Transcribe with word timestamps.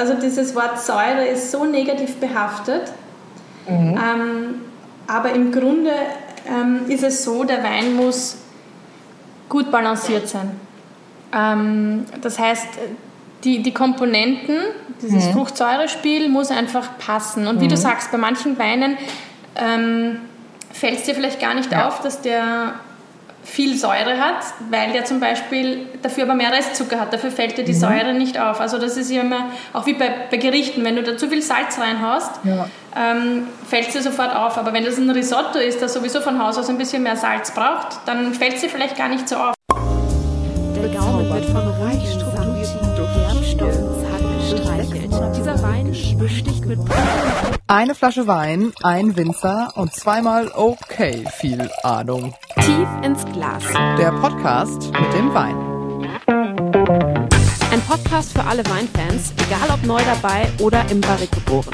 also 0.00 0.14
dieses 0.14 0.54
Wort 0.54 0.80
Säure 0.80 1.26
ist 1.26 1.50
so 1.50 1.64
negativ 1.64 2.16
behaftet. 2.16 2.90
Mhm. 3.68 3.98
Ähm, 3.98 4.54
aber 5.06 5.32
im 5.32 5.52
Grunde 5.52 5.92
ähm, 6.48 6.88
ist 6.88 7.04
es 7.04 7.22
so, 7.22 7.44
der 7.44 7.62
Wein 7.62 7.94
muss 7.96 8.38
gut 9.50 9.70
balanciert 9.70 10.26
sein. 10.26 10.58
Ähm, 11.34 12.06
das 12.22 12.38
heißt, 12.38 12.66
die, 13.44 13.62
die 13.62 13.74
Komponenten, 13.74 14.56
dieses 15.02 15.26
mhm. 15.26 15.32
Fruchtsäurespiel 15.32 16.30
muss 16.30 16.50
einfach 16.50 16.98
passen. 16.98 17.46
Und 17.46 17.60
wie 17.60 17.66
mhm. 17.66 17.70
du 17.70 17.76
sagst, 17.76 18.10
bei 18.10 18.18
manchen 18.18 18.58
Weinen 18.58 18.96
ähm, 19.56 20.20
fällt 20.72 21.00
es 21.00 21.04
dir 21.04 21.14
vielleicht 21.14 21.40
gar 21.40 21.52
nicht 21.54 21.72
ja. 21.72 21.88
auf, 21.88 22.00
dass 22.00 22.22
der 22.22 22.74
viel 23.42 23.76
Säure 23.76 24.18
hat, 24.18 24.44
weil 24.70 24.92
der 24.92 25.04
zum 25.04 25.20
Beispiel 25.20 25.86
dafür 26.02 26.24
aber 26.24 26.34
mehr 26.34 26.52
Restzucker 26.52 27.00
hat. 27.00 27.12
Dafür 27.12 27.30
fällt 27.30 27.58
dir 27.58 27.64
die 27.64 27.72
mhm. 27.72 27.78
Säure 27.78 28.12
nicht 28.12 28.38
auf. 28.38 28.60
Also 28.60 28.78
das 28.78 28.96
ist 28.96 29.10
ja 29.10 29.22
immer, 29.22 29.50
auch 29.72 29.86
wie 29.86 29.94
bei, 29.94 30.10
bei 30.30 30.36
Gerichten, 30.36 30.84
wenn 30.84 30.96
du 30.96 31.02
da 31.02 31.16
zu 31.16 31.28
viel 31.28 31.42
Salz 31.42 31.78
reinhaust, 31.78 32.30
ja. 32.44 32.68
ähm, 32.96 33.46
fällt 33.68 33.88
es 33.88 33.94
dir 33.94 34.02
sofort 34.02 34.34
auf. 34.34 34.58
Aber 34.58 34.72
wenn 34.72 34.84
das 34.84 34.98
ein 34.98 35.10
Risotto 35.10 35.58
ist, 35.58 35.80
das 35.80 35.94
sowieso 35.94 36.20
von 36.20 36.42
Haus 36.42 36.58
aus 36.58 36.68
ein 36.68 36.78
bisschen 36.78 37.02
mehr 37.02 37.16
Salz 37.16 37.52
braucht, 37.52 37.98
dann 38.06 38.34
fällt 38.34 38.54
es 38.54 38.60
dir 38.60 38.68
vielleicht 38.68 38.96
gar 38.96 39.08
nicht 39.08 39.28
so 39.28 39.36
auf. 39.36 39.54
Der 39.70 40.88
Gaumen 40.88 41.32
wird 41.32 41.44
von 41.46 41.68
reich 41.82 42.12
strukturierten 42.12 42.94
Gerbstoffen 42.96 44.00
gestreichelt. 44.40 45.10
Dieser 45.36 45.62
Wein 45.62 45.96
besticht 46.18 46.66
mit 46.66 46.78
eine 47.70 47.94
Flasche 47.94 48.26
Wein, 48.26 48.72
ein 48.82 49.16
Winzer 49.16 49.72
und 49.76 49.94
zweimal 49.94 50.50
okay 50.56 51.24
viel 51.36 51.70
Ahnung. 51.84 52.34
Tief 52.56 52.88
ins 53.04 53.24
Glas. 53.26 53.62
Der 53.96 54.10
Podcast 54.10 54.90
mit 54.90 55.12
dem 55.14 55.32
Wein. 55.32 55.56
Ein 57.70 57.80
Podcast 57.82 58.32
für 58.32 58.42
alle 58.42 58.66
Weinfans, 58.66 59.32
egal 59.46 59.70
ob 59.72 59.86
neu 59.86 60.00
dabei 60.02 60.48
oder 60.58 60.84
im 60.90 61.00
Barrik 61.00 61.30
geboren. 61.30 61.70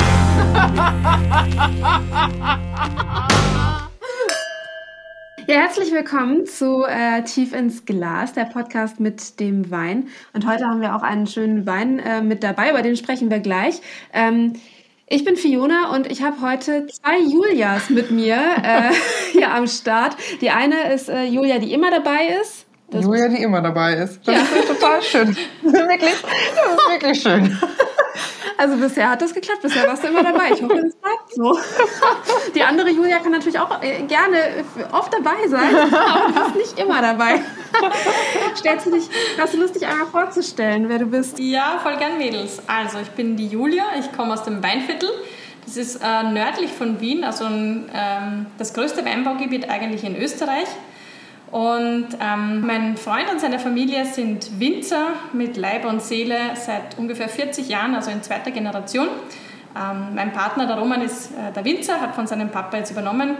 Ja, 5.49 5.61
herzlich 5.61 5.93
willkommen 5.93 6.45
zu 6.45 6.85
äh, 6.85 7.23
Tief 7.23 7.55
ins 7.55 7.85
Glas, 7.87 8.33
der 8.33 8.47
Podcast 8.47 8.99
mit 8.99 9.39
dem 9.39 9.71
Wein. 9.71 10.09
Und 10.35 10.45
heute 10.45 10.67
haben 10.67 10.81
wir 10.81 10.97
auch 10.97 11.03
einen 11.03 11.29
schönen 11.29 11.67
Wein 11.67 12.01
äh, 12.01 12.21
mit 12.21 12.43
dabei, 12.43 12.71
über 12.71 12.83
den 12.83 12.97
sprechen 12.97 13.31
wir 13.31 13.39
gleich. 13.39 13.81
Ähm, 14.13 14.55
ich 15.09 15.25
bin 15.25 15.37
Fiona 15.37 15.95
und 15.95 16.11
ich 16.11 16.23
habe 16.23 16.41
heute 16.41 16.87
zwei 16.89 17.19
Julias 17.21 17.91
mit 17.91 18.11
mir 18.11 18.37
äh, 18.37 18.93
hier 19.33 19.53
am 19.53 19.69
Start. 19.69 20.17
Die 20.41 20.51
eine 20.51 20.93
ist 20.93 21.09
äh, 21.09 21.25
Julia, 21.25 21.59
die 21.59 21.73
immer 21.73 21.91
dabei 21.91 22.39
ist. 22.41 22.67
Das 22.91 23.05
Julia, 23.05 23.29
die 23.29 23.43
immer 23.43 23.63
dabei 23.63 23.95
ist. 23.95 24.21
Das 24.27 24.35
ja. 24.35 24.59
ist 24.59 24.69
total 24.69 25.03
schön. 25.03 25.37
wirklich, 25.63 26.15
das 26.23 26.73
ist 26.73 26.91
wirklich 26.91 27.23
schön. 27.23 27.59
Also 28.59 28.77
bisher 28.77 29.11
hat 29.11 29.21
das 29.21 29.35
geklappt, 29.35 29.63
bisher 29.63 29.87
warst 29.87 30.03
du 30.03 30.09
immer 30.09 30.23
dabei. 30.23 30.51
Ich 30.55 30.63
hoffe, 30.63 30.79
es 30.79 30.97
bleibt 30.97 31.35
so. 31.35 31.59
Die 32.55 32.63
andere 32.63 32.91
Julia 32.91 33.19
kann 33.19 33.33
natürlich 33.33 33.59
auch 33.59 33.83
äh, 33.83 34.03
gerne 34.03 34.65
oft 34.93 35.13
dabei 35.13 35.47
sein, 35.49 35.77
aber 35.93 36.33
du 36.33 36.53
bist 36.53 36.57
nicht 36.57 36.79
immer 36.79 37.03
dabei. 37.03 37.41
Stellst 38.57 38.87
du 38.87 38.93
dich, 38.93 39.09
hast 39.39 39.55
du 39.55 39.59
Lust, 39.59 39.75
dich 39.75 39.87
einmal 39.87 40.07
vorzustellen, 40.07 40.89
wer 40.89 40.99
du 40.99 41.07
bist? 41.07 41.39
Ja, 41.39 41.79
voll 41.83 41.97
gern 41.99 42.17
Mädels. 42.17 42.63
Also 42.67 42.99
ich 42.99 43.11
bin 43.11 43.37
die 43.37 43.49
Julia, 43.49 43.85
ich 43.99 44.11
komme 44.13 44.33
aus 44.33 44.45
dem 44.45 44.63
Weinviertel. 44.63 45.11
Das 45.67 45.77
ist 45.77 45.97
äh, 45.97 46.23
nördlich 46.23 46.73
von 46.73 47.01
Wien, 47.01 47.25
also 47.25 47.45
ein, 47.45 47.91
ähm, 47.93 48.47
das 48.57 48.73
größte 48.73 49.05
Weinbaugebiet 49.05 49.69
eigentlich 49.69 50.05
in 50.05 50.17
Österreich. 50.17 50.69
Und 51.51 52.09
ähm, 52.21 52.67
mein 52.67 52.97
Freund 52.97 53.31
und 53.31 53.41
seine 53.41 53.59
Familie 53.59 54.05
sind 54.05 54.59
Winzer 54.59 55.11
mit 55.33 55.57
Leib 55.57 55.85
und 55.85 56.03
Seele 56.03 56.39
seit 56.55 56.99
ungefähr 56.99 57.29
40 57.29 57.69
Jahren, 57.69 57.95
also 57.95 58.11
in 58.11 58.23
zweiter 58.23 58.51
Generation. 58.51 59.09
Ähm, 59.77 60.15
mein 60.15 60.33
Partner, 60.33 60.67
der 60.67 60.77
Roman, 60.77 61.03
ist 61.03 61.31
äh, 61.33 61.53
der 61.55 61.65
Winzer, 61.65 62.01
hat 62.01 62.15
von 62.15 62.27
seinem 62.27 62.51
Papa 62.51 62.79
jetzt 62.79 62.91
übernommen. 62.91 63.37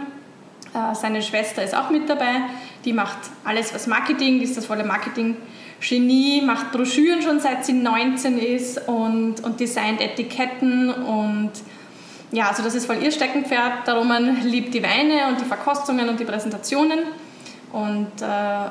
Äh, 0.73 0.95
seine 0.95 1.21
Schwester 1.21 1.63
ist 1.63 1.75
auch 1.75 1.89
mit 1.89 2.09
dabei. 2.09 2.43
Die 2.85 2.93
macht 2.93 3.17
alles, 3.43 3.73
was 3.73 3.87
Marketing, 3.87 4.41
ist 4.41 4.55
das 4.55 4.65
volle 4.65 4.85
Marketing-Genie, 4.85 6.43
macht 6.45 6.71
Broschüren 6.71 7.21
schon 7.21 7.39
seit 7.39 7.65
sie 7.65 7.73
19 7.73 8.37
ist 8.37 8.87
und, 8.87 9.43
und 9.43 9.59
designt 9.59 9.99
Etiketten 9.99 10.93
und 10.93 11.51
ja, 12.31 12.49
also 12.49 12.61
das 12.61 12.75
ist 12.75 12.85
voll 12.85 13.01
ihr 13.01 13.11
Steckenpferd. 13.11 13.87
Der 13.87 13.95
Roman 13.95 14.41
liebt 14.43 14.73
die 14.73 14.83
Weine 14.83 15.27
und 15.29 15.39
die 15.41 15.45
Verkostungen 15.45 16.09
und 16.09 16.19
die 16.19 16.25
Präsentationen. 16.25 16.99
Und 17.71 18.21
äh, 18.21 18.69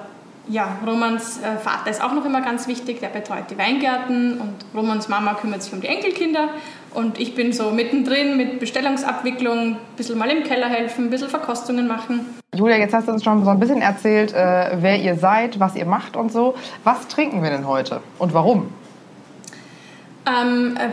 ja, 0.49 0.79
Romans 0.87 1.41
äh, 1.43 1.57
Vater 1.57 1.91
ist 1.91 2.03
auch 2.03 2.13
noch 2.13 2.25
immer 2.25 2.41
ganz 2.41 2.69
wichtig, 2.69 3.01
der 3.01 3.09
betreut 3.09 3.51
die 3.51 3.59
Weingärten 3.59 4.41
und 4.41 4.55
Romans 4.75 5.09
Mama 5.09 5.35
kümmert 5.35 5.63
sich 5.63 5.73
um 5.73 5.81
die 5.81 5.89
Enkelkinder. 5.89 6.49
Und 6.95 7.19
ich 7.19 7.35
bin 7.35 7.53
so 7.53 7.71
mittendrin 7.71 8.37
mit 8.37 8.61
Bestellungsabwicklung, 8.61 9.73
ein 9.73 9.79
bisschen 9.97 10.17
mal 10.19 10.31
im 10.31 10.45
Keller 10.45 10.69
helfen, 10.69 11.07
ein 11.07 11.11
bisschen 11.11 11.29
Verkostungen 11.29 11.87
machen. 11.87 12.39
Julia, 12.55 12.77
jetzt 12.77 12.95
hast 12.95 13.09
du 13.09 13.13
uns 13.13 13.23
schon 13.23 13.45
so 13.45 13.51
ein 13.51 13.61
bisschen 13.61 13.83
erzählt, 13.83 14.33
äh, 14.33 14.77
wer 14.81 14.99
ihr 14.99 15.17
seid, 15.17 15.61
was 15.61 15.75
ihr 15.75 15.85
macht 15.85 16.17
und 16.17 16.33
so. 16.33 16.55
Was 16.85 17.07
trinken 17.09 17.43
wir 17.43 17.51
denn 17.51 17.67
heute 17.67 18.01
und 18.19 18.33
warum? 18.33 18.73
Ähm, 20.27 20.77
äh, 20.77 20.91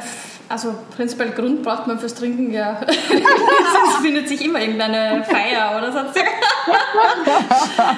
also 0.49 0.75
prinzipiell 0.95 1.31
Grund 1.31 1.63
braucht 1.63 1.87
man 1.87 1.99
fürs 1.99 2.13
Trinken 2.15 2.51
ja. 2.53 2.79
es 2.87 3.95
findet 4.01 4.27
sich 4.27 4.43
immer 4.45 4.59
irgendeine 4.59 5.23
Feier 5.23 5.77
oder 5.77 5.91
sonst 5.91 6.15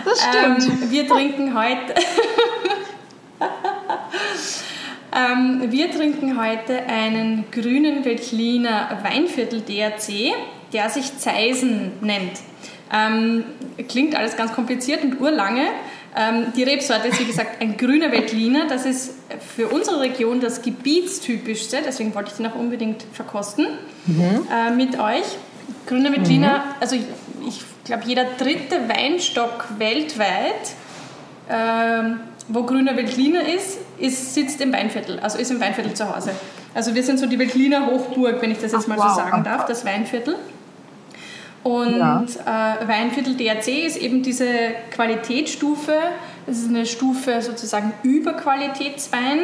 Das 0.05 0.21
stimmt. 0.21 0.67
Ähm, 0.67 0.91
wir 0.91 1.07
trinken 1.07 1.57
heute. 1.57 1.95
ähm, 5.15 5.63
wir 5.71 5.91
trinken 5.91 6.41
heute 6.41 6.83
einen 6.87 7.45
grünen 7.51 8.05
Veltliner 8.05 8.99
Weinviertel 9.03 9.61
DRC, 9.61 10.33
der 10.73 10.89
sich 10.89 11.17
Zeisen 11.17 11.93
nennt. 12.01 12.39
Ähm, 12.93 13.43
klingt 13.87 14.15
alles 14.15 14.37
ganz 14.37 14.53
kompliziert 14.53 15.03
und 15.03 15.19
urlange. 15.19 15.67
Ähm, 16.17 16.53
die 16.55 16.63
Rebsorte 16.63 17.09
ist 17.09 17.19
wie 17.19 17.25
gesagt 17.25 17.61
ein 17.61 17.75
grüner 17.75 18.11
Veltliner. 18.11 18.67
Das 18.67 18.85
ist 18.85 19.15
für 19.55 19.67
unsere 19.67 19.99
Region 19.99 20.39
das 20.39 20.61
gebietstypischste, 20.61 21.79
deswegen 21.85 22.15
wollte 22.15 22.31
ich 22.31 22.37
den 22.37 22.47
auch 22.47 22.55
unbedingt 22.55 23.05
verkosten 23.11 23.67
mhm. 24.05 24.47
äh, 24.51 24.71
mit 24.71 24.97
euch. 24.97 25.25
Grüner 25.87 26.11
Veltliner, 26.11 26.59
mhm. 26.59 26.63
also 26.79 26.95
ich, 26.95 27.03
ich 27.47 27.61
glaube, 27.83 28.03
jeder 28.05 28.25
dritte 28.37 28.87
Weinstock 28.87 29.65
weltweit, 29.77 30.73
ähm, 31.49 32.19
wo 32.47 32.63
grüner 32.63 32.95
Veltliner 32.95 33.41
ist, 33.47 33.79
ist, 33.97 34.33
sitzt 34.33 34.61
im 34.61 34.71
Weinviertel, 34.71 35.19
also 35.19 35.37
ist 35.37 35.51
im 35.51 35.59
Weinviertel 35.59 35.93
zu 35.93 36.15
Hause. 36.15 36.31
Also 36.73 36.93
wir 36.93 37.03
sind 37.03 37.19
so 37.19 37.25
die 37.25 37.39
Veltliner 37.39 37.87
Hochburg, 37.87 38.41
wenn 38.41 38.51
ich 38.51 38.59
das 38.59 38.71
jetzt 38.71 38.83
Ach, 38.83 38.87
mal 38.87 38.97
wow. 38.97 39.09
so 39.09 39.15
sagen 39.15 39.43
darf, 39.43 39.65
das 39.65 39.85
Weinviertel. 39.85 40.35
Und 41.65 41.97
ja. 41.97 42.23
äh, 42.45 42.87
Weinviertel 42.87 43.35
DRC 43.35 43.87
ist 43.87 43.97
eben 43.97 44.21
diese 44.21 44.45
Qualitätsstufe. 44.91 45.97
Das 46.45 46.59
ist 46.59 46.69
eine 46.69 46.85
Stufe 46.85 47.41
sozusagen 47.41 47.91
über 48.03 48.33
Qualitätswein. 48.33 49.39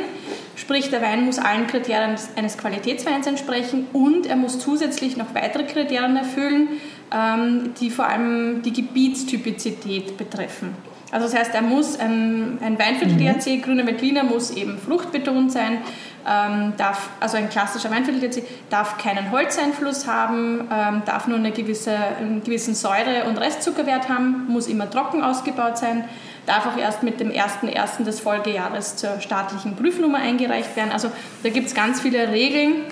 Sprich, 0.55 0.91
der 0.91 1.01
Wein 1.01 1.25
muss 1.25 1.39
allen 1.39 1.65
Kriterien 1.65 2.15
eines 2.35 2.59
Qualitätsweins 2.59 3.25
entsprechen 3.25 3.87
und 3.91 4.27
er 4.27 4.35
muss 4.35 4.59
zusätzlich 4.59 5.17
noch 5.17 5.33
weitere 5.33 5.63
Kriterien 5.63 6.15
erfüllen, 6.15 6.67
ähm, 7.11 7.73
die 7.81 7.89
vor 7.89 8.05
allem 8.05 8.61
die 8.61 8.71
Gebietstypizität 8.71 10.15
betreffen. 10.15 10.75
Also 11.11 11.25
das 11.25 11.35
heißt, 11.35 11.55
er 11.55 11.63
muss 11.63 11.99
ein, 11.99 12.59
ein 12.61 12.77
Weinviertel 12.77 13.17
DRC, 13.17 13.47
mhm. 13.47 13.61
grüner 13.63 13.87
Veltliner, 13.87 14.23
muss 14.23 14.51
eben 14.51 14.77
fruchtbetont 14.77 15.51
sein, 15.51 15.79
ähm, 16.27 16.73
darf, 16.77 17.09
also 17.19 17.37
ein 17.37 17.49
klassischer 17.49 17.91
Weinviertel 17.91 18.29
DRC, 18.29 18.43
darf 18.69 18.97
keinen 18.97 19.31
Holzeinfluss 19.31 20.07
haben, 20.07 20.67
ähm, 20.71 21.01
darf 21.05 21.27
nur 21.27 21.37
eine 21.37 21.51
gewisse, 21.51 21.95
einen 21.95 22.43
gewissen 22.43 22.75
Säure- 22.75 23.25
und 23.27 23.37
Restzuckerwert 23.37 24.09
haben, 24.09 24.47
muss 24.47 24.67
immer 24.67 24.89
trocken 24.89 25.23
ausgebaut 25.23 25.77
sein, 25.77 26.05
darf 26.45 26.65
auch 26.67 26.77
erst 26.77 27.03
mit 27.03 27.19
dem 27.19 27.31
1.1. 27.31 28.03
des 28.03 28.19
Folgejahres 28.19 28.95
zur 28.95 29.19
staatlichen 29.19 29.75
Prüfnummer 29.75 30.19
eingereicht 30.19 30.75
werden. 30.75 30.91
Also 30.91 31.11
da 31.43 31.49
gibt 31.49 31.67
es 31.67 31.75
ganz 31.75 32.01
viele 32.01 32.31
Regeln. 32.31 32.83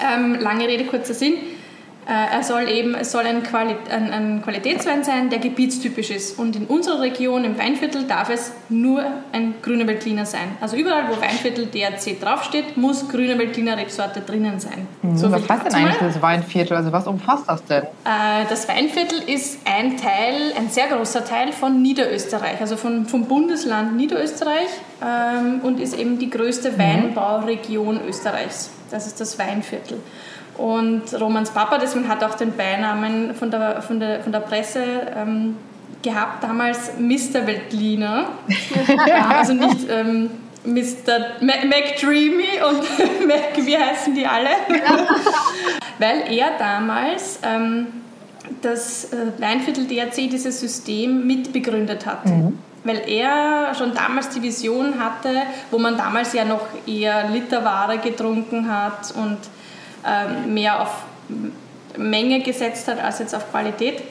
Ähm, 0.00 0.40
lange 0.40 0.66
Rede, 0.66 0.84
kurzer 0.84 1.14
Sinn. 1.14 1.34
Äh, 2.06 2.34
er 2.36 2.42
soll 2.42 2.68
eben, 2.68 2.96
es 2.96 3.12
soll 3.12 3.24
ein, 3.24 3.44
Quali 3.44 3.76
ein, 3.90 4.10
ein, 4.10 4.42
Qualitätswein 4.42 5.04
sein, 5.04 5.30
der 5.30 5.38
gebietstypisch 5.38 6.10
ist. 6.10 6.36
Und 6.38 6.56
in 6.56 6.66
unserer 6.66 7.00
Region, 7.00 7.44
im 7.44 7.56
Weinviertel, 7.56 8.04
darf 8.08 8.28
es 8.28 8.52
nur 8.68 9.04
ein 9.32 9.54
grüner 9.62 9.86
Veltliner 9.86 10.26
sein. 10.26 10.56
Also 10.60 10.76
überall, 10.76 11.04
wo 11.08 11.20
Weinviertel 11.20 11.66
DRC 11.66 12.20
draufsteht, 12.20 12.76
muss 12.76 13.08
grüner 13.08 13.38
Veltliner 13.38 13.76
Rebsorte 13.76 14.20
drinnen 14.20 14.58
sein. 14.58 14.88
Mhm, 15.02 15.16
so 15.16 15.30
was 15.30 15.48
heißt 15.48 15.66
denn 15.66 15.74
eigentlich 15.74 15.98
das 15.98 16.20
Weinviertel? 16.20 16.76
Also 16.76 16.90
was 16.90 17.06
umfasst 17.06 17.44
das 17.46 17.64
denn? 17.66 17.84
Äh, 17.84 18.46
das 18.48 18.68
Weinviertel 18.68 19.20
ist 19.28 19.60
ein 19.64 19.96
Teil, 19.96 20.52
ein 20.58 20.70
sehr 20.70 20.88
großer 20.88 21.24
Teil 21.24 21.52
von 21.52 21.82
Niederösterreich, 21.82 22.60
also 22.60 22.76
von, 22.76 23.06
vom 23.06 23.26
Bundesland 23.26 23.96
Niederösterreich 23.96 24.68
ähm, 25.00 25.60
und 25.62 25.78
ist 25.78 25.96
eben 25.96 26.18
die 26.18 26.30
größte 26.30 26.72
mhm. 26.72 26.78
Weinbauregion 26.78 28.00
Österreichs. 28.08 28.70
Das 28.90 29.06
ist 29.06 29.20
das 29.20 29.38
Weinviertel. 29.38 30.00
Und 30.58 31.02
Romans 31.18 31.50
Papa, 31.50 31.78
deswegen 31.78 32.08
hat 32.08 32.22
auch 32.22 32.34
den 32.34 32.52
Beinamen 32.52 33.34
von 33.34 33.50
der, 33.50 33.82
von 33.82 33.98
der, 33.98 34.20
von 34.20 34.32
der 34.32 34.40
Presse 34.40 34.82
ähm, 35.16 35.56
gehabt, 36.02 36.44
damals 36.44 36.92
Mr. 36.98 37.46
Veltliner. 37.46 38.26
also 39.28 39.54
nicht, 39.54 39.88
ähm, 39.88 40.30
Mr. 40.64 41.40
McDreamy 41.40 42.60
und 42.68 43.26
Mac, 43.26 43.56
wie 43.56 43.76
heißen 43.76 44.14
die 44.14 44.26
alle? 44.26 44.50
Weil 45.98 46.32
er 46.32 46.58
damals 46.58 47.40
ähm, 47.42 47.86
das 48.60 49.12
äh, 49.12 49.16
Weinviertel 49.38 49.86
DRC, 49.86 50.30
dieses 50.30 50.60
System 50.60 51.26
mitbegründet 51.26 52.06
hat. 52.06 52.24
Weil 52.84 53.08
er 53.08 53.74
schon 53.76 53.94
damals 53.94 54.28
die 54.30 54.42
Vision 54.42 54.98
hatte, 54.98 55.30
wo 55.70 55.78
man 55.78 55.96
damals 55.96 56.32
ja 56.32 56.44
noch 56.44 56.66
eher 56.86 57.28
Literware 57.28 57.98
getrunken 57.98 58.68
hat 58.68 59.14
und 59.16 59.38
mehr 60.48 60.82
auf 60.82 61.04
Menge 61.96 62.40
gesetzt 62.40 62.88
hat 62.88 63.02
als 63.02 63.18
jetzt 63.18 63.34
auf 63.34 63.50
Qualität. 63.50 64.02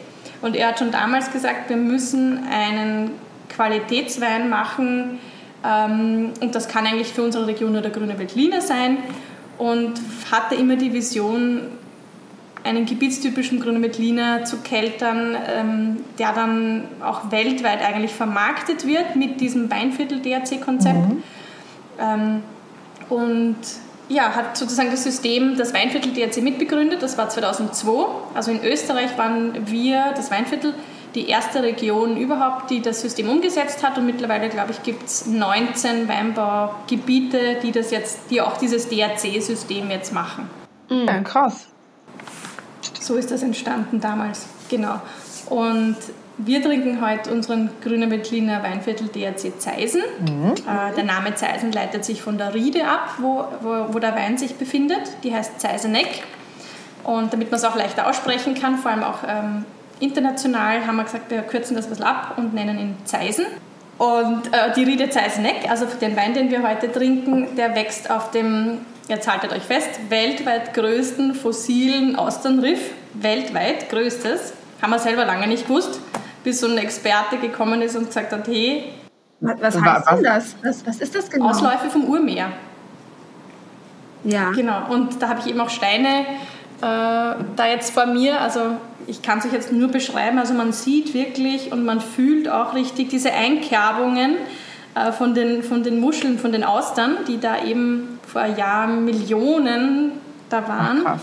Und 0.42 0.56
er 0.56 0.70
hat 0.70 0.80
schon 0.80 0.92
damals 0.92 1.32
gesagt, 1.32 1.70
wir 1.70 1.78
müssen 1.78 2.48
einen 2.50 3.12
Qualitätswein 3.50 4.50
machen 4.50 5.20
ähm, 5.64 6.32
und 6.40 6.56
das 6.56 6.68
kann 6.68 6.86
eigentlich 6.86 7.14
für 7.14 7.24
unsere 7.24 7.48
Region 7.48 7.74
nur 7.74 7.82
der 7.82 7.92
grüne 7.92 8.18
Veltliner 8.18 8.62
sein 8.62 8.98
und 9.58 9.94
hatte 10.32 10.56
immer 10.56 10.76
die 10.76 10.94
Vision, 10.94 11.62
einen 12.64 12.86
gebietstypischen 12.86 13.60
grünen 13.60 13.82
Veltliner 13.82 14.46
zu 14.46 14.58
keltern, 14.58 15.36
ähm, 15.48 15.98
der 16.20 16.32
dann 16.34 16.84
auch 17.04 17.32
weltweit 17.32 17.82
eigentlich 17.84 18.12
vermarktet 18.12 18.86
wird 18.86 19.16
mit 19.16 19.42
diesem 19.42 19.72
Weinviertel-DRC-Konzept. 19.72 21.12
Ähm, 22.00 22.44
und 23.10 23.58
ja, 24.12 24.36
hat 24.36 24.58
sozusagen 24.58 24.92
das 24.92 25.04
System, 25.04 25.58
das 25.58 25.74
Weinviertel 25.74 26.14
DRC 26.14 26.42
mitbegründet. 26.42 27.02
Das 27.02 27.18
war 27.18 27.30
2002. 27.30 28.06
Also 28.34 28.52
in 28.52 28.64
Österreich 28.64 29.18
waren 29.18 29.68
wir, 29.68 30.14
das 30.16 30.32
Weinviertel, 30.32 30.74
die 31.16 31.28
erste 31.28 31.62
Region 31.64 32.18
überhaupt, 32.18 32.70
die 32.70 32.82
das 32.82 33.02
System 33.02 33.30
umgesetzt 33.30 33.84
hat. 33.84 33.98
Und 33.98 34.06
mittlerweile, 34.06 34.50
glaube 34.50 34.72
ich, 34.72 34.84
gibt 34.84 35.04
es 35.04 35.26
19 35.28 36.08
Weinbaugebiete, 36.08 37.58
die, 37.62 37.72
das 37.72 37.92
jetzt, 37.92 38.30
die 38.30 38.42
auch 38.42 38.58
dieses 38.58 38.90
DRC-System 38.90 39.90
jetzt 39.90 40.14
machen. 40.14 40.50
Ja, 40.90 41.20
krass. 41.22 41.68
So 43.00 43.16
ist 43.16 43.32
das 43.32 43.44
entstanden 43.44 44.00
damals, 44.00 44.46
genau. 44.70 45.02
Und 45.50 45.98
wir 46.38 46.62
trinken 46.62 47.02
heute 47.02 47.32
unseren 47.32 47.70
grünen 47.84 48.10
Veltliner 48.10 48.64
Weinviertel 48.64 49.08
DRC 49.08 49.60
Zeisen. 49.60 50.02
Äh, 50.02 50.96
der 50.96 51.04
Name 51.04 51.36
Zeisen 51.36 51.72
leitet 51.72 52.06
sich 52.06 52.22
von 52.22 52.38
der 52.38 52.54
Riede 52.54 52.88
ab, 52.88 53.16
wo, 53.20 53.46
wo, 53.62 53.94
wo 53.94 54.00
der 54.00 54.16
Wein 54.16 54.38
sich 54.38 54.56
befindet. 54.56 55.02
Die 55.24 55.34
heißt 55.34 55.60
Zeiseneck. 55.60 56.24
Und 57.04 57.34
damit 57.34 57.52
man 57.52 57.60
es 57.60 57.66
auch 57.66 57.76
leichter 57.76 58.08
aussprechen 58.08 58.56
kann, 58.56 58.78
vor 58.78 58.92
allem 58.92 59.04
auch 59.04 59.20
ähm, 59.28 59.66
international, 60.00 60.86
haben 60.86 60.98
wir 60.98 61.04
gesagt, 61.04 61.30
wir 61.30 61.42
kürzen 61.42 61.76
das 61.76 61.86
ein 61.86 61.90
bisschen 61.90 62.06
ab 62.06 62.36
und 62.38 62.54
nennen 62.54 62.80
ihn 62.80 62.96
Zeisen. 63.06 63.46
Und 63.98 64.48
äh, 64.48 64.74
die 64.76 64.84
Riede 64.84 65.10
Zeiseneck, 65.10 65.70
also 65.70 65.86
den 65.86 66.16
Wein, 66.16 66.34
den 66.34 66.50
wir 66.50 66.68
heute 66.68 66.92
trinken, 66.92 67.56
der 67.56 67.76
wächst 67.76 68.10
auf 68.10 68.32
dem, 68.32 68.80
jetzt 69.08 69.32
haltet 69.32 69.54
euch 69.54 69.64
fest, 69.64 69.90
weltweit 70.10 70.74
größten 70.74 71.36
fossilen 71.36 72.16
Austernriff. 72.16 72.80
Weltweit 73.14 73.90
größtes. 73.90 74.54
Haben 74.82 74.92
wir 74.92 75.00
selber 75.00 75.26
lange 75.26 75.48
nicht 75.48 75.68
gewusst, 75.68 76.00
bis 76.44 76.60
so 76.60 76.68
ein 76.68 76.78
Experte 76.78 77.38
gekommen 77.38 77.82
ist 77.82 77.96
und 77.96 78.08
gesagt 78.08 78.32
hat, 78.32 78.48
hey, 78.48 78.94
Was, 79.40 79.80
heißt 79.80 80.12
denn 80.12 80.24
das? 80.24 80.56
Was, 80.64 80.86
was 80.86 80.98
ist 80.98 81.16
das 81.16 81.30
genau? 81.30 81.50
Ausläufe 81.50 81.90
vom 81.90 82.06
Urmeer. 82.06 82.52
Ja. 84.24 84.52
Genau, 84.52 84.88
und 84.90 85.22
da 85.22 85.30
habe 85.30 85.40
ich 85.40 85.48
eben 85.48 85.60
auch 85.60 85.70
Steine 85.70 86.26
äh, 86.82 87.36
da 87.56 87.68
jetzt 87.68 87.94
vor 87.94 88.06
mir. 88.06 88.40
Also 88.42 88.78
ich 89.08 89.22
kann 89.22 89.40
es 89.40 89.46
euch 89.46 89.54
jetzt 89.54 89.72
nur 89.72 89.90
beschreiben. 89.90 90.38
Also 90.38 90.54
man 90.54 90.74
sieht 90.74 91.14
wirklich 91.14 91.72
und 91.72 91.86
man 91.86 92.02
fühlt 92.02 92.50
auch 92.50 92.74
richtig 92.74 93.10
diese 93.10 93.34
Einkerbungen 93.34 94.36
äh, 94.96 95.12
von, 95.12 95.34
den, 95.34 95.64
von 95.64 95.84
den 95.84 96.00
Muscheln, 96.00 96.38
von 96.40 96.52
den 96.52 96.64
Austern, 96.64 97.18
die 97.28 97.40
da 97.40 97.64
eben 97.64 98.20
vor 98.28 98.46
Jahren 98.46 99.06
Millionen 99.06 100.12
da 100.50 100.68
waren. 100.68 101.04
Krass. 101.04 101.22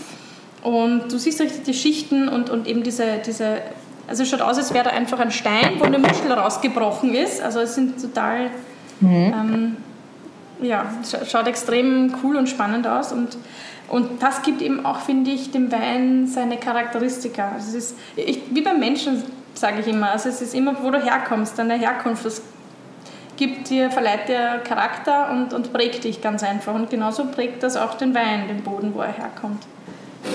Und 0.61 1.11
du 1.11 1.17
siehst 1.17 1.39
richtig 1.39 1.63
die 1.63 1.73
Schichten 1.73 2.27
und, 2.27 2.49
und 2.49 2.67
eben 2.67 2.83
diese, 2.83 3.19
diese, 3.25 3.61
also 4.07 4.23
es 4.23 4.29
schaut 4.29 4.41
aus, 4.41 4.57
als 4.57 4.73
wäre 4.73 4.85
da 4.85 4.89
einfach 4.89 5.19
ein 5.19 5.31
Stein, 5.31 5.75
wo 5.79 5.85
eine 5.85 5.99
Muschel 5.99 6.31
rausgebrochen 6.31 7.13
ist. 7.15 7.41
Also 7.41 7.59
es 7.61 7.75
sind 7.75 8.01
total, 8.01 8.49
ähm, 9.01 9.77
ja, 10.61 10.85
scha- 11.05 11.25
schaut 11.25 11.47
extrem 11.47 12.13
cool 12.23 12.35
und 12.35 12.49
spannend 12.49 12.85
aus. 12.87 13.13
Und, 13.13 13.37
und 13.87 14.21
das 14.21 14.41
gibt 14.41 14.61
eben 14.61 14.85
auch, 14.85 14.99
finde 14.99 15.31
ich, 15.31 15.51
dem 15.51 15.71
Wein 15.71 16.27
seine 16.27 16.57
Charakteristika. 16.57 17.51
Also 17.55 17.69
es 17.77 17.91
ist, 17.91 17.97
ich, 18.17 18.41
wie 18.51 18.61
beim 18.61 18.79
Menschen, 18.79 19.23
sage 19.53 19.79
ich 19.79 19.87
immer, 19.87 20.11
also 20.11 20.27
es 20.27 20.41
ist 20.41 20.53
immer, 20.53 20.75
wo 20.83 20.91
du 20.91 21.01
herkommst, 21.01 21.57
deine 21.57 21.75
Herkunft, 21.75 22.25
das 22.25 22.41
gibt 23.37 23.69
dir, 23.69 23.89
verleiht 23.89 24.27
dir 24.27 24.59
Charakter 24.65 25.31
und, 25.31 25.53
und 25.53 25.71
prägt 25.71 26.03
dich 26.03 26.21
ganz 26.21 26.43
einfach. 26.43 26.73
Und 26.75 26.89
genauso 26.89 27.25
prägt 27.27 27.63
das 27.63 27.77
auch 27.77 27.93
den 27.93 28.13
Wein, 28.13 28.49
den 28.49 28.61
Boden, 28.61 28.93
wo 28.93 28.99
er 28.99 29.13
herkommt. 29.13 29.63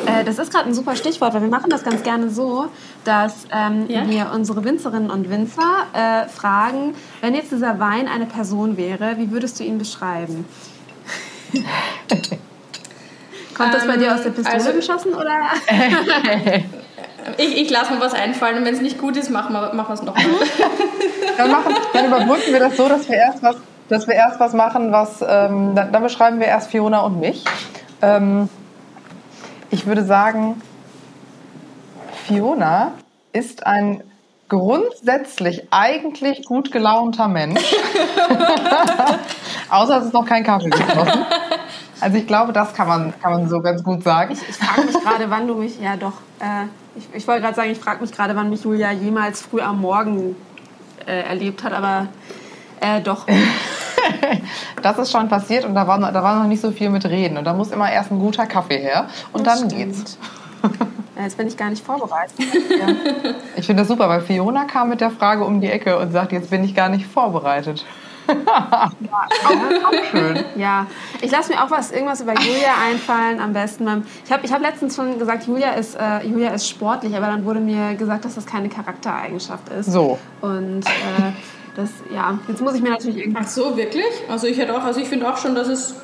Äh, 0.06 0.24
das 0.24 0.38
ist 0.38 0.50
gerade 0.52 0.66
ein 0.68 0.74
super 0.74 0.96
Stichwort, 0.96 1.34
weil 1.34 1.42
wir 1.42 1.48
machen 1.48 1.70
das 1.70 1.84
ganz 1.84 2.02
gerne 2.02 2.30
so, 2.30 2.66
dass 3.04 3.46
ähm, 3.52 3.84
Ja? 3.88 4.08
wir 4.08 4.30
unsere 4.34 4.64
Winzerinnen 4.64 5.10
und 5.10 5.28
Winzer 5.30 5.86
äh, 5.92 6.28
fragen, 6.28 6.94
wenn 7.20 7.34
jetzt 7.34 7.52
dieser 7.52 7.78
Wein 7.80 8.08
eine 8.08 8.26
Person 8.26 8.76
wäre, 8.76 9.16
wie 9.18 9.30
würdest 9.30 9.60
du 9.60 9.64
ihn 9.64 9.78
beschreiben? 9.78 10.46
Kommt 13.54 13.72
das 13.72 13.86
bei 13.86 13.94
Ähm, 13.94 14.00
dir 14.00 14.14
aus 14.14 14.22
der 14.22 14.30
Pistole 14.30 14.54
also- 14.56 14.72
geschossen 14.72 15.14
oder? 15.14 15.42
Ich, 17.38 17.56
ich 17.56 17.70
lasse 17.70 17.94
mir 17.94 18.00
was 18.00 18.12
einfallen 18.12 18.58
und 18.58 18.66
wenn 18.66 18.74
es 18.74 18.82
nicht 18.82 18.98
gut 18.98 19.16
ist, 19.16 19.30
machen 19.30 19.54
wir 19.54 19.72
machen 19.72 19.88
wir 19.88 19.94
es 19.94 20.02
nochmal. 20.02 20.22
Dann, 21.38 21.50
machen, 21.50 21.74
dann 21.94 22.06
überbrücken 22.06 22.52
wir 22.52 22.60
das 22.60 22.76
so, 22.76 22.86
dass 22.86 23.08
wir 23.08 23.16
erst 23.16 23.42
was, 23.42 23.56
dass 23.88 24.06
wir 24.06 24.14
erst 24.14 24.38
was 24.40 24.52
machen, 24.52 24.92
was 24.92 25.22
ähm, 25.26 25.74
dann, 25.74 25.90
dann 25.90 26.02
beschreiben 26.02 26.38
wir 26.38 26.46
erst 26.48 26.70
Fiona 26.70 27.00
und 27.00 27.18
mich. 27.18 27.42
Ähm, 28.02 28.50
ich 29.74 29.86
würde 29.86 30.04
sagen, 30.04 30.62
Fiona 32.26 32.92
ist 33.32 33.66
ein 33.66 34.04
grundsätzlich 34.48 35.66
eigentlich 35.72 36.44
gut 36.44 36.70
gelaunter 36.70 37.26
Mensch. 37.26 37.60
Außer 39.70 39.98
es 39.98 40.04
ist 40.06 40.14
noch 40.14 40.26
kein 40.26 40.44
Kaffee 40.44 40.70
geflossen. 40.70 41.26
Also 42.00 42.16
ich 42.18 42.26
glaube, 42.28 42.52
das 42.52 42.72
kann 42.72 42.86
man, 42.86 43.14
kann 43.20 43.32
man 43.32 43.48
so 43.48 43.60
ganz 43.60 43.82
gut 43.82 44.04
sagen. 44.04 44.32
Ich 44.48 44.56
frage 44.56 44.86
mich 44.86 44.94
gerade, 44.94 45.28
wann 45.28 45.48
du 45.48 45.54
mich, 45.56 45.80
ja 45.80 45.96
doch, 45.96 46.20
äh, 46.38 46.66
ich, 46.94 47.08
ich 47.12 47.26
wollte 47.26 47.42
gerade 47.42 47.56
sagen, 47.56 47.70
ich 47.70 47.78
frage 47.80 48.00
mich 48.00 48.12
gerade, 48.12 48.36
wann 48.36 48.50
mich 48.50 48.62
Julia 48.62 48.92
jemals 48.92 49.40
früh 49.40 49.60
am 49.60 49.80
Morgen 49.80 50.36
äh, 51.04 51.22
erlebt 51.22 51.64
hat, 51.64 51.72
aber 51.72 52.06
äh, 52.80 53.00
doch. 53.00 53.26
Das 54.82 54.98
ist 54.98 55.10
schon 55.10 55.28
passiert 55.28 55.64
und 55.64 55.74
da 55.74 55.86
war, 55.86 55.98
noch- 55.98 56.12
da 56.12 56.22
war 56.22 56.38
noch 56.40 56.46
nicht 56.48 56.60
so 56.60 56.70
viel 56.70 56.90
mit 56.90 57.04
Reden. 57.06 57.38
Und 57.38 57.44
da 57.44 57.54
muss 57.54 57.70
immer 57.70 57.90
erst 57.90 58.10
ein 58.12 58.18
guter 58.18 58.46
Kaffee 58.46 58.78
her 58.78 59.06
und 59.32 59.46
Das 59.46 59.60
dann 59.60 59.70
stimmt. 59.70 59.94
geht's. 59.94 60.18
Ja, 61.16 61.22
Jetzt 61.22 61.36
bin 61.36 61.46
ich 61.46 61.56
gar 61.56 61.70
nicht 61.70 61.84
vorbereitet. 61.84 62.34
Ja. 62.38 62.86
Ich 63.56 63.66
finde 63.66 63.82
das 63.82 63.88
super, 63.88 64.08
weil 64.08 64.20
Fiona 64.20 64.64
kam 64.64 64.88
mit 64.88 65.00
der 65.00 65.10
Frage 65.10 65.44
um 65.44 65.60
die 65.60 65.68
Ecke 65.70 65.98
und 65.98 66.10
sagt, 66.12 66.32
jetzt 66.32 66.50
bin 66.50 66.64
ich 66.64 66.74
gar 66.74 66.88
nicht 66.88 67.06
vorbereitet. 67.06 67.84
auch, 68.26 68.90
auch 69.86 70.04
schön. 70.10 70.44
Ja, 70.56 70.86
ich 71.20 71.30
lasse 71.30 71.52
mir 71.52 71.62
auch 71.62 71.70
was, 71.70 71.90
irgendwas 71.92 72.20
über 72.22 72.32
Julia 72.32 72.72
einfallen, 72.90 73.40
am 73.40 73.52
besten. 73.52 73.84
beim- 73.84 74.02
Ich 74.24 74.32
habe 74.32 74.44
ich 74.46 74.52
hab 74.52 74.62
letztens 74.62 74.96
schon 74.96 75.18
gesagt, 75.18 75.46
Julia 75.46 75.70
ist, 75.72 75.94
äh, 75.94 76.26
Julia 76.26 76.50
ist 76.50 76.68
sportlich, 76.68 77.14
aber 77.16 77.26
dann 77.26 77.44
wurde 77.44 77.60
mir 77.60 77.94
gesagt, 77.94 78.24
dass 78.24 78.34
das 78.34 78.46
keine 78.46 78.68
Charaktereigenschaft 78.68 79.68
ist. 79.68 79.92
So. 79.92 80.18
Und 80.40 80.84
äh, 80.86 81.32
das, 81.76 81.90
ja, 82.14 82.38
jetzt 82.48 82.60
muss 82.62 82.74
ich 82.74 82.82
mir 82.82 82.90
natürlich 82.90 83.16
Ach 83.18 83.24
irgendwas. 83.24 83.54
so, 83.54 83.76
wirklich? 83.76 84.04
Also 84.28 84.46
ich 84.46 84.58
hätte 84.58 84.76
auch, 84.76 84.82
also 84.84 85.00
ich 85.00 85.08
finde 85.08 85.28
auch 85.28 85.36
schon, 85.36 85.54
dass 85.54 85.68
es. 85.68 85.94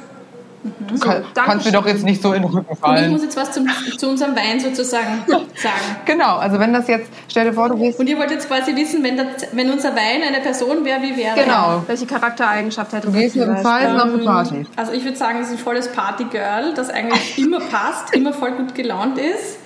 Du 0.87 0.99
kann, 0.99 1.25
kannst 1.35 1.65
mir 1.65 1.73
doch 1.73 1.87
jetzt 1.87 2.03
nicht 2.05 2.21
so 2.21 2.35
in 2.35 2.43
den 2.43 2.51
Rücken 2.51 2.67
Und 2.69 2.73
ich 2.75 2.79
fallen. 2.81 3.11
muss 3.13 3.23
jetzt 3.23 3.35
was 3.35 3.51
zum, 3.53 3.67
zu 3.97 4.11
unserem 4.11 4.37
Wein 4.37 4.61
sozusagen 4.61 5.23
sagen. 5.27 5.97
Genau, 6.05 6.37
also 6.37 6.59
wenn 6.59 6.75
das 6.75 6.87
jetzt, 6.87 7.09
stell 7.29 7.47
dir 7.47 7.55
vor, 7.55 7.71
du 7.71 7.77
gehst. 7.77 7.99
Und 7.99 8.07
ihr 8.09 8.19
wollt 8.19 8.31
jetzt 8.31 8.47
quasi 8.47 8.77
wissen, 8.77 9.03
wenn, 9.03 9.17
das, 9.17 9.27
wenn 9.53 9.71
unser 9.71 9.97
Wein 9.97 10.21
eine 10.23 10.41
Person 10.41 10.85
wäre, 10.85 11.01
wie 11.01 11.17
wäre 11.17 11.35
Genau. 11.35 11.83
Welche 11.87 12.05
Charaktereigenschaft 12.05 12.93
hätte 12.93 13.07
Du 13.07 13.13
gehst 13.15 13.37
mit 13.37 13.47
dem 13.47 13.55
das? 13.55 13.63
Zeisen 13.63 13.97
auf 13.99 14.13
eine 14.13 14.19
Party. 14.19 14.67
Also 14.77 14.93
ich 14.93 15.03
würde 15.03 15.17
sagen, 15.17 15.39
es 15.41 15.47
ist 15.47 15.53
ein 15.55 15.59
volles 15.59 15.91
Partygirl, 15.93 16.75
das 16.75 16.91
eigentlich 16.91 17.39
immer 17.43 17.61
passt, 17.61 18.15
immer 18.15 18.35
voll 18.35 18.53
gut 18.53 18.75
gelaunt 18.75 19.17
ist, 19.19 19.61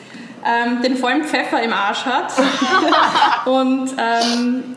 ähm, 0.47 0.81
den 0.83 0.97
vollen 0.97 1.25
Pfeffer 1.25 1.61
im 1.61 1.73
Arsch 1.73 2.05
hat 2.05 2.33
und 3.47 3.91
ähm, 3.99 4.77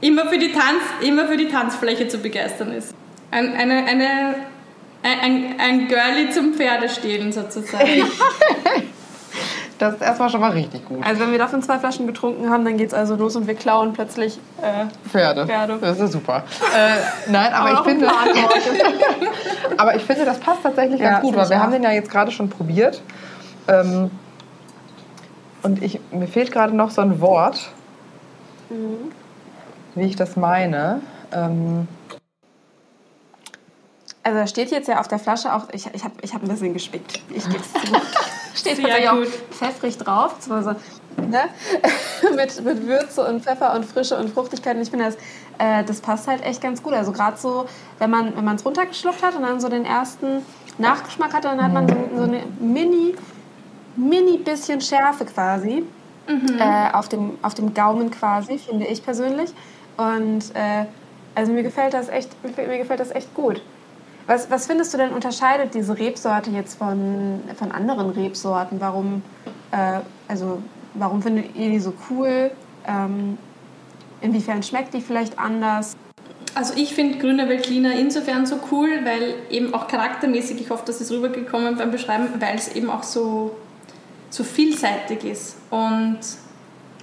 immer, 0.00 0.26
für 0.26 0.38
die 0.38 0.52
Tanz, 0.52 0.82
immer 1.00 1.26
für 1.26 1.36
die 1.36 1.48
Tanzfläche 1.48 2.08
zu 2.08 2.18
begeistern 2.18 2.72
ist. 2.72 2.94
Ein, 3.30 3.54
eine, 3.54 3.84
eine, 3.84 4.34
ein, 5.02 5.54
ein, 5.58 5.88
Girlie 5.88 6.30
zum 6.30 6.54
Pferdestehlen 6.54 7.32
sozusagen. 7.32 7.86
Das 9.78 9.92
ist 9.92 10.00
erstmal 10.00 10.30
schon 10.30 10.40
mal 10.40 10.52
richtig 10.52 10.86
gut. 10.86 11.04
Also 11.04 11.20
wenn 11.20 11.32
wir 11.32 11.38
davon 11.38 11.62
zwei 11.62 11.78
Flaschen 11.78 12.06
getrunken 12.06 12.48
haben, 12.48 12.64
dann 12.64 12.78
geht's 12.78 12.94
also 12.94 13.14
los 13.14 13.36
und 13.36 13.46
wir 13.46 13.54
klauen 13.54 13.92
plötzlich. 13.92 14.38
Äh, 14.62 14.86
Pferde. 15.06 15.46
Pferde. 15.46 15.76
Das 15.82 16.00
ist 16.00 16.12
super. 16.12 16.44
Äh, 16.74 17.30
nein, 17.30 17.52
aber, 17.52 17.72
ich 17.72 17.76
auch 17.76 17.86
ein 17.86 17.98
finde, 17.98 18.10
aber 19.76 19.94
ich 19.94 20.02
finde, 20.02 20.24
das 20.24 20.40
passt 20.40 20.62
tatsächlich 20.62 20.98
Ja, 20.98 21.10
ganz 21.10 21.20
gut, 21.20 21.36
weil 21.36 21.44
ich 21.44 21.50
wir 21.50 21.58
auch. 21.58 21.60
haben 21.60 21.72
den 21.72 21.82
ja 21.82 21.90
jetzt 21.90 22.10
gerade 22.10 22.30
schon 22.30 22.48
probiert. 22.48 23.02
Ähm, 23.68 24.10
und 25.62 25.82
ich, 25.82 26.00
mir 26.10 26.26
fehlt 26.28 26.52
gerade 26.52 26.74
noch 26.74 26.90
so 26.90 27.02
ein 27.02 27.20
Wort, 27.20 27.68
Mhm. 28.68 29.12
Wie 29.96 30.04
ich 30.04 30.16
das 30.16 30.36
meine. 30.36 31.00
Ähm, 31.32 31.88
also 34.22 34.38
da 34.38 34.46
steht 34.46 34.70
jetzt 34.70 34.88
ja 34.88 35.00
auf 35.00 35.08
der 35.08 35.18
Flasche 35.18 35.54
auch, 35.54 35.68
ich, 35.72 35.86
ich 35.92 36.04
habe 36.04 36.14
ich 36.20 36.34
hab 36.34 36.42
ein 36.42 36.48
bisschen 36.48 36.72
gespickt. 36.72 37.20
Ich 37.30 37.44
gebe 37.44 37.60
es 37.60 37.72
zu. 37.72 37.78
steht 38.54 38.82
tatsächlich 38.82 39.08
auch 39.08 39.24
pfeffrig 39.50 39.98
drauf. 39.98 40.34
ne? 40.48 41.44
mit, 42.34 42.64
mit 42.64 42.86
Würze 42.86 43.26
und 43.26 43.42
Pfeffer 43.42 43.74
und 43.74 43.84
Frische 43.84 44.16
und 44.16 44.30
Fruchtigkeit. 44.30 44.76
Und 44.76 44.82
ich 44.82 44.90
finde, 44.90 45.06
das, 45.06 45.16
äh, 45.58 45.84
das 45.84 46.00
passt 46.00 46.26
halt 46.26 46.42
echt 46.44 46.60
ganz 46.60 46.82
gut. 46.82 46.92
Also 46.92 47.12
gerade 47.12 47.36
so, 47.36 47.66
wenn 47.98 48.10
man 48.10 48.34
wenn 48.36 48.54
es 48.54 48.64
runtergeschluckt 48.64 49.22
hat 49.22 49.36
und 49.36 49.42
dann 49.42 49.60
so 49.60 49.68
den 49.68 49.84
ersten 49.84 50.44
Nachgeschmack 50.78 51.32
hat, 51.32 51.44
dann 51.44 51.62
hat 51.62 51.72
man 51.72 51.88
so, 51.88 51.94
so 52.16 52.22
eine 52.24 52.42
mini, 52.58 53.14
mini 53.94 54.38
bisschen 54.38 54.80
Schärfe 54.80 55.24
quasi. 55.24 55.84
Äh, 56.58 56.92
auf, 56.92 57.08
dem, 57.08 57.38
auf 57.42 57.54
dem 57.54 57.72
Gaumen 57.72 58.10
quasi, 58.10 58.58
finde 58.58 58.86
ich 58.86 59.04
persönlich. 59.04 59.52
Und 59.96 60.54
äh, 60.54 60.86
also 61.34 61.52
mir 61.52 61.62
gefällt 61.62 61.94
das 61.94 62.08
echt, 62.08 62.30
mir 62.42 62.78
gefällt 62.78 63.00
das 63.00 63.10
echt 63.10 63.34
gut. 63.34 63.62
Was, 64.26 64.50
was 64.50 64.66
findest 64.66 64.92
du 64.92 64.98
denn 64.98 65.12
unterscheidet 65.12 65.74
diese 65.74 65.96
Rebsorte 65.96 66.50
jetzt 66.50 66.78
von, 66.78 67.40
von 67.56 67.70
anderen 67.70 68.10
Rebsorten? 68.10 68.80
Warum, 68.80 69.22
äh, 69.70 70.00
also, 70.26 70.62
warum 70.94 71.22
findet 71.22 71.54
ihr 71.54 71.70
die 71.70 71.78
so 71.78 71.92
cool? 72.10 72.50
Ähm, 72.88 73.38
inwiefern 74.20 74.62
schmeckt 74.62 74.94
die 74.94 75.00
vielleicht 75.00 75.38
anders? 75.38 75.96
Also 76.54 76.72
ich 76.74 76.94
finde 76.94 77.18
Grüne 77.18 77.48
Veltliner 77.48 77.94
insofern 77.94 78.46
so 78.46 78.58
cool, 78.72 78.88
weil 79.04 79.34
eben 79.50 79.74
auch 79.74 79.86
charaktermäßig, 79.88 80.60
ich 80.60 80.70
hoffe, 80.70 80.84
das 80.86 81.00
ist 81.00 81.12
rübergekommen 81.12 81.76
beim 81.76 81.90
Beschreiben, 81.90 82.28
weil 82.40 82.56
es 82.56 82.74
eben 82.74 82.90
auch 82.90 83.02
so, 83.02 83.54
so 84.30 84.42
vielseitig 84.42 85.22
ist. 85.22 85.56
Und 85.70 86.18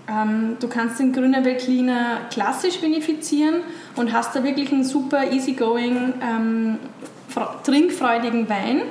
ähm, 0.09 0.57
du 0.59 0.67
kannst 0.67 0.99
den 0.99 1.13
Grüne 1.13 1.45
Veltliner 1.45 2.21
klassisch 2.29 2.81
vinifizieren 2.81 3.61
und 3.95 4.11
hast 4.11 4.35
da 4.35 4.43
wirklich 4.43 4.71
einen 4.71 4.83
super 4.83 5.31
easygoing, 5.31 6.13
ähm, 6.21 6.79
fre- 7.33 7.63
trinkfreudigen 7.63 8.49
Wein, 8.49 8.81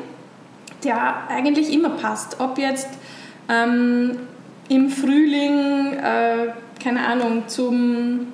der 0.84 1.28
eigentlich 1.28 1.72
immer 1.72 1.90
passt. 1.90 2.40
Ob 2.40 2.58
jetzt 2.58 2.88
ähm, 3.48 4.18
im 4.68 4.88
Frühling, 4.90 5.92
äh, 5.94 6.52
keine 6.82 7.06
Ahnung, 7.06 7.44
zum 7.46 8.28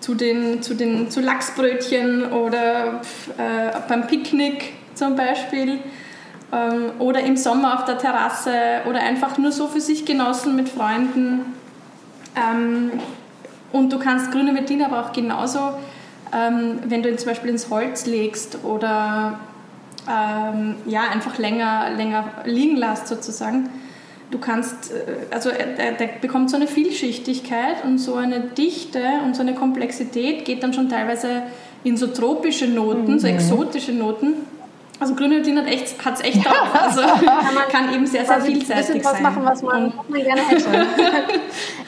zu 0.00 0.14
den, 0.16 0.62
zu 0.62 0.74
den 0.74 1.10
zu 1.10 1.20
Lachsbrötchen 1.20 2.32
oder 2.32 3.02
äh, 3.38 3.70
beim 3.88 4.08
Picknick 4.08 4.72
zum 4.94 5.14
Beispiel 5.14 5.78
ähm, 6.52 6.90
oder 6.98 7.20
im 7.20 7.36
Sommer 7.36 7.74
auf 7.74 7.84
der 7.84 7.98
Terrasse 7.98 8.82
oder 8.88 9.00
einfach 9.00 9.38
nur 9.38 9.52
so 9.52 9.68
für 9.68 9.80
sich 9.80 10.04
genossen 10.04 10.56
mit 10.56 10.68
Freunden. 10.68 11.54
Ähm, 12.36 12.92
und 13.72 13.92
du 13.92 13.98
kannst 13.98 14.30
grüne 14.32 14.54
Veltliner 14.54 14.86
aber 14.86 15.00
auch 15.06 15.12
genauso, 15.12 15.58
ähm, 16.34 16.78
wenn 16.86 17.02
du 17.02 17.08
ihn 17.08 17.18
zum 17.18 17.28
Beispiel 17.28 17.50
ins 17.50 17.70
Holz 17.70 18.06
legst 18.06 18.58
oder 18.64 19.38
ähm, 20.08 20.76
ja, 20.86 21.02
einfach 21.12 21.38
länger, 21.38 21.90
länger 21.96 22.24
liegen 22.44 22.76
lässt 22.76 23.06
sozusagen. 23.08 23.68
Du 24.30 24.38
kannst, 24.38 24.90
äh, 24.92 25.32
also 25.34 25.50
er- 25.50 25.66
der, 25.76 25.92
der 25.92 26.06
bekommt 26.20 26.50
so 26.50 26.56
eine 26.56 26.66
Vielschichtigkeit 26.66 27.84
und 27.84 27.98
so 27.98 28.14
eine 28.16 28.40
Dichte 28.40 29.00
und 29.24 29.36
so 29.36 29.42
eine 29.42 29.54
Komplexität, 29.54 30.44
geht 30.44 30.62
dann 30.62 30.72
schon 30.72 30.88
teilweise 30.88 31.42
in 31.84 31.96
so 31.96 32.06
tropische 32.08 32.66
Noten, 32.66 33.18
so 33.18 33.26
exotische 33.26 33.92
Noten. 33.92 34.34
Also 35.02 35.16
Grüne 35.16 35.38
Veltliner 35.38 35.62
hat 35.62 35.66
es 35.66 35.74
echt, 35.74 36.04
hat's 36.04 36.20
echt 36.20 36.46
drauf. 36.46 36.68
Also 36.80 37.00
kann 37.72 37.92
eben 37.92 38.06
sehr, 38.06 38.24
sehr 38.24 38.36
Quasi 38.36 38.52
vielseitig 38.52 39.02
sein. 39.02 39.20
machen, 39.20 39.44
was 39.44 39.60
man, 39.60 39.86
Und 39.86 39.98
was 39.98 40.08
man 40.08 40.22
gerne 40.22 40.40
hätte. 40.42 40.70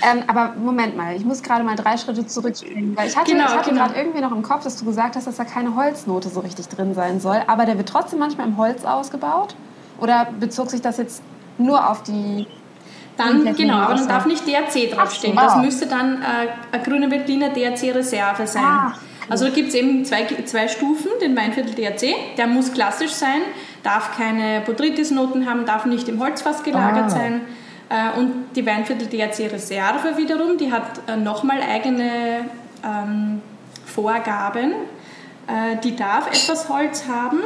ähm, 0.03 0.25
aber 0.27 0.55
Moment 0.57 0.97
mal, 0.97 1.15
ich 1.15 1.25
muss 1.25 1.41
gerade 1.41 1.63
mal 1.63 1.77
drei 1.77 1.97
Schritte 1.97 2.27
zurückspringen. 2.27 2.97
Weil 2.97 3.07
ich 3.07 3.17
hatte, 3.17 3.31
Genau, 3.31 3.45
ich 3.45 3.53
hatte 3.53 3.71
genau. 3.71 3.85
gerade 3.85 4.01
irgendwie 4.01 4.21
noch 4.21 4.33
im 4.33 4.43
Kopf, 4.43 4.65
dass 4.65 4.77
du 4.79 4.85
gesagt 4.85 5.15
hast, 5.15 5.29
dass 5.29 5.37
da 5.37 5.45
keine 5.45 5.77
Holznote 5.77 6.29
so 6.29 6.41
richtig 6.41 6.67
drin 6.67 6.93
sein 6.95 7.21
soll. 7.21 7.41
Aber 7.47 7.67
der 7.67 7.79
wird 7.79 7.89
trotzdem 7.89 8.19
manchmal 8.19 8.49
im 8.49 8.57
Holz 8.57 8.85
ausgebaut? 8.85 9.55
Oder 10.01 10.27
bezog 10.41 10.71
sich 10.71 10.83
das 10.83 10.97
jetzt 10.97 11.23
nur 11.57 11.89
auf 11.89 12.03
die... 12.03 12.49
Dann, 13.17 13.55
genau, 13.55 13.77
aber 13.77 13.95
dann 13.95 14.09
darf 14.09 14.27
nicht 14.27 14.45
DRC 14.45 14.91
draufstehen. 14.91 15.37
Das 15.37 15.55
müsste 15.59 15.87
dann 15.87 16.21
äh, 16.21 16.49
eine 16.73 16.83
grüne 16.83 17.09
Veltliner 17.13 17.51
DRC-Reserve 17.51 18.49
sein. 18.49 18.65
Ah. 18.65 18.95
Also 19.29 19.47
da 19.47 19.51
gibt 19.53 19.69
es 19.71 19.75
eben 19.75 20.05
zwei, 20.05 20.25
zwei 20.45 20.69
Stufen, 20.69 21.11
den 21.23 21.37
Weinviertel 21.37 21.75
DRC. 21.75 22.37
Der 22.37 22.47
muss 22.47 22.73
klassisch 22.73 23.13
sein, 23.13 23.41
darf 23.83 24.17
keine 24.17 24.61
Botrytis-Noten 24.67 25.49
haben, 25.49 25.65
darf 25.67 25.87
nicht 25.87 26.09
im 26.09 26.21
Holzfass 26.23 26.63
gelagert 26.63 27.07
Ah. 27.07 27.11
sein. 27.11 27.41
Äh, 27.89 28.19
und 28.19 28.33
die 28.57 28.65
Weinviertel 28.67 29.07
DRC-Reserve 29.09 30.17
wiederum, 30.17 30.57
die 30.59 30.71
hat 30.73 31.01
äh, 31.07 31.17
nochmal 31.17 31.59
eigene 31.63 32.45
ähm, 32.85 33.41
Vorgaben. 33.87 34.73
Äh, 35.47 35.77
die 35.83 35.95
darf 35.97 36.27
etwas 36.29 36.69
Holz 36.69 37.05
haben, 37.09 37.41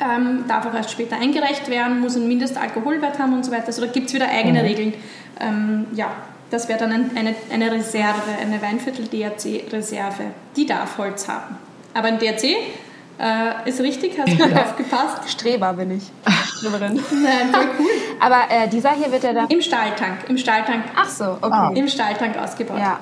ähm, 0.00 0.44
darf 0.48 0.66
auch 0.66 0.74
erst 0.74 0.90
später 0.92 1.16
eingereicht 1.16 1.68
werden, 1.70 2.00
muss 2.00 2.16
einen 2.16 2.28
Mindestalkoholwert 2.28 3.18
haben 3.18 3.32
und 3.34 3.44
so 3.44 3.52
weiter. 3.52 3.66
Also 3.68 3.84
da 3.84 3.90
gibt 3.90 4.08
es 4.08 4.14
wieder 4.14 4.28
eigene 4.28 4.62
Regeln. 4.62 4.94
Ähm, 5.40 5.86
ja, 5.94 6.10
das 6.50 6.68
wäre 6.68 6.78
dann 6.78 6.92
ein, 6.92 7.16
eine, 7.16 7.34
eine 7.50 7.72
Reserve, 7.72 8.22
eine 8.40 8.60
Weinviertel-DRC-Reserve. 8.60 10.32
Die 10.56 10.66
darf 10.66 10.98
Holz 10.98 11.28
haben. 11.28 11.56
Aber 11.94 12.08
ein 12.08 12.18
DRC 12.18 12.44
äh, 13.18 13.68
ist 13.68 13.80
richtig, 13.80 14.18
hast 14.18 14.36
gut 14.38 14.56
aufgepasst. 14.56 15.30
Streber 15.30 15.72
bin 15.74 15.92
ich. 15.92 16.04
Streberin. 16.56 16.94
Nein, 17.22 17.52
voll 17.52 17.68
cool. 17.78 17.90
Aber 18.18 18.42
äh, 18.50 18.68
dieser 18.68 18.92
hier 18.92 19.12
wird 19.12 19.22
ja 19.22 19.32
dann... 19.32 19.48
Im 19.48 19.62
Stahltank, 19.62 20.28
im 20.28 20.38
Stahltank, 20.38 20.84
Ach 20.96 21.08
so, 21.08 21.32
okay. 21.40 21.48
Ah. 21.50 21.72
im 21.74 21.88
Stahltank 21.88 22.36
ausgebaut. 22.36 22.78
Ja. 22.78 23.00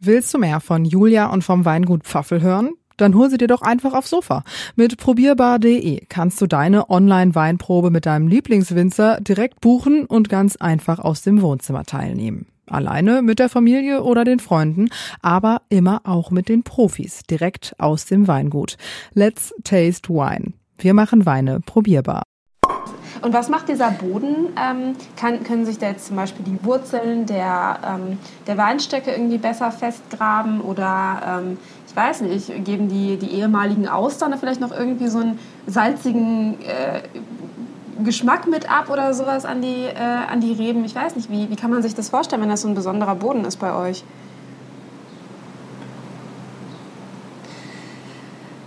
Willst 0.00 0.32
du 0.32 0.38
mehr 0.38 0.60
von 0.60 0.84
Julia 0.84 1.26
und 1.26 1.42
vom 1.42 1.64
Weingut 1.64 2.04
Pfaffel 2.04 2.40
hören? 2.40 2.70
Dann 2.98 3.14
hol 3.14 3.30
sie 3.30 3.38
dir 3.38 3.46
doch 3.46 3.62
einfach 3.62 3.94
aufs 3.94 4.10
Sofa. 4.10 4.44
Mit 4.76 4.98
probierbar.de 4.98 6.04
kannst 6.08 6.40
du 6.42 6.46
deine 6.46 6.90
Online-Weinprobe 6.90 7.90
mit 7.90 8.04
deinem 8.04 8.28
Lieblingswinzer 8.28 9.20
direkt 9.22 9.62
buchen 9.62 10.04
und 10.04 10.28
ganz 10.28 10.56
einfach 10.56 10.98
aus 10.98 11.22
dem 11.22 11.40
Wohnzimmer 11.40 11.84
teilnehmen. 11.84 12.46
Alleine 12.66 13.22
mit 13.22 13.38
der 13.38 13.48
Familie 13.48 14.02
oder 14.02 14.24
den 14.24 14.40
Freunden, 14.40 14.90
aber 15.22 15.62
immer 15.70 16.02
auch 16.04 16.30
mit 16.30 16.50
den 16.50 16.64
Profis 16.64 17.22
direkt 17.22 17.74
aus 17.78 18.04
dem 18.04 18.28
Weingut. 18.28 18.76
Let's 19.14 19.54
taste 19.64 20.10
wine. 20.10 20.52
Wir 20.76 20.92
machen 20.92 21.24
Weine 21.24 21.60
probierbar. 21.60 22.24
Und 23.22 23.32
was 23.32 23.48
macht 23.48 23.68
dieser 23.68 23.90
Boden? 23.90 24.50
Ähm, 24.56 24.94
kann, 25.16 25.42
können 25.42 25.64
sich 25.64 25.78
da 25.78 25.88
jetzt 25.88 26.06
zum 26.06 26.16
Beispiel 26.16 26.44
die 26.44 26.64
Wurzeln 26.64 27.26
der, 27.26 27.78
ähm, 27.84 28.18
der 28.46 28.56
Weinstöcke 28.56 29.10
irgendwie 29.10 29.38
besser 29.38 29.72
festgraben 29.72 30.60
oder 30.60 31.40
ähm, 31.40 31.58
weiß 31.98 32.20
nicht, 32.22 32.64
geben 32.64 32.88
die, 32.88 33.16
die 33.16 33.32
ehemaligen 33.32 33.88
Austern 33.88 34.30
da 34.30 34.36
vielleicht 34.36 34.60
noch 34.60 34.72
irgendwie 34.72 35.08
so 35.08 35.18
einen 35.18 35.38
salzigen 35.66 36.56
äh, 36.62 37.00
Geschmack 38.04 38.46
mit 38.46 38.70
ab 38.70 38.88
oder 38.88 39.12
sowas 39.12 39.44
an 39.44 39.60
die, 39.60 39.84
äh, 39.84 39.98
an 39.98 40.40
die 40.40 40.52
Reben? 40.52 40.84
Ich 40.84 40.94
weiß 40.94 41.16
nicht, 41.16 41.30
wie, 41.30 41.50
wie 41.50 41.56
kann 41.56 41.70
man 41.70 41.82
sich 41.82 41.94
das 41.94 42.08
vorstellen, 42.08 42.40
wenn 42.42 42.48
das 42.48 42.62
so 42.62 42.68
ein 42.68 42.74
besonderer 42.74 43.16
Boden 43.16 43.44
ist 43.44 43.56
bei 43.56 43.74
euch? 43.74 44.04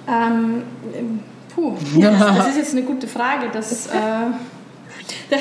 Ähm, 0.08 0.64
puh, 1.56 1.74
das, 2.02 2.50
ist 2.50 2.58
jetzt 2.58 2.74
eine 2.74 2.84
gute 2.84 3.08
Frage. 3.08 3.48
Das, 3.54 3.88
da, 3.92 4.28
äh, 4.28 5.38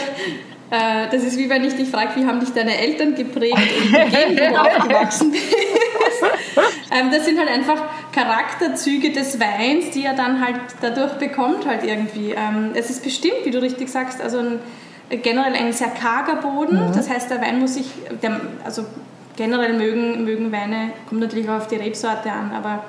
das 0.70 1.24
ist 1.24 1.36
wie 1.36 1.50
wenn 1.50 1.64
ich 1.64 1.74
dich 1.74 1.90
frage, 1.90 2.10
wie 2.14 2.26
haben 2.26 2.40
dich 2.40 2.52
deine 2.52 2.78
Eltern 2.78 3.14
geprägt 3.14 3.56
und 3.56 3.88
die 3.88 4.16
Gegend, 4.16 4.40
wo 4.40 4.54
du 4.54 4.60
aufgewachsen 4.60 5.30
bist. 5.32 5.44
ähm, 6.92 7.10
das 7.10 7.24
sind 7.24 7.38
halt 7.38 7.50
einfach 7.50 7.82
Charakterzüge 8.12 9.10
des 9.10 9.40
Weins, 9.40 9.90
die 9.90 10.04
er 10.04 10.14
dann 10.14 10.40
halt 10.40 10.60
dadurch 10.80 11.14
bekommt 11.14 11.66
halt 11.66 11.84
irgendwie. 11.84 12.32
Ähm, 12.32 12.70
es 12.74 12.88
ist 12.88 13.02
bestimmt, 13.02 13.44
wie 13.44 13.50
du 13.50 13.60
richtig 13.60 13.88
sagst, 13.88 14.20
also 14.20 14.38
ein, 14.38 14.60
generell 15.22 15.54
ein 15.54 15.72
sehr 15.72 15.88
karger 15.88 16.36
Boden. 16.36 16.80
Das 16.94 17.10
heißt, 17.10 17.30
der 17.30 17.40
Wein 17.40 17.58
muss 17.58 17.74
sich, 17.74 17.90
der, 18.22 18.40
also 18.64 18.84
generell 19.36 19.72
mögen, 19.72 20.24
mögen 20.24 20.52
Weine, 20.52 20.92
kommt 21.08 21.20
natürlich 21.20 21.48
auch 21.48 21.56
auf 21.56 21.66
die 21.66 21.76
Rebsorte 21.76 22.30
an, 22.30 22.52
aber 22.52 22.84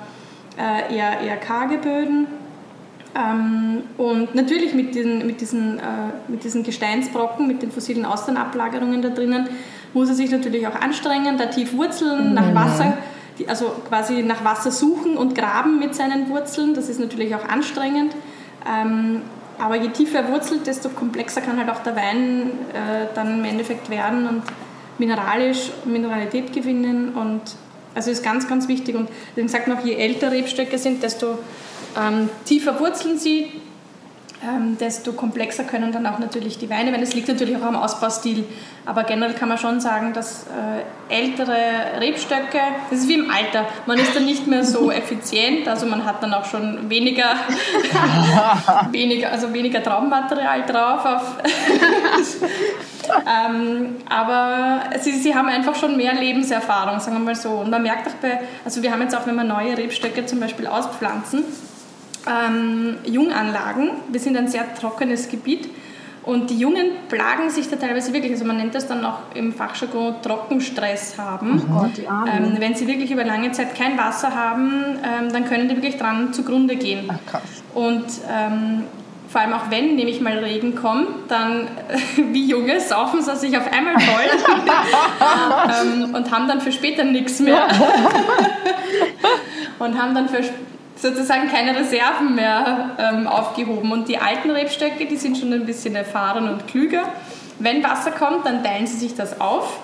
äh, 0.57 0.95
eher, 0.95 1.19
eher 1.21 1.37
karge 1.37 1.77
Böden. 1.77 2.27
Ähm, 3.13 3.83
und 3.97 4.35
natürlich 4.35 4.73
mit 4.73 4.95
diesen, 4.95 5.25
mit, 5.25 5.41
diesen, 5.41 5.79
äh, 5.79 5.81
mit 6.27 6.43
diesen 6.43 6.63
Gesteinsbrocken, 6.63 7.47
mit 7.47 7.61
den 7.61 7.71
fossilen 7.71 8.05
Austernablagerungen 8.05 9.01
da 9.01 9.09
drinnen, 9.09 9.49
muss 9.93 10.09
er 10.09 10.15
sich 10.15 10.31
natürlich 10.31 10.65
auch 10.67 10.75
anstrengen, 10.75 11.37
da 11.37 11.47
tief 11.47 11.73
wurzeln, 11.73 12.33
nach 12.33 12.55
Wasser, 12.55 12.97
die, 13.37 13.49
also 13.49 13.73
quasi 13.89 14.23
nach 14.23 14.45
Wasser 14.45 14.71
suchen 14.71 15.17
und 15.17 15.35
graben 15.35 15.79
mit 15.79 15.93
seinen 15.93 16.29
Wurzeln. 16.29 16.73
Das 16.73 16.87
ist 16.87 16.99
natürlich 16.99 17.35
auch 17.35 17.47
anstrengend. 17.47 18.15
Ähm, 18.65 19.21
aber 19.59 19.75
je 19.75 19.89
tiefer 19.89 20.19
er 20.19 20.29
wurzelt, 20.31 20.65
desto 20.65 20.89
komplexer 20.89 21.41
kann 21.41 21.57
halt 21.57 21.69
auch 21.69 21.83
der 21.83 21.95
Wein 21.95 22.51
äh, 22.73 23.07
dann 23.13 23.39
im 23.39 23.45
Endeffekt 23.45 23.89
werden 23.89 24.27
und 24.27 24.43
mineralisch 24.97 25.71
Mineralität 25.85 26.53
gewinnen. 26.53 27.13
Und 27.13 27.41
also 27.93 28.09
ist 28.09 28.23
ganz, 28.23 28.47
ganz 28.47 28.67
wichtig. 28.69 28.95
Und 28.95 29.09
deswegen 29.31 29.49
sagt 29.49 29.67
man 29.67 29.77
auch, 29.77 29.85
je 29.85 29.95
älter 29.95 30.31
Rebstöcke 30.31 30.77
sind, 30.77 31.03
desto 31.03 31.37
ähm, 31.97 32.29
tiefer 32.45 32.79
wurzeln 32.79 33.17
sie, 33.17 33.51
ähm, 34.43 34.75
desto 34.79 35.13
komplexer 35.13 35.65
können 35.65 35.91
dann 35.91 36.07
auch 36.07 36.17
natürlich 36.17 36.57
die 36.57 36.67
Weine 36.67 36.91
werden. 36.91 37.03
Es 37.03 37.13
liegt 37.13 37.27
natürlich 37.27 37.55
auch 37.57 37.61
am 37.61 37.75
Ausbaustil, 37.75 38.43
aber 38.87 39.03
generell 39.03 39.35
kann 39.35 39.49
man 39.49 39.59
schon 39.59 39.79
sagen, 39.79 40.13
dass 40.13 40.47
äh, 40.47 41.15
ältere 41.15 41.99
Rebstöcke, 41.99 42.57
das 42.89 43.01
ist 43.01 43.07
wie 43.07 43.15
im 43.15 43.29
Alter, 43.29 43.65
man 43.85 43.99
ist 43.99 44.15
dann 44.15 44.25
nicht 44.25 44.47
mehr 44.47 44.63
so 44.63 44.89
effizient, 44.91 45.67
also 45.67 45.85
man 45.85 46.05
hat 46.05 46.23
dann 46.23 46.33
auch 46.33 46.45
schon 46.45 46.89
weniger, 46.89 47.35
weniger, 48.91 49.31
also 49.31 49.53
weniger 49.53 49.83
Traummaterial 49.83 50.65
drauf. 50.65 51.05
Auf 51.05 51.37
ähm, 53.47 53.97
aber 54.09 54.81
sie, 55.01 55.11
sie 55.11 55.35
haben 55.35 55.49
einfach 55.49 55.75
schon 55.75 55.97
mehr 55.97 56.15
Lebenserfahrung, 56.15 56.99
sagen 56.99 57.17
wir 57.17 57.25
mal 57.25 57.35
so. 57.35 57.49
Und 57.49 57.69
man 57.69 57.83
merkt 57.83 58.07
auch 58.07 58.15
bei, 58.19 58.39
also 58.65 58.81
wir 58.81 58.91
haben 58.91 59.03
jetzt 59.03 59.15
auch, 59.15 59.27
wenn 59.27 59.35
wir 59.35 59.43
neue 59.43 59.77
Rebstöcke 59.77 60.25
zum 60.25 60.39
Beispiel 60.39 60.65
auspflanzen, 60.65 61.43
ähm, 62.27 62.97
Junganlagen. 63.05 63.91
Wir 64.09 64.19
sind 64.19 64.37
ein 64.37 64.47
sehr 64.47 64.73
trockenes 64.75 65.29
Gebiet. 65.29 65.69
Und 66.23 66.51
die 66.51 66.59
Jungen 66.59 66.91
plagen 67.09 67.49
sich 67.49 67.67
da 67.67 67.77
teilweise 67.77 68.13
wirklich, 68.13 68.31
also 68.31 68.45
man 68.45 68.57
nennt 68.57 68.75
das 68.75 68.87
dann 68.87 69.03
auch 69.03 69.17
im 69.33 69.53
Fachjargon 69.53 70.21
Trockenstress 70.21 71.17
haben. 71.17 71.63
Oh 71.67 71.79
Gott, 71.79 71.97
die 71.97 72.07
Arme. 72.07 72.31
Ähm, 72.31 72.55
wenn 72.59 72.75
sie 72.75 72.87
wirklich 72.87 73.09
über 73.09 73.23
lange 73.23 73.51
Zeit 73.53 73.73
kein 73.73 73.97
Wasser 73.97 74.35
haben, 74.35 74.99
ähm, 75.03 75.33
dann 75.33 75.45
können 75.45 75.67
die 75.67 75.75
wirklich 75.75 75.97
dran 75.97 76.31
zugrunde 76.31 76.75
gehen. 76.75 77.09
Ach, 77.11 77.31
krass. 77.31 77.41
Und 77.73 78.05
ähm, 78.29 78.83
vor 79.29 79.41
allem 79.41 79.53
auch 79.53 79.71
wenn 79.71 79.95
nämlich 79.95 80.21
mal 80.21 80.37
Regen 80.37 80.75
kommt, 80.75 81.07
dann 81.29 81.67
wie 82.31 82.45
Junge 82.45 82.79
saufen 82.81 83.23
sie 83.23 83.35
sich 83.37 83.57
auf 83.57 83.65
einmal 83.71 83.99
voll 83.99 84.29
ähm, 86.05 86.13
und 86.13 86.31
haben 86.31 86.47
dann 86.47 86.61
für 86.61 86.71
später 86.71 87.03
nichts 87.03 87.39
mehr. 87.39 87.67
und 89.79 89.99
haben 89.99 90.13
dann 90.13 90.29
für 90.29 90.43
sozusagen 91.01 91.49
keine 91.49 91.75
Reserven 91.75 92.35
mehr 92.35 92.91
ähm, 92.99 93.27
aufgehoben. 93.27 93.91
Und 93.91 94.07
die 94.07 94.17
alten 94.17 94.51
Rebstöcke, 94.51 95.05
die 95.05 95.17
sind 95.17 95.37
schon 95.37 95.51
ein 95.51 95.65
bisschen 95.65 95.95
erfahren 95.95 96.47
und 96.47 96.67
klüger. 96.67 97.03
Wenn 97.59 97.83
Wasser 97.83 98.11
kommt, 98.11 98.45
dann 98.45 98.63
teilen 98.63 98.87
sie 98.87 98.97
sich 98.97 99.15
das 99.15 99.39
auf 99.41 99.79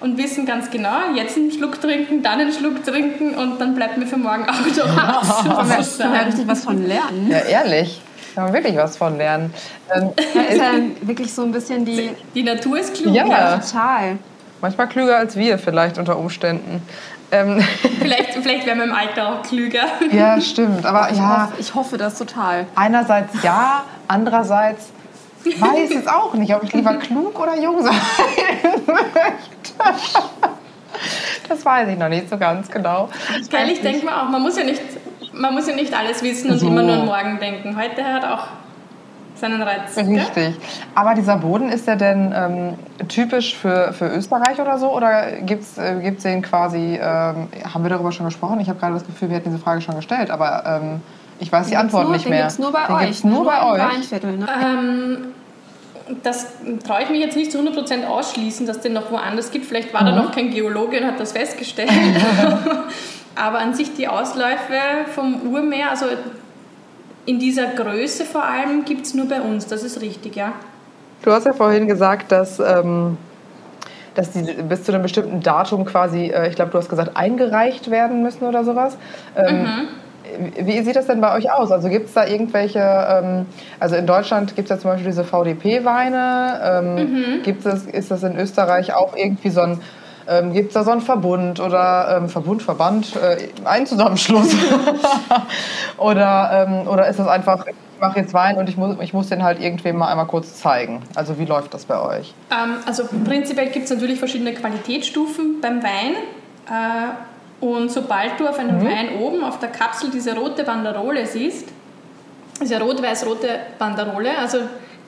und 0.00 0.18
wissen 0.18 0.44
ganz 0.46 0.70
genau, 0.70 1.14
jetzt 1.14 1.36
einen 1.36 1.50
Schluck 1.50 1.80
trinken, 1.80 2.22
dann 2.22 2.40
einen 2.40 2.52
Schluck 2.52 2.84
trinken 2.84 3.34
und 3.34 3.58
dann 3.60 3.74
bleibt 3.74 3.96
mir 3.96 4.06
für 4.06 4.18
morgen 4.18 4.44
auch 4.48 4.58
noch 4.86 5.68
was. 5.78 5.98
Kann 5.98 6.10
man 6.10 6.20
ja 6.20 6.26
richtig 6.26 6.46
was 6.48 6.64
von 6.64 6.86
lernen. 6.86 7.28
Ja, 7.30 7.38
ehrlich. 7.38 8.00
Kann 8.34 8.44
man 8.44 8.52
wirklich 8.52 8.76
was 8.76 8.98
von 8.98 9.16
lernen. 9.16 9.52
Ähm, 9.94 10.10
Da 10.34 10.40
ist 10.42 10.58
ja 10.58 10.72
wirklich 11.00 11.32
so 11.32 11.42
ein 11.42 11.52
bisschen 11.52 11.86
die. 11.86 12.10
Die 12.34 12.42
Natur 12.42 12.78
ist 12.78 12.94
klug. 12.94 13.14
Ja. 13.14 13.58
Total. 13.58 14.18
manchmal 14.60 14.88
klüger 14.88 15.16
als 15.16 15.36
wir 15.36 15.58
vielleicht 15.58 15.96
unter 15.96 16.18
Umständen. 16.18 16.82
Ähm, 17.32 17.60
Vielleicht, 18.00 18.34
vielleicht 18.34 18.66
werden 18.66 18.78
wir 18.78 18.84
im 18.86 18.94
Alter 18.94 19.28
auch 19.28 19.42
klüger. 19.42 19.84
ja, 20.12 20.40
stimmt. 20.40 20.86
Aber 20.86 21.10
Ich, 21.10 21.18
ja, 21.18 21.42
hoffe, 21.48 21.54
ich 21.58 21.74
hoffe 21.74 21.98
das 21.98 22.16
total. 22.18 22.66
einerseits 22.76 23.42
ja, 23.42 23.82
andererseits 24.06 24.90
weiß 25.44 25.90
es 25.90 26.06
auch 26.06 26.34
nicht, 26.34 26.54
ob 26.54 26.62
ich 26.64 26.72
lieber 26.72 26.94
klug 26.98 27.38
oder 27.40 27.56
jung 27.60 27.82
sein 27.82 27.94
möchte. 28.86 29.74
Das 31.48 31.64
weiß 31.64 31.88
ich 31.88 31.98
noch 31.98 32.08
nicht 32.08 32.28
so 32.30 32.38
ganz 32.38 32.70
genau. 32.70 33.08
Geil, 33.50 33.70
ich 33.70 33.80
denke 33.80 34.04
mir 34.06 34.16
auch, 34.22 34.28
man 34.28 34.42
muss 34.42 34.56
ja 34.56 34.64
nicht, 34.64 34.80
man 35.32 35.54
muss 35.54 35.66
ja 35.68 35.74
nicht 35.74 35.94
alles 35.96 36.22
wissen 36.22 36.50
und 36.50 36.58
So. 36.58 36.66
immer 36.68 36.82
nur 36.82 36.94
an 36.94 37.06
morgen 37.06 37.38
denken. 37.38 37.76
Heute 37.76 38.02
hat 38.04 38.24
auch 38.24 38.46
seinen 39.38 39.62
Reiz. 39.62 39.96
Richtig. 39.96 40.54
Aber 40.94 41.14
dieser 41.14 41.36
Boden, 41.36 41.68
ist 41.68 41.86
der 41.86 41.96
denn 41.96 42.32
ähm, 42.34 43.08
typisch 43.08 43.56
für, 43.56 43.92
für 43.92 44.08
Österreich 44.08 44.60
oder 44.60 44.78
so? 44.78 44.94
Oder 44.94 45.32
gibt 45.42 45.62
es 45.62 45.78
äh, 45.78 46.00
gibt's 46.02 46.22
den 46.22 46.42
quasi, 46.42 46.98
ähm, 47.00 47.48
haben 47.72 47.82
wir 47.82 47.90
darüber 47.90 48.12
schon 48.12 48.26
gesprochen? 48.26 48.60
Ich 48.60 48.68
habe 48.68 48.78
gerade 48.78 48.94
das 48.94 49.06
Gefühl, 49.06 49.28
wir 49.28 49.36
hätten 49.36 49.50
diese 49.50 49.62
Frage 49.62 49.80
schon 49.80 49.96
gestellt, 49.96 50.30
aber 50.30 50.64
ähm, 50.66 51.00
ich 51.38 51.52
weiß 51.52 51.66
die 51.66 51.72
Den 51.72 51.80
Antwort 51.80 52.06
gibt's 52.06 52.08
nur, 52.08 52.12
nicht 52.14 52.24
den 52.24 52.30
mehr. 52.30 52.42
gibt's 52.42 52.58
nur 52.58 52.72
bei 52.72 52.86
den 52.86 52.94
euch. 52.96 53.06
Gibt's 53.06 53.24
nur 53.24 53.44
bei 53.44 53.58
im 53.58 53.66
euch. 53.66 53.94
Weinviertel, 53.94 54.36
ne? 54.38 54.46
Ähm, 54.64 55.18
das 56.22 56.46
traue 56.86 57.02
ich 57.02 57.10
mich 57.10 57.20
jetzt 57.20 57.36
nicht 57.36 57.50
zu 57.50 57.58
100% 57.58 58.06
ausschließen, 58.06 58.66
dass 58.66 58.76
es 58.76 58.82
den 58.82 58.92
noch 58.92 59.10
woanders 59.10 59.50
gibt. 59.50 59.66
Vielleicht 59.66 59.92
war 59.92 60.04
da 60.04 60.14
noch 60.14 60.30
kein 60.30 60.50
Geologe 60.50 61.00
und 61.00 61.06
hat 61.06 61.18
das 61.18 61.32
festgestellt. 61.32 61.90
Aber 63.34 63.58
an 63.58 63.74
sich 63.74 63.94
die 63.94 64.08
Ausläufe 64.08 64.78
vom 65.14 65.52
Urmeer, 65.52 65.90
also 65.90 66.06
in 67.26 67.38
dieser 67.38 67.66
Größe 67.66 68.24
vor 68.24 68.44
allem, 68.44 68.84
gibt 68.84 69.06
es 69.06 69.14
nur 69.14 69.28
bei 69.28 69.40
uns. 69.40 69.66
Das 69.66 69.82
ist 69.82 70.00
richtig, 70.00 70.36
ja. 70.36 70.52
Du 71.22 71.32
hast 71.32 71.44
ja 71.44 71.52
vorhin 71.52 71.88
gesagt, 71.88 72.30
dass, 72.32 72.60
ähm, 72.60 73.18
dass 74.14 74.30
die 74.30 74.42
bis 74.42 74.84
zu 74.84 74.92
einem 74.92 75.02
bestimmten 75.02 75.40
Datum 75.40 75.84
quasi, 75.84 76.26
äh, 76.26 76.48
ich 76.48 76.54
glaube, 76.54 76.70
du 76.70 76.78
hast 76.78 76.88
gesagt, 76.88 77.16
eingereicht 77.16 77.90
werden 77.90 78.22
müssen 78.22 78.44
oder 78.44 78.64
sowas. 78.64 78.96
Ähm, 79.34 79.66
Wie 80.60 80.80
sieht 80.82 80.96
das 80.96 81.06
denn 81.06 81.20
bei 81.20 81.34
euch 81.34 81.50
aus? 81.52 81.70
Also 81.72 81.88
gibt 81.88 82.06
es 82.06 82.14
da 82.14 82.26
irgendwelche, 82.26 82.80
ähm, 82.80 83.46
also 83.80 83.96
in 83.96 84.06
Deutschland 84.06 84.54
gibt 84.54 84.70
es 84.70 84.76
ja 84.76 84.80
zum 84.80 84.90
Beispiel 84.90 85.10
diese 85.10 85.24
VDP-Weine. 85.24 86.60
Ähm, 86.62 87.42
gibt's 87.42 87.64
das, 87.64 87.86
ist 87.86 88.10
das 88.10 88.22
in 88.22 88.38
Österreich 88.38 88.94
auch 88.94 89.16
irgendwie 89.16 89.50
so 89.50 89.62
ein, 89.62 89.80
ähm, 90.28 90.52
gibt 90.52 90.68
es 90.68 90.74
da 90.74 90.84
so 90.84 90.90
einen 90.90 91.00
Verbund 91.00 91.60
oder 91.60 92.16
ähm, 92.16 92.28
Verbund, 92.28 92.62
Verband, 92.62 93.14
äh, 93.16 93.48
einen 93.64 93.86
Zusammenschluss? 93.86 94.54
oder, 95.98 96.66
ähm, 96.68 96.88
oder 96.88 97.08
ist 97.08 97.18
das 97.18 97.28
einfach, 97.28 97.66
ich 97.66 98.00
mache 98.00 98.20
jetzt 98.20 98.34
Wein 98.34 98.56
und 98.56 98.68
ich 98.68 98.76
muss, 98.76 98.96
ich 99.00 99.12
muss 99.12 99.28
den 99.28 99.42
halt 99.42 99.60
irgendwem 99.60 99.96
mal 99.96 100.08
einmal 100.08 100.26
kurz 100.26 100.56
zeigen? 100.60 101.02
Also 101.14 101.38
wie 101.38 101.44
läuft 101.44 101.74
das 101.74 101.84
bei 101.84 102.00
euch? 102.00 102.34
Ähm, 102.50 102.76
also 102.86 103.04
prinzipiell 103.24 103.68
gibt 103.70 103.84
es 103.84 103.90
natürlich 103.90 104.18
verschiedene 104.18 104.52
Qualitätsstufen 104.52 105.60
beim 105.60 105.82
Wein. 105.82 106.14
Äh, 106.68 107.64
und 107.64 107.90
sobald 107.90 108.38
du 108.38 108.46
auf 108.46 108.58
einem 108.58 108.84
Wein 108.84 109.16
oben 109.18 109.42
auf 109.42 109.58
der 109.58 109.70
Kapsel 109.70 110.10
diese 110.10 110.36
rote 110.36 110.64
Banderole 110.64 111.24
siehst, 111.24 111.68
diese 112.60 112.80
rot-weiß-rote 112.80 113.48
Banderole, 113.78 114.36
also 114.38 114.58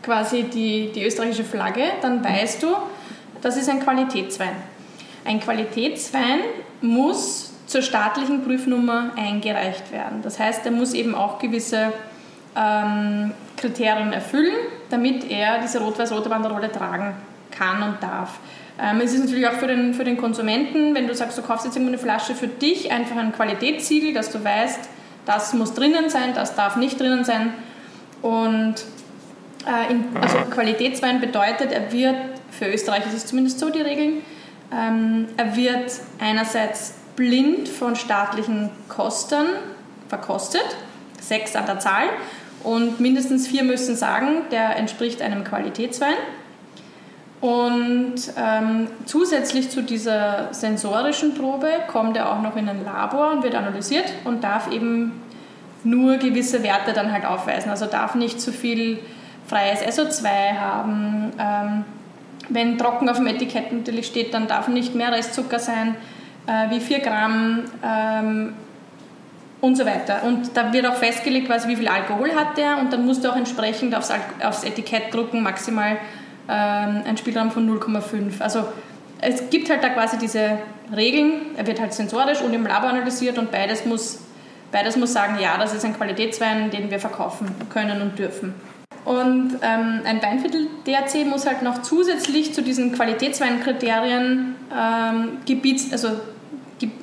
quasi 0.03 0.45
die, 0.45 0.91
die 0.93 1.05
österreichische 1.05 1.45
Flagge, 1.45 1.83
dann 2.01 2.25
weißt 2.25 2.63
du, 2.63 2.69
das 3.43 3.57
ist 3.57 3.69
ein 3.69 3.81
Qualitätswein. 3.81 4.57
Ein 5.25 5.41
Qualitätswein 5.41 6.41
muss 6.81 7.53
zur 7.67 7.83
staatlichen 7.83 8.45
Prüfnummer 8.45 9.11
eingereicht 9.17 9.93
werden. 9.93 10.23
Das 10.23 10.39
heißt, 10.39 10.65
er 10.65 10.73
muss 10.73 10.95
eben 10.95 11.15
auch 11.15 11.39
gewisse 11.39 11.93
ähm, 12.57 13.33
Kriterien 13.57 14.13
erfüllen, 14.13 14.55
damit 14.91 15.31
er 15.31 15.59
diese 15.61 15.81
rot-weiß-rote 15.81 16.29
Banderole 16.29 16.73
tragen 16.73 17.15
kann 17.51 17.83
und 17.83 18.03
darf. 18.03 18.39
Ähm, 18.81 19.01
es 19.03 19.13
ist 19.13 19.21
natürlich 19.25 19.47
auch 19.47 19.53
für 19.53 19.67
den, 19.67 19.93
für 19.93 20.05
den 20.05 20.17
Konsumenten, 20.17 20.95
wenn 20.95 21.07
du 21.07 21.15
sagst, 21.15 21.37
du 21.37 21.43
kaufst 21.43 21.67
jetzt 21.67 21.77
irgendwo 21.77 21.93
eine 21.93 21.99
Flasche 21.99 22.35
für 22.35 22.49
dich, 22.49 22.91
einfach 22.91 23.17
ein 23.17 23.33
Qualitätssiegel, 23.33 24.15
dass 24.15 24.31
du 24.31 24.43
weißt, 24.43 24.89
das 25.27 25.53
muss 25.53 25.75
drinnen 25.75 26.09
sein, 26.09 26.33
das 26.35 26.55
darf 26.55 26.77
nicht 26.77 26.99
drinnen 26.99 27.25
sein. 27.25 27.53
Und 28.23 28.77
äh, 29.67 29.93
in, 29.93 30.05
also 30.21 30.39
Qualitätswein 30.51 31.21
bedeutet, 31.21 31.73
er 31.73 31.93
wird, 31.93 32.17
für 32.51 32.67
Österreich 32.67 33.07
ist 33.07 33.15
es 33.15 33.27
zumindest 33.27 33.59
so 33.59 33.69
die 33.69 33.83
Regeln, 33.83 34.23
ähm, 34.73 35.27
er 35.37 35.57
wird 35.57 35.93
einerseits 36.19 36.95
blind 37.17 37.69
von 37.69 37.97
staatlichen 37.97 38.71
Kostern 38.89 39.47
verkostet, 40.09 40.65
sechs 41.21 41.57
an 41.57 41.67
der 41.67 41.79
Zahl, 41.81 42.05
und 42.65 43.01
mindestens 43.01 43.47
vier 43.47 43.65
müssen 43.65 43.97
sagen, 43.97 44.43
der 44.51 44.77
entspricht 44.77 45.23
einem 45.23 45.45
Qualitätswein. 45.45 46.17
Und 47.41 48.17
ähm, 48.37 48.89
zusätzlich 49.05 49.71
zu 49.71 49.83
dieser 49.83 50.53
sensorischen 50.53 51.35
Probe 51.35 51.69
kommt 51.87 52.17
er 52.17 52.33
auch 52.33 52.43
noch 52.43 52.57
in 52.57 52.69
ein 52.69 52.85
Labor 52.85 53.31
und 53.31 53.45
wird 53.45 53.55
analysiert 53.55 54.13
und 54.25 54.43
darf 54.43 54.73
eben 54.73 55.23
nur 55.85 56.17
gewisse 56.17 56.65
Werte 56.65 56.93
dann 56.93 57.13
halt 57.13 57.25
aufweisen. 57.25 57.71
Also 57.71 57.87
darf 57.87 58.17
nicht 58.17 58.41
zu 58.41 58.53
viel 58.53 58.99
freies 59.47 59.81
SO2 59.83 60.27
haben. 60.59 61.33
Ähm, 61.39 61.85
wenn 62.49 62.79
trocken 62.79 63.09
auf 63.09 63.17
dem 63.17 63.27
Etikett 63.27 63.73
natürlich 63.73 64.07
steht, 64.07 64.35
dann 64.35 64.47
darf 64.47 64.69
nicht 64.69 64.95
mehr 64.95 65.13
Restzucker 65.13 65.59
sein 65.59 65.97
äh, 66.47 66.71
wie 66.71 66.81
4 66.81 67.01
Gramm 67.01 67.65
ähm, 67.85 68.55
und 69.61 69.77
so 69.77 69.85
weiter. 69.85 70.23
Und 70.25 70.57
da 70.57 70.73
wird 70.73 70.87
auch 70.87 70.95
festgelegt, 70.95 71.47
quasi, 71.47 71.69
wie 71.69 71.77
viel 71.77 71.89
Alkohol 71.89 72.35
hat 72.35 72.57
der 72.57 72.79
und 72.79 72.93
dann 72.93 73.05
musst 73.05 73.25
du 73.25 73.31
auch 73.31 73.37
entsprechend 73.37 73.95
aufs, 73.95 74.13
aufs 74.43 74.65
Etikett 74.65 75.13
drucken, 75.13 75.43
maximal 75.43 75.99
ähm, 76.49 77.03
ein 77.05 77.17
Spielraum 77.17 77.51
von 77.51 77.69
0,5. 77.69 78.41
Also 78.41 78.65
es 79.21 79.51
gibt 79.51 79.69
halt 79.69 79.83
da 79.83 79.91
quasi 79.91 80.17
diese 80.19 80.59
Regeln, 80.95 81.57
er 81.57 81.67
wird 81.67 81.81
halt 81.81 81.93
sensorisch 81.93 82.41
und 82.41 82.55
im 82.55 82.67
Labor 82.67 82.91
analysiert 82.91 83.37
und 83.37 83.51
beides 83.51 83.85
muss, 83.85 84.21
beides 84.73 84.97
muss 84.97 85.13
sagen, 85.13 85.39
ja, 85.41 85.59
das 85.59 85.75
ist 85.75 85.85
ein 85.85 85.95
Qualitätswein, 85.95 86.71
den 86.71 86.91
wir 86.91 86.99
verkaufen 86.99 87.49
können 87.69 88.01
und 88.01 88.19
dürfen. 88.19 88.55
Und 89.05 89.59
ähm, 89.63 90.01
ein 90.05 90.23
Weinviertel-DRC 90.23 91.27
muss 91.27 91.47
halt 91.47 91.63
noch 91.63 91.81
zusätzlich 91.81 92.53
zu 92.53 92.63
diesen 92.63 92.93
Qualitätsweinkriterien 92.93 94.55
ähm, 94.71 95.39
Gebiets, 95.47 95.93
also 95.93 96.11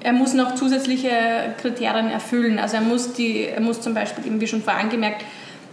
er 0.04 0.14
muss 0.14 0.36
noch 0.36 0.54
zusätzliche 0.54 1.10
Kriterien 1.60 2.12
erfüllen. 2.12 2.60
Also 2.60 2.76
er 2.78 2.84
muss, 2.84 3.14
die, 3.14 3.46
er 3.46 3.60
muss 3.60 3.82
zum 3.82 3.96
Beispiel, 3.96 4.24
wie 4.40 4.48
schon 4.48 4.62
vorher 4.62 4.84
angemerkt, 4.84 5.26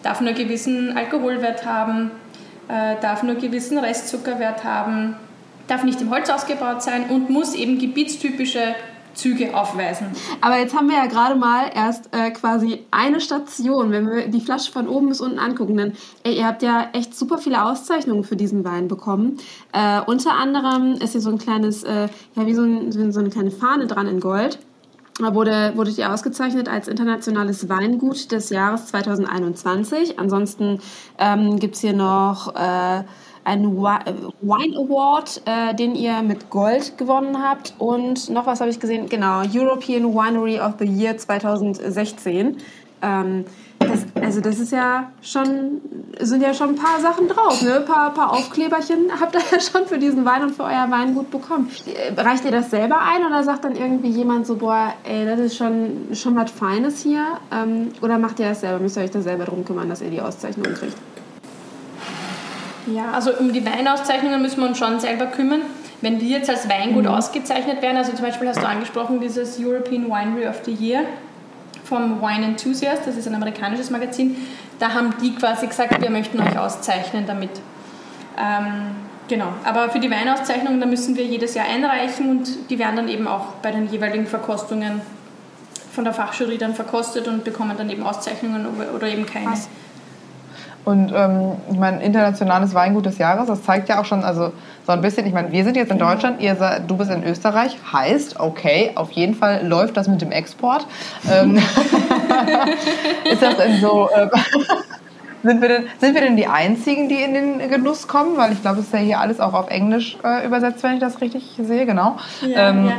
darf 0.02 0.22
nur 0.22 0.32
gewissen 0.32 0.96
Alkoholwert 0.96 1.66
haben, 1.66 2.10
äh, 2.68 2.96
darf 3.02 3.22
nur 3.22 3.34
gewissen 3.34 3.78
Restzuckerwert 3.78 4.64
haben, 4.64 5.16
darf 5.68 5.84
nicht 5.84 6.00
im 6.00 6.10
Holz 6.10 6.30
ausgebaut 6.30 6.82
sein 6.82 7.10
und 7.10 7.28
muss 7.28 7.54
eben 7.54 7.78
gebietstypische 7.78 8.74
Züge 9.14 9.56
aufweisen. 9.56 10.08
Aber 10.40 10.58
jetzt 10.58 10.74
haben 10.74 10.88
wir 10.88 10.96
ja 10.96 11.06
gerade 11.06 11.34
mal 11.34 11.70
erst 11.74 12.08
äh, 12.12 12.30
quasi 12.30 12.84
eine 12.90 13.20
Station, 13.20 13.90
wenn 13.90 14.08
wir 14.10 14.28
die 14.28 14.40
Flasche 14.40 14.72
von 14.72 14.88
oben 14.88 15.08
bis 15.08 15.20
unten 15.20 15.38
angucken. 15.38 15.76
Dann, 15.76 15.92
ey, 16.24 16.36
ihr 16.36 16.46
habt 16.46 16.62
ja 16.62 16.88
echt 16.92 17.14
super 17.14 17.38
viele 17.38 17.64
Auszeichnungen 17.64 18.24
für 18.24 18.36
diesen 18.36 18.64
Wein 18.64 18.88
bekommen. 18.88 19.38
Äh, 19.72 20.00
unter 20.06 20.34
anderem 20.34 20.94
ist 20.94 21.12
hier 21.12 21.20
so 21.20 21.30
ein 21.30 21.38
kleines, 21.38 21.82
äh, 21.82 22.08
ja, 22.34 22.46
wie 22.46 22.54
so, 22.54 22.62
ein, 22.62 23.12
so 23.12 23.20
eine 23.20 23.30
kleine 23.30 23.50
Fahne 23.50 23.86
dran 23.86 24.06
in 24.06 24.20
Gold. 24.20 24.58
Da 25.18 25.34
wurde, 25.34 25.72
wurde 25.76 25.90
ihr 25.90 26.10
ausgezeichnet 26.10 26.68
als 26.68 26.88
internationales 26.88 27.68
Weingut 27.68 28.32
des 28.32 28.48
Jahres 28.48 28.86
2021. 28.86 30.18
Ansonsten 30.18 30.80
ähm, 31.18 31.58
gibt 31.58 31.74
es 31.74 31.82
hier 31.82 31.92
noch 31.92 32.54
äh, 32.56 33.04
einen 33.44 33.76
Wine 33.76 34.76
Award, 34.76 35.42
äh, 35.44 35.74
den 35.74 35.94
ihr 35.94 36.22
mit 36.22 36.50
Gold 36.50 36.96
gewonnen 36.98 37.42
habt. 37.42 37.74
Und 37.78 38.30
noch 38.30 38.46
was 38.46 38.60
habe 38.60 38.70
ich 38.70 38.80
gesehen, 38.80 39.08
genau, 39.08 39.42
European 39.52 40.04
Winery 40.14 40.60
of 40.60 40.74
the 40.78 40.86
Year 40.86 41.16
2016. 41.16 42.56
Ähm, 43.02 43.44
das, 43.80 44.04
also 44.22 44.40
das 44.40 44.60
ist 44.60 44.70
ja 44.70 45.10
schon, 45.22 45.80
sind 46.20 46.40
ja 46.42 46.54
schon 46.54 46.70
ein 46.70 46.76
paar 46.76 47.00
Sachen 47.00 47.26
drauf, 47.26 47.60
ne? 47.62 47.78
Ein 47.78 47.84
paar, 47.84 48.14
paar 48.14 48.32
Aufkleberchen 48.32 49.10
habt 49.20 49.34
ihr 49.34 49.40
ja 49.52 49.60
schon 49.60 49.86
für 49.86 49.98
diesen 49.98 50.24
Wein 50.24 50.42
und 50.42 50.54
für 50.54 50.64
euer 50.64 50.86
Weingut 50.88 51.30
bekommen. 51.30 51.68
Reicht 52.16 52.44
ihr 52.44 52.52
das 52.52 52.70
selber 52.70 53.00
ein 53.00 53.26
oder 53.26 53.42
sagt 53.42 53.64
dann 53.64 53.74
irgendwie 53.74 54.10
jemand 54.10 54.46
so, 54.46 54.56
boah, 54.56 54.94
ey, 55.04 55.24
das 55.26 55.40
ist 55.40 55.56
schon, 55.56 56.08
schon 56.12 56.36
was 56.36 56.50
Feines 56.50 57.02
hier? 57.02 57.24
Ähm, 57.52 57.88
oder 58.00 58.18
macht 58.18 58.38
ihr 58.38 58.48
das 58.48 58.60
selber? 58.60 58.78
Müsst 58.78 58.96
ihr 58.96 59.02
euch 59.02 59.10
da 59.10 59.20
selber 59.20 59.44
darum 59.44 59.64
kümmern, 59.64 59.88
dass 59.88 60.00
ihr 60.00 60.10
die 60.10 60.20
Auszeichnung 60.20 60.72
kriegt? 60.74 60.96
Ja, 62.86 63.12
also 63.12 63.32
um 63.38 63.52
die 63.52 63.64
Weinauszeichnungen 63.64 64.42
müssen 64.42 64.60
wir 64.60 64.68
uns 64.68 64.78
schon 64.78 64.98
selber 65.00 65.26
kümmern. 65.26 65.62
Wenn 66.00 66.20
wir 66.20 66.26
jetzt 66.26 66.50
als 66.50 66.68
Weingut 66.68 67.04
mhm. 67.04 67.10
ausgezeichnet 67.10 67.80
werden, 67.80 67.96
also 67.96 68.12
zum 68.12 68.24
Beispiel 68.24 68.48
hast 68.48 68.60
du 68.60 68.66
angesprochen, 68.66 69.20
dieses 69.20 69.58
European 69.60 70.06
Winery 70.06 70.48
of 70.48 70.60
the 70.64 70.72
Year 70.72 71.02
vom 71.84 72.20
Wine 72.20 72.46
Enthusiast, 72.46 73.02
das 73.06 73.16
ist 73.16 73.28
ein 73.28 73.34
amerikanisches 73.34 73.90
Magazin, 73.90 74.36
da 74.78 74.94
haben 74.94 75.14
die 75.22 75.34
quasi 75.34 75.66
gesagt, 75.66 76.00
wir 76.00 76.10
möchten 76.10 76.40
euch 76.40 76.58
auszeichnen 76.58 77.24
damit. 77.26 77.50
Ähm, 78.36 78.96
genau, 79.28 79.48
aber 79.64 79.90
für 79.90 80.00
die 80.00 80.10
Weinauszeichnungen, 80.10 80.80
da 80.80 80.86
müssen 80.86 81.16
wir 81.16 81.24
jedes 81.24 81.54
Jahr 81.54 81.66
einreichen 81.66 82.30
und 82.30 82.70
die 82.70 82.78
werden 82.78 82.96
dann 82.96 83.08
eben 83.08 83.28
auch 83.28 83.52
bei 83.62 83.70
den 83.70 83.88
jeweiligen 83.88 84.26
Verkostungen 84.26 85.02
von 85.94 86.04
der 86.04 86.14
Fachjury 86.14 86.58
dann 86.58 86.74
verkostet 86.74 87.28
und 87.28 87.44
bekommen 87.44 87.76
dann 87.76 87.90
eben 87.90 88.02
Auszeichnungen 88.02 88.66
oder 88.94 89.06
eben 89.06 89.26
keine. 89.26 89.52
Was? 89.52 89.68
Und 90.84 91.12
ähm, 91.14 91.52
ich 91.70 91.78
meine, 91.78 92.02
internationales 92.02 92.74
Weingut 92.74 93.06
des 93.06 93.18
Jahres, 93.18 93.46
das 93.46 93.62
zeigt 93.62 93.88
ja 93.88 94.00
auch 94.00 94.04
schon, 94.04 94.24
also 94.24 94.52
so 94.84 94.92
ein 94.92 95.00
bisschen, 95.00 95.26
ich 95.26 95.32
meine, 95.32 95.52
wir 95.52 95.64
sind 95.64 95.76
jetzt 95.76 95.92
in 95.92 95.98
Deutschland, 95.98 96.40
ihr 96.40 96.56
seid, 96.56 96.90
du 96.90 96.96
bist 96.96 97.10
in 97.10 97.22
Österreich, 97.22 97.76
heißt, 97.92 98.40
okay, 98.40 98.90
auf 98.96 99.12
jeden 99.12 99.34
Fall 99.34 99.64
läuft 99.64 99.96
das 99.96 100.08
mit 100.08 100.20
dem 100.20 100.32
Export. 100.32 100.86
Ähm, 101.30 101.56
ist 103.30 103.42
das 103.42 103.56
denn 103.58 103.80
so, 103.80 104.08
äh, 104.10 104.28
sind, 105.44 105.62
wir 105.62 105.68
denn, 105.68 105.84
sind 106.00 106.14
wir 106.14 106.20
denn 106.20 106.36
die 106.36 106.48
Einzigen, 106.48 107.08
die 107.08 107.22
in 107.22 107.34
den 107.34 107.70
Genuss 107.70 108.08
kommen? 108.08 108.36
Weil 108.36 108.52
ich 108.52 108.60
glaube, 108.60 108.80
es 108.80 108.86
ist 108.86 108.92
ja 108.92 108.98
hier 108.98 109.20
alles 109.20 109.38
auch 109.38 109.54
auf 109.54 109.70
Englisch 109.70 110.18
äh, 110.24 110.44
übersetzt, 110.44 110.82
wenn 110.82 110.94
ich 110.94 111.00
das 111.00 111.20
richtig 111.20 111.60
sehe, 111.62 111.86
genau. 111.86 112.16
Ja, 112.40 112.70
ähm, 112.70 112.86
ja. 112.86 112.92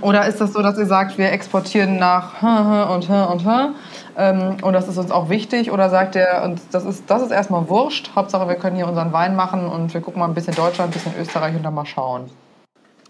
Oder 0.00 0.26
ist 0.26 0.40
das 0.40 0.52
so, 0.52 0.62
dass 0.62 0.78
ihr 0.78 0.86
sagt, 0.86 1.18
wir 1.18 1.32
exportieren 1.32 1.96
nach 1.96 2.42
und 2.94 3.08
und 3.08 3.44
und 3.44 3.74
ähm, 4.16 4.56
und 4.62 4.72
das 4.72 4.88
ist 4.88 4.98
uns 4.98 5.10
auch 5.10 5.28
wichtig? 5.28 5.70
Oder 5.70 5.88
sagt 5.90 6.14
ihr, 6.14 6.42
und 6.44 6.60
das 6.72 6.84
ist, 6.84 7.04
das 7.08 7.22
ist 7.22 7.30
erstmal 7.30 7.68
wurscht, 7.68 8.10
Hauptsache 8.14 8.48
wir 8.48 8.56
können 8.56 8.76
hier 8.76 8.86
unseren 8.86 9.12
Wein 9.12 9.36
machen 9.36 9.66
und 9.66 9.92
wir 9.94 10.00
gucken 10.00 10.20
mal 10.20 10.26
ein 10.26 10.34
bisschen 10.34 10.54
Deutschland, 10.54 10.90
ein 10.90 10.92
bisschen 10.92 11.14
Österreich 11.20 11.54
und 11.54 11.62
dann 11.62 11.74
mal 11.74 11.86
schauen? 11.86 12.30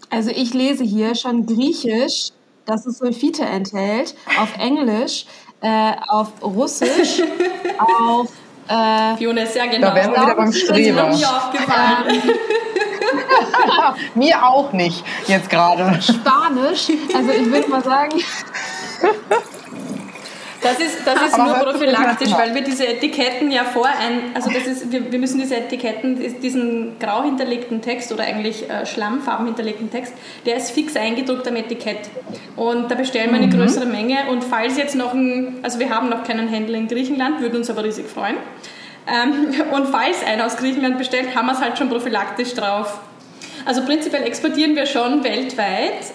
Also 0.09 0.29
ich 0.29 0.53
lese 0.53 0.83
hier 0.83 1.15
schon 1.15 1.45
Griechisch, 1.45 2.29
dass 2.65 2.85
es 2.85 2.97
Sulfite 2.99 3.43
enthält, 3.43 4.15
auf 4.39 4.57
Englisch, 4.57 5.25
äh, 5.61 5.93
auf 6.07 6.31
Russisch, 6.41 7.21
auf 7.77 8.29
äh, 8.67 9.17
Fiona 9.17 9.41
ist 9.41 9.53
sehr 9.53 9.67
genau. 9.67 9.87
Da 9.87 9.95
wären 9.95 10.11
wir 10.11 10.21
wieder 10.21 10.35
beim 10.35 10.53
Streber. 10.53 11.07
Mir 11.07 11.27
aufgefallen. 11.27 12.21
mir 14.15 14.43
auch 14.43 14.71
nicht, 14.73 15.03
jetzt 15.27 15.49
gerade. 15.49 16.01
Spanisch, 16.01 16.89
also 17.13 17.31
ich 17.31 17.51
würde 17.51 17.69
mal 17.69 17.83
sagen. 17.83 18.21
Das 20.61 20.79
ist, 20.79 20.99
das 21.05 21.19
ist 21.23 21.37
nur 21.37 21.53
prophylaktisch, 21.55 22.31
weil 22.33 22.53
wir 22.53 22.63
diese 22.63 22.87
Etiketten 22.87 23.49
ja 23.49 23.63
vor 23.63 23.87
ein, 23.87 24.35
also 24.35 24.51
das 24.51 24.67
ist, 24.67 24.91
wir, 24.91 25.11
wir 25.11 25.17
müssen 25.17 25.39
diese 25.39 25.55
Etiketten, 25.55 26.39
diesen 26.39 26.99
grau 26.99 27.23
hinterlegten 27.23 27.81
Text 27.81 28.11
oder 28.11 28.23
eigentlich 28.23 28.69
äh, 28.69 28.85
Schlammfarben 28.85 29.47
hinterlegten 29.47 29.89
Text, 29.89 30.13
der 30.45 30.57
ist 30.57 30.71
fix 30.71 30.95
eingedruckt 30.95 31.47
am 31.47 31.55
Etikett. 31.55 32.09
Und 32.55 32.91
da 32.91 32.95
bestellen 32.95 33.31
wir 33.31 33.37
eine 33.37 33.47
mhm. 33.47 33.57
größere 33.57 33.87
Menge. 33.87 34.29
Und 34.29 34.43
falls 34.43 34.77
jetzt 34.77 34.95
noch 34.95 35.13
ein, 35.13 35.59
also 35.63 35.79
wir 35.79 35.89
haben 35.89 36.09
noch 36.09 36.23
keinen 36.23 36.47
Händler 36.47 36.77
in 36.77 36.87
Griechenland, 36.87 37.41
würde 37.41 37.57
uns 37.57 37.69
aber 37.71 37.83
riesig 37.83 38.07
freuen. 38.07 38.37
Ähm, 39.07 39.53
und 39.71 39.87
falls 39.87 40.23
einer 40.23 40.45
aus 40.45 40.57
Griechenland 40.57 40.99
bestellt, 40.99 41.35
haben 41.35 41.47
wir 41.47 41.53
es 41.53 41.61
halt 41.61 41.79
schon 41.79 41.89
prophylaktisch 41.89 42.53
drauf. 42.53 42.99
Also 43.65 43.83
prinzipiell 43.85 44.23
exportieren 44.23 44.75
wir 44.75 44.85
schon 44.85 45.23
weltweit, 45.23 46.13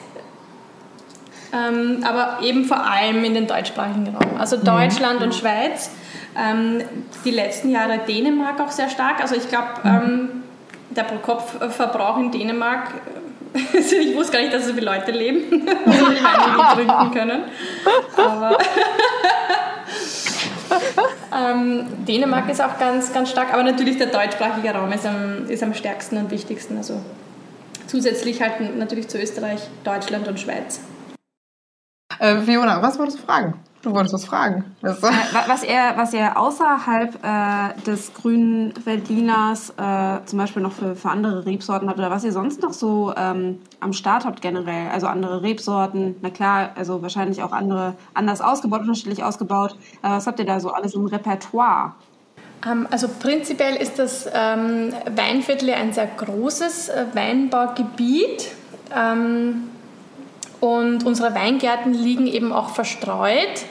ähm, 1.53 2.05
aber 2.05 2.39
eben 2.43 2.65
vor 2.65 2.85
allem 2.85 3.25
in 3.25 3.35
den 3.35 3.47
deutschsprachigen 3.47 4.09
Raum. 4.09 4.39
Also 4.39 4.57
Deutschland 4.57 5.21
mhm. 5.21 5.27
und 5.27 5.35
Schweiz. 5.35 5.91
Ähm, 6.39 6.83
die 7.25 7.31
letzten 7.31 7.71
Jahre 7.71 8.01
Dänemark 8.07 8.61
auch 8.61 8.71
sehr 8.71 8.91
stark. 8.91 9.21
Also 9.21 9.37
ich 9.37 9.49
glaube, 9.49 9.69
mhm. 9.83 9.91
ähm, 9.91 10.29
der 10.91 11.05
Pro-Kopf-Verbrauch 11.05 12.19
in 12.19 12.31
Dänemark, 12.31 12.89
also 13.75 13.97
ich 13.97 14.15
wusste 14.15 14.33
gar 14.33 14.41
nicht, 14.41 14.53
dass 14.53 14.67
so 14.67 14.75
viele 14.75 14.87
Leute 14.87 15.13
leben, 15.13 15.51
die 15.51 15.67
Weine 15.67 16.75
trinken 16.75 17.11
können. 17.13 17.45
Aber 18.17 18.59
ähm, 21.53 21.87
Dänemark 22.07 22.51
ist 22.51 22.61
auch 22.61 22.79
ganz, 22.79 23.13
ganz 23.13 23.31
stark, 23.31 23.53
aber 23.55 23.63
natürlich 23.63 23.97
der 23.97 24.09
deutschsprachige 24.09 24.71
Raum 24.71 24.93
ist 24.93 25.07
am, 25.07 25.49
ist 25.49 25.63
am 25.63 25.73
stärksten 25.73 26.19
und 26.19 26.31
wichtigsten. 26.31 26.77
Also 26.77 27.01
zusätzlich 27.87 28.41
halt 28.41 28.77
natürlich 28.77 29.09
zu 29.09 29.19
Österreich, 29.19 29.61
Deutschland 29.85 30.29
und 30.29 30.39
Schweiz. 30.39 30.81
Äh, 32.19 32.41
Fiona, 32.41 32.81
was 32.83 32.99
wolltest 32.99 33.19
du 33.19 33.23
fragen? 33.23 33.61
Du 33.83 33.93
wolltest 33.93 34.15
was 34.15 34.25
fragen. 34.25 34.65
Äh, 34.83 34.95
was, 35.47 35.63
ihr, 35.63 35.93
was 35.95 36.13
ihr 36.13 36.37
außerhalb 36.37 37.25
äh, 37.25 37.81
des 37.83 38.13
grünen 38.15 38.75
Veltliners 38.85 39.71
äh, 39.71 40.25
zum 40.25 40.39
Beispiel 40.39 40.63
noch 40.63 40.73
für, 40.73 40.97
für 40.97 41.09
andere 41.09 41.47
Rebsorten 41.47 41.89
habt 41.89 41.99
oder 41.99 42.11
was 42.11 42.25
ihr 42.25 42.33
sonst 42.33 42.63
noch 42.63 42.73
so 42.73 43.15
ähm, 43.17 43.61
am 43.79 43.93
Start 43.93 44.25
habt 44.25 44.43
generell, 44.43 44.89
also 44.93 45.07
andere 45.07 45.43
Rebsorten, 45.43 46.17
na 46.21 46.31
klar, 46.31 46.71
also 46.75 47.03
wahrscheinlich 47.03 47.45
auch 47.45 47.53
andere 47.53 47.95
anders 48.13 48.41
ausgebaut, 48.41 48.81
unterschiedlich 48.81 49.23
ausgebaut. 49.23 49.77
Äh, 50.03 50.09
was 50.09 50.27
habt 50.27 50.41
ihr 50.41 50.47
da 50.47 50.59
so 50.59 50.71
alles 50.71 50.95
im 50.95 51.07
Repertoire? 51.07 51.95
Ähm, 52.67 52.87
also 52.91 53.09
prinzipiell 53.09 53.77
ist 53.77 53.99
das 53.99 54.29
ähm, 54.33 54.93
Weinviertel 55.15 55.71
ein 55.71 55.93
sehr 55.93 56.07
großes 56.07 56.89
äh, 56.89 57.05
Weinbaugebiet. 57.13 58.49
Ähm, 58.95 59.71
und 60.61 61.05
unsere 61.05 61.35
Weingärten 61.35 61.93
liegen 61.93 62.27
eben 62.27 62.53
auch 62.53 62.71
verstreut. 62.71 63.67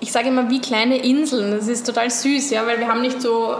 Ich 0.00 0.12
sage 0.12 0.28
immer 0.28 0.50
wie 0.50 0.60
kleine 0.60 0.98
Inseln. 0.98 1.50
Das 1.50 1.68
ist 1.68 1.84
total 1.84 2.10
süß, 2.10 2.50
ja, 2.50 2.66
weil 2.66 2.78
wir 2.78 2.88
haben 2.88 3.00
nicht 3.00 3.20
so 3.20 3.56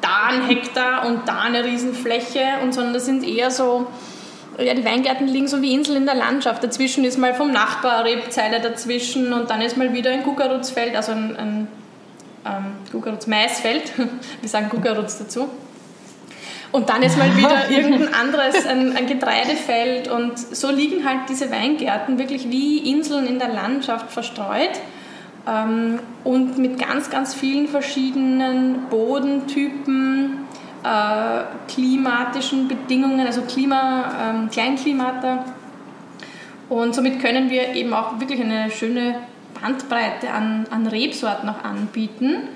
da 0.00 0.26
ein 0.28 0.46
Hektar 0.46 1.06
und 1.06 1.26
da 1.26 1.40
eine 1.40 1.64
Riesenfläche, 1.64 2.40
und, 2.62 2.72
sondern 2.72 2.94
das 2.94 3.06
sind 3.06 3.24
eher 3.24 3.50
so, 3.50 3.86
ja, 4.58 4.74
die 4.74 4.84
Weingärten 4.84 5.26
liegen 5.26 5.48
so 5.48 5.60
wie 5.60 5.74
Inseln 5.74 5.98
in 5.98 6.06
der 6.06 6.14
Landschaft. 6.14 6.62
Dazwischen 6.62 7.04
ist 7.04 7.18
mal 7.18 7.34
vom 7.34 7.50
Nachbar 7.50 8.04
Rebzeile 8.04 8.60
dazwischen 8.60 9.32
und 9.32 9.50
dann 9.50 9.60
ist 9.60 9.76
mal 9.76 9.92
wieder 9.92 10.10
ein 10.10 10.22
Gugarutzfeld, 10.22 10.94
also 10.94 11.12
ein, 11.12 11.36
ein 11.36 11.68
ähm, 12.44 12.74
Gugarutz-Maisfeld. 12.90 13.92
Wir 14.40 14.48
sagen 14.48 14.68
Gugarutz 14.68 15.18
dazu. 15.18 15.48
Und 16.72 16.88
dann 16.88 17.02
ist 17.02 17.18
mal 17.18 17.36
wieder 17.36 17.70
irgendein 17.70 18.12
anderes, 18.14 18.66
ein, 18.66 18.96
ein, 18.96 19.06
Getreidefeld. 19.06 20.08
Und 20.08 20.38
so 20.38 20.70
liegen 20.70 21.06
halt 21.06 21.28
diese 21.28 21.50
Weingärten 21.50 22.18
wirklich 22.18 22.50
wie 22.50 22.90
Inseln 22.90 23.26
in 23.26 23.38
der 23.38 23.48
Landschaft 23.48 24.10
verstreut. 24.10 24.80
Ähm, 25.46 26.00
und 26.24 26.58
mit 26.58 26.78
ganz, 26.78 27.10
ganz 27.10 27.34
vielen 27.34 27.68
verschiedenen 27.68 28.86
Bodentypen, 28.88 30.38
äh, 30.82 31.42
klimatischen 31.68 32.68
Bedingungen, 32.68 33.26
also 33.26 33.42
Klima, 33.42 34.12
ähm, 34.20 34.50
Kleinklimata. 34.50 35.44
Und 36.68 36.94
somit 36.94 37.20
können 37.20 37.50
wir 37.50 37.74
eben 37.74 37.92
auch 37.92 38.18
wirklich 38.18 38.40
eine 38.40 38.70
schöne 38.70 39.16
Bandbreite 39.62 40.30
an, 40.30 40.66
an 40.70 40.86
Rebsorten 40.86 41.48
auch 41.48 41.64
anbieten. 41.64 42.48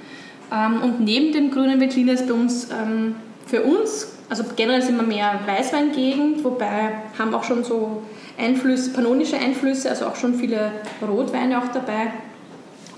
Ähm, 0.52 0.82
und 0.82 1.00
neben 1.00 1.32
dem 1.32 1.50
grünen 1.50 1.80
Veltliner 1.80 2.12
ist 2.12 2.26
bei 2.26 2.34
uns 2.34 2.68
ähm, 2.70 3.16
für 3.46 3.62
uns, 3.62 4.12
also 4.28 4.44
generell 4.56 4.82
sind 4.82 4.96
wir 4.96 5.06
mehr 5.06 5.40
Weißweingegend, 5.46 6.42
wobei 6.44 6.90
haben 7.18 7.32
auch 7.34 7.44
schon 7.44 7.64
so 7.64 8.02
Einflüsse, 8.36 8.92
pannonische 8.92 9.38
Einflüsse, 9.38 9.88
also 9.88 10.06
auch 10.06 10.16
schon 10.16 10.34
viele 10.34 10.72
Rotweine 11.00 11.58
auch 11.58 11.68
dabei. 11.72 12.12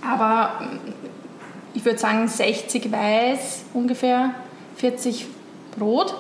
Aber 0.01 0.65
mm, 0.65 0.79
ich 1.75 1.85
würde 1.85 1.99
sagen 1.99 2.27
60 2.27 2.91
Weiß, 2.91 3.65
ungefähr 3.75 4.35
40 4.77 5.27
Rot. 5.81 6.15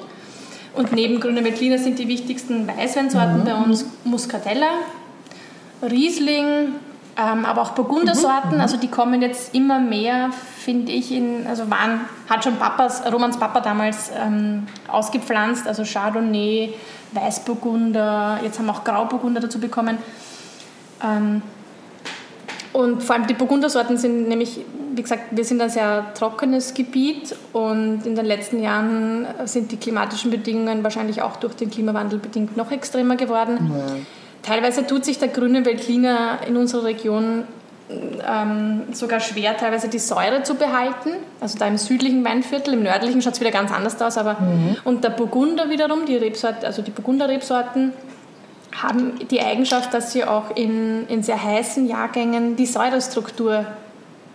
Und 0.74 0.92
neben 0.92 1.20
Grüne 1.20 1.42
Veltliner 1.42 1.78
sind 1.78 1.98
die 1.98 2.06
wichtigsten 2.06 2.68
Weißweinsorten 2.68 3.40
mhm. 3.40 3.44
bei 3.44 3.54
uns 3.54 3.86
Muscatella, 4.04 4.70
Riesling, 5.82 6.74
ähm, 7.18 7.44
aber 7.44 7.62
auch 7.62 7.70
Burgundersorten. 7.70 8.54
Mhm. 8.54 8.60
Also 8.60 8.76
die 8.76 8.88
kommen 8.88 9.20
jetzt 9.20 9.54
immer 9.54 9.80
mehr, 9.80 10.30
finde 10.56 10.92
ich, 10.92 11.10
in, 11.10 11.46
also 11.48 11.68
waren, 11.68 12.02
hat 12.30 12.44
schon 12.44 12.56
Papas, 12.56 13.02
Romans 13.12 13.38
Papa 13.38 13.60
damals 13.60 14.12
ähm, 14.16 14.68
ausgepflanzt, 14.86 15.66
also 15.66 15.82
Chardonnay, 15.84 16.74
Weißburgunder, 17.12 18.38
jetzt 18.42 18.58
haben 18.58 18.66
wir 18.66 18.72
auch 18.72 18.84
Grauburgunder 18.84 19.40
dazu 19.40 19.58
bekommen. 19.58 19.98
Ähm, 21.02 21.42
und 22.72 23.02
vor 23.02 23.16
allem 23.16 23.26
die 23.26 23.34
Burgundersorten 23.34 23.96
sind 23.96 24.28
nämlich, 24.28 24.60
wie 24.94 25.02
gesagt, 25.02 25.24
wir 25.32 25.44
sind 25.44 25.60
ein 25.60 25.70
sehr 25.70 26.14
trockenes 26.14 26.74
Gebiet 26.74 27.34
und 27.52 28.06
in 28.06 28.14
den 28.14 28.26
letzten 28.26 28.62
Jahren 28.62 29.26
sind 29.46 29.72
die 29.72 29.76
klimatischen 29.78 30.30
Bedingungen 30.30 30.84
wahrscheinlich 30.84 31.22
auch 31.22 31.36
durch 31.36 31.54
den 31.54 31.70
Klimawandel 31.70 32.20
bedingt 32.20 32.56
noch 32.56 32.70
extremer 32.70 33.16
geworden. 33.16 33.72
Ja. 33.76 33.96
Teilweise 34.42 34.86
tut 34.86 35.04
sich 35.04 35.18
der 35.18 35.28
grüne 35.28 35.64
Veltliner 35.64 36.40
in 36.46 36.56
unserer 36.56 36.84
Region 36.84 37.44
ähm, 37.90 38.82
sogar 38.92 39.20
schwer, 39.20 39.56
teilweise 39.56 39.88
die 39.88 39.98
Säure 39.98 40.42
zu 40.42 40.54
behalten. 40.54 41.10
Also 41.40 41.58
da 41.58 41.66
im 41.66 41.78
südlichen 41.78 42.24
Weinviertel, 42.24 42.74
im 42.74 42.82
nördlichen 42.82 43.22
schaut 43.22 43.34
es 43.34 43.40
wieder 43.40 43.50
ganz 43.50 43.72
anders 43.72 44.00
aus. 44.00 44.18
Aber 44.18 44.34
mhm. 44.34 44.76
Und 44.84 45.04
der 45.04 45.10
Burgunder 45.10 45.70
wiederum, 45.70 46.04
die 46.06 46.16
Rebsorte, 46.16 46.66
also 46.66 46.82
die 46.82 46.90
Burgunder-Rebsorten, 46.90 47.92
haben 48.76 49.18
die 49.30 49.40
Eigenschaft, 49.40 49.92
dass 49.94 50.12
sie 50.12 50.24
auch 50.24 50.54
in, 50.56 51.06
in 51.08 51.22
sehr 51.22 51.42
heißen 51.42 51.88
Jahrgängen 51.88 52.56
die 52.56 52.66
Säurestruktur 52.66 53.64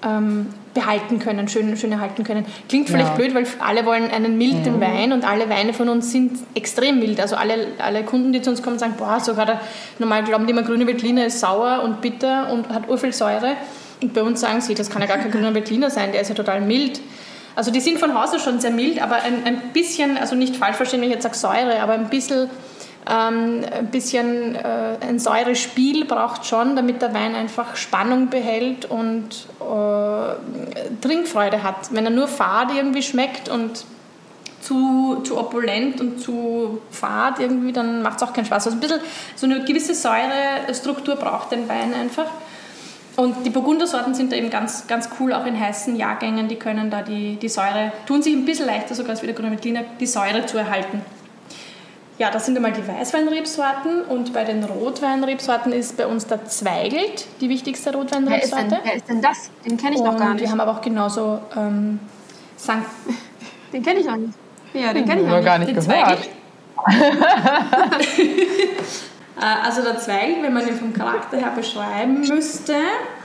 ähm, 0.04 0.48
behalten 0.74 1.20
können, 1.20 1.48
schön, 1.48 1.76
schön 1.78 1.92
erhalten 1.92 2.24
können. 2.24 2.46
Klingt 2.68 2.90
vielleicht 2.90 3.10
ja. 3.10 3.16
blöd, 3.16 3.36
weil 3.36 3.46
alle 3.60 3.86
wollen 3.86 4.10
einen 4.10 4.38
milden 4.38 4.78
mhm. 4.78 4.82
Wein 4.82 5.14
und 5.14 5.28
alle 5.28 5.50
Weine 5.50 5.74
von 5.74 5.90
uns 5.90 6.12
sind 6.12 6.38
extrem 6.56 7.00
mild. 7.00 7.20
Also 7.20 7.36
alle, 7.36 7.68
alle 7.80 8.04
Kunden, 8.04 8.34
die 8.34 8.42
zu 8.42 8.50
uns 8.50 8.64
kommen, 8.64 8.80
sagen, 8.80 8.96
boah, 8.98 9.20
sogar 9.20 9.46
der, 9.46 9.62
normal 10.00 10.24
glauben 10.24 10.48
die 10.48 10.52
immer, 10.52 10.64
grüne 10.64 10.88
Veltliner 10.88 11.26
ist 11.26 11.40
sauer 11.40 11.82
und 11.84 12.02
bitter 12.02 12.52
und 12.52 12.70
hat 12.70 12.90
urviel 12.90 13.14
Säure. 13.14 13.56
Und 14.02 14.14
bei 14.14 14.24
uns 14.24 14.42
sagen 14.42 14.62
sie, 14.62 14.74
das 14.74 14.90
kann 14.90 15.02
ja 15.02 15.08
gar 15.08 15.18
kein 15.18 15.32
grüner 15.32 15.54
Veltliner 15.54 15.90
sein, 15.90 16.12
der 16.12 16.22
ist 16.22 16.30
ja 16.30 16.36
total 16.36 16.62
mild. 16.62 17.00
Also 17.56 17.72
die 17.72 17.80
sind 17.80 18.00
von 18.00 18.20
Hause 18.20 18.40
schon 18.40 18.60
sehr 18.60 18.72
mild, 18.72 19.02
aber 19.02 19.18
ein, 19.18 19.46
ein 19.46 19.62
bisschen, 19.74 20.18
also 20.18 20.36
nicht 20.36 20.56
falsch 20.56 20.76
verstehen, 20.76 21.02
wenn 21.02 21.10
ich 21.10 21.14
jetzt 21.14 21.24
sage 21.24 21.36
Säure, 21.36 21.80
aber 21.82 21.94
ein 21.94 22.10
bisschen 22.10 22.50
ähm, 23.10 23.62
ein 23.72 23.88
bisschen 23.88 24.56
äh, 24.56 24.98
ein 25.02 25.20
Säurespiel 25.20 26.06
braucht 26.06 26.46
schon, 26.46 26.76
damit 26.76 27.02
der 27.02 27.14
Wein 27.14 27.36
einfach 27.36 27.76
Spannung 27.76 28.30
behält 28.30 28.86
und 28.86 29.48
äh, 29.60 31.02
Trinkfreude 31.02 31.64
hat. 31.64 31.94
Wenn 31.94 32.06
er 32.06 32.12
nur 32.12 32.28
fad 32.28 32.74
irgendwie 32.74 33.04
schmeckt 33.04 33.50
und 33.50 33.86
zu, 34.62 35.22
zu 35.24 35.38
opulent 35.38 36.00
und 36.00 36.20
zu 36.20 36.82
fad 36.92 37.40
irgendwie, 37.40 37.74
dann 37.74 38.02
macht 38.02 38.18
es 38.18 38.24
auch 38.24 38.34
keinen 38.34 38.46
Spaß. 38.46 38.68
Also 38.68 38.78
ein 38.78 38.80
bisschen 38.80 39.02
so 39.36 39.46
eine 39.46 39.64
gewisse 39.66 39.94
Säurestruktur 39.94 41.16
braucht 41.16 41.52
den 41.52 41.68
Wein 41.68 41.94
einfach. 41.94 42.28
Und 43.16 43.46
die 43.46 43.52
Burgundersorten 43.52 44.16
sind 44.16 44.32
da 44.32 44.36
eben 44.36 44.50
ganz, 44.50 44.88
ganz 44.88 45.10
cool, 45.20 45.34
auch 45.34 45.46
in 45.46 45.60
heißen 45.60 45.96
Jahrgängen. 45.96 46.48
Die 46.48 46.56
können 46.56 46.90
da 46.90 47.02
die, 47.02 47.36
die 47.36 47.50
Säure, 47.50 47.92
tun 48.08 48.24
sich 48.24 48.34
ein 48.34 48.46
bisschen 48.46 48.66
leichter 48.66 48.96
sogar 48.96 49.12
als 49.12 49.22
wie 49.22 49.28
der 49.28 49.36
Grüne 49.36 49.52
Veltliner, 49.52 49.84
die 50.00 50.08
Säure 50.08 50.46
zu 50.48 50.58
erhalten. 50.58 51.02
Ja, 52.20 52.30
das 52.30 52.46
sind 52.46 52.56
einmal 52.56 52.74
die 52.74 52.88
Weißweinrebsorten 52.88 54.04
und 54.04 54.34
bei 54.34 54.44
den 54.44 54.64
Rotweinrebsorten 54.64 55.74
ist 55.74 55.98
bei 55.98 56.06
uns 56.06 56.28
der 56.28 56.46
Zweigelt 56.46 57.26
die 57.42 57.50
wichtigste 57.50 57.92
Rotweinrebsorte. 57.92 58.68
Wer 58.70 58.70
ist 58.70 58.72
denn, 58.72 58.80
wer 58.84 58.96
ist 58.96 59.10
denn 59.10 59.22
das? 59.22 59.50
Den 59.66 59.78
kenne 59.78 59.96
ich 59.96 60.02
und 60.02 60.06
noch 60.06 60.18
gar 60.18 60.34
nicht. 60.34 60.42
Wir 60.42 60.52
haben 60.52 60.62
aber 60.62 60.78
auch 60.78 60.82
genauso 60.82 61.40
ähm, 61.58 62.00
Sankt. 62.56 62.88
Den 63.74 63.82
kenne 63.82 64.00
ich 64.02 64.06
noch 64.06 64.18
nicht. 64.18 64.34
Ja, 64.74 64.94
den 64.94 65.06
kenne 65.06 65.22
ich 65.22 65.28
noch 65.28 65.38
nicht. 65.38 65.46
gar 65.46 65.58
nicht 65.58 65.76
den 65.76 65.84
gehört. 65.84 66.30
Äh, 69.36 69.66
also 69.66 69.82
der 69.82 69.98
Zweigelt, 69.98 70.44
wenn 70.44 70.54
man 70.54 70.68
ihn 70.68 70.76
vom 70.76 70.94
Charakter 70.94 71.38
her 71.38 71.52
beschreiben 71.56 72.20
müsste, 72.20 72.76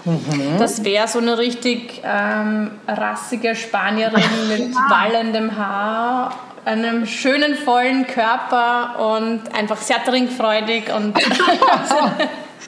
mhm. 0.05 0.57
das 0.59 0.83
wäre 0.83 1.07
so 1.07 1.19
eine 1.19 1.37
richtig 1.37 2.01
ähm, 2.03 2.71
rassige 2.87 3.55
Spanierin 3.55 4.23
mit 4.49 4.75
wallendem 4.75 5.55
Haar 5.57 6.33
einem 6.65 7.07
schönen, 7.07 7.55
vollen 7.55 8.07
Körper 8.07 9.17
und 9.17 9.43
einfach 9.55 9.79
sehr 9.79 10.03
trinkfreudig 10.05 10.93
und 10.95 11.19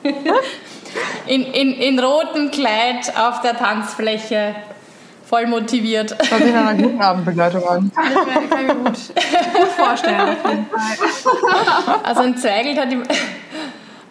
in, 1.26 1.44
in, 1.44 1.72
in 1.72 1.98
rotem 1.98 2.50
Kleid 2.50 3.12
auf 3.16 3.40
der 3.42 3.56
Tanzfläche 3.56 4.54
voll 5.30 5.46
motiviert. 5.46 6.10
Das 6.18 6.28
sich 6.28 6.52
nach 6.52 6.66
einer 6.66 6.82
guten 6.82 7.00
Abendbegleitung 7.00 7.66
an. 7.68 7.92
Kann 7.94 8.12
ich 8.44 8.50
mir, 8.50 8.74
gut, 8.74 8.84
gut 8.84 9.68
vorstellen, 9.76 10.20
auf 10.20 10.50
jeden 10.50 10.66
Fall. 10.66 12.00
Also 12.02 12.22
ein 12.22 12.36
Zweigelt 12.36 12.78
hat 12.78 12.92
äh, 12.92 12.96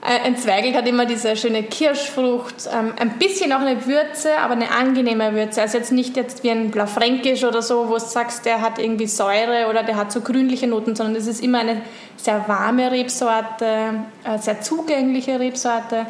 ein 0.09 0.37
Zweigelt 0.37 0.75
hat 0.75 0.87
immer 0.87 1.05
diese 1.05 1.35
schöne 1.35 1.61
Kirschfrucht, 1.61 2.67
ähm, 2.73 2.93
ein 2.99 3.19
bisschen 3.19 3.53
auch 3.53 3.59
eine 3.59 3.85
Würze, 3.85 4.37
aber 4.39 4.53
eine 4.53 4.71
angenehme 4.71 5.35
Würze. 5.35 5.61
Also 5.61 5.77
jetzt 5.77 5.91
nicht 5.91 6.15
jetzt 6.15 6.43
wie 6.43 6.49
ein 6.49 6.71
Blaufränkisch 6.71 7.43
oder 7.43 7.61
so, 7.61 7.87
wo 7.89 7.93
du 7.93 7.99
sagst, 7.99 8.45
der 8.45 8.61
hat 8.61 8.79
irgendwie 8.79 9.05
Säure 9.05 9.67
oder 9.69 9.83
der 9.83 9.97
hat 9.97 10.11
so 10.11 10.21
grünliche 10.21 10.65
Noten, 10.65 10.95
sondern 10.95 11.15
es 11.15 11.27
ist 11.27 11.43
immer 11.43 11.59
eine 11.59 11.83
sehr 12.17 12.47
warme 12.47 12.91
Rebsorte, 12.91 14.03
äh, 14.23 14.39
sehr 14.39 14.61
zugängliche 14.61 15.39
Rebsorte. 15.39 16.07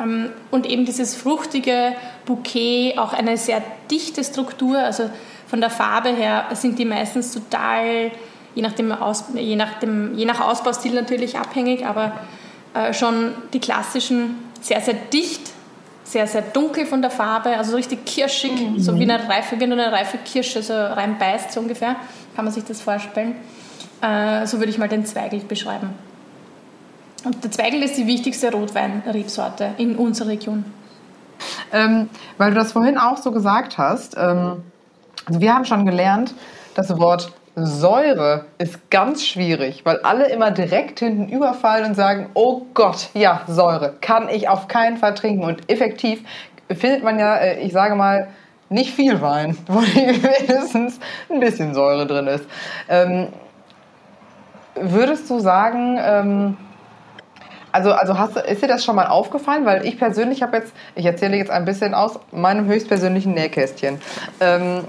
Ähm, 0.00 0.30
und 0.52 0.66
eben 0.66 0.84
dieses 0.84 1.16
fruchtige 1.16 1.94
Bouquet, 2.24 2.98
auch 2.98 3.12
eine 3.12 3.36
sehr 3.36 3.62
dichte 3.90 4.22
Struktur, 4.22 4.78
also 4.78 5.10
von 5.48 5.60
der 5.60 5.70
Farbe 5.70 6.10
her 6.10 6.46
sind 6.54 6.78
die 6.78 6.84
meistens 6.84 7.32
total, 7.32 8.12
je 8.54 8.62
nach, 8.62 8.72
dem 8.72 8.92
Aus, 8.92 9.24
je 9.34 9.56
nach, 9.56 9.80
dem, 9.80 10.14
je 10.14 10.24
nach 10.24 10.40
Ausbaustil 10.40 10.92
natürlich 10.94 11.36
abhängig, 11.36 11.84
aber 11.84 12.12
äh, 12.74 12.92
schon 12.92 13.32
die 13.52 13.60
klassischen, 13.60 14.36
sehr, 14.60 14.80
sehr 14.80 14.94
dicht, 14.94 15.50
sehr, 16.04 16.26
sehr 16.26 16.42
dunkel 16.42 16.86
von 16.86 17.00
der 17.00 17.10
Farbe, 17.10 17.56
also 17.56 17.76
richtig 17.76 18.04
kirschig, 18.04 18.52
mhm. 18.52 18.78
so 18.78 18.98
wie 18.98 19.02
eine 19.02 19.28
reife, 19.28 19.58
wie 19.58 19.64
eine 19.64 19.90
reife 19.92 20.18
Kirsche 20.18 20.62
so 20.62 20.74
reinbeißt, 20.74 21.52
so 21.52 21.60
ungefähr, 21.60 21.96
kann 22.34 22.44
man 22.44 22.52
sich 22.52 22.64
das 22.64 22.80
vorstellen. 22.80 23.36
Äh, 24.00 24.46
so 24.46 24.58
würde 24.58 24.70
ich 24.70 24.78
mal 24.78 24.88
den 24.88 25.06
Zweigelt 25.06 25.48
beschreiben. 25.48 25.90
Und 27.24 27.42
der 27.44 27.50
Zweigelt 27.50 27.84
ist 27.84 27.96
die 27.96 28.06
wichtigste 28.06 28.50
Rotweinrebsorte 28.50 29.74
in 29.78 29.96
unserer 29.96 30.28
Region. 30.28 30.64
Ähm, 31.72 32.08
weil 32.36 32.50
du 32.50 32.56
das 32.56 32.72
vorhin 32.72 32.98
auch 32.98 33.16
so 33.16 33.30
gesagt 33.30 33.78
hast, 33.78 34.16
ähm, 34.16 34.62
also 35.24 35.40
wir 35.40 35.54
haben 35.54 35.64
schon 35.64 35.86
gelernt, 35.86 36.34
das 36.74 36.90
Wort 36.98 37.32
Säure 37.54 38.46
ist 38.56 38.90
ganz 38.90 39.26
schwierig, 39.26 39.84
weil 39.84 39.98
alle 40.00 40.28
immer 40.30 40.50
direkt 40.50 41.00
hinten 41.00 41.28
überfallen 41.28 41.84
und 41.86 41.94
sagen, 41.94 42.30
oh 42.32 42.62
Gott, 42.72 43.10
ja, 43.12 43.42
Säure, 43.46 43.94
kann 44.00 44.28
ich 44.30 44.48
auf 44.48 44.68
keinen 44.68 44.96
Fall 44.96 45.14
trinken. 45.14 45.44
Und 45.44 45.70
effektiv 45.70 46.22
findet 46.70 47.02
man 47.02 47.18
ja, 47.18 47.36
äh, 47.36 47.60
ich 47.60 47.72
sage 47.72 47.94
mal, 47.94 48.28
nicht 48.70 48.94
viel 48.94 49.20
Wein, 49.20 49.56
wo 49.66 49.80
mindestens 49.80 50.98
ein 51.28 51.40
bisschen 51.40 51.74
Säure 51.74 52.06
drin 52.06 52.26
ist. 52.26 52.46
Ähm, 52.88 53.28
würdest 54.74 55.28
du 55.28 55.38
sagen, 55.38 55.98
ähm, 56.00 56.56
also, 57.70 57.92
also 57.92 58.18
hast, 58.18 58.36
ist 58.36 58.62
dir 58.62 58.68
das 58.68 58.84
schon 58.84 58.96
mal 58.96 59.06
aufgefallen? 59.06 59.64
Weil 59.64 59.86
ich 59.86 59.98
persönlich 59.98 60.42
habe 60.42 60.58
jetzt, 60.58 60.72
ich 60.94 61.04
erzähle 61.04 61.36
jetzt 61.36 61.50
ein 61.50 61.64
bisschen 61.64 61.94
aus 61.94 62.18
meinem 62.30 62.66
höchstpersönlichen 62.66 63.34
Nähkästchen. 63.34 64.00
Ähm, 64.40 64.84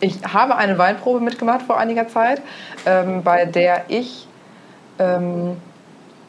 ich 0.00 0.22
habe 0.24 0.56
eine 0.56 0.78
Weinprobe 0.78 1.20
mitgemacht 1.20 1.62
vor 1.62 1.78
einiger 1.78 2.08
Zeit, 2.08 2.42
ähm, 2.86 3.22
bei 3.22 3.44
der 3.44 3.84
ich 3.88 4.26
ähm, 4.98 5.56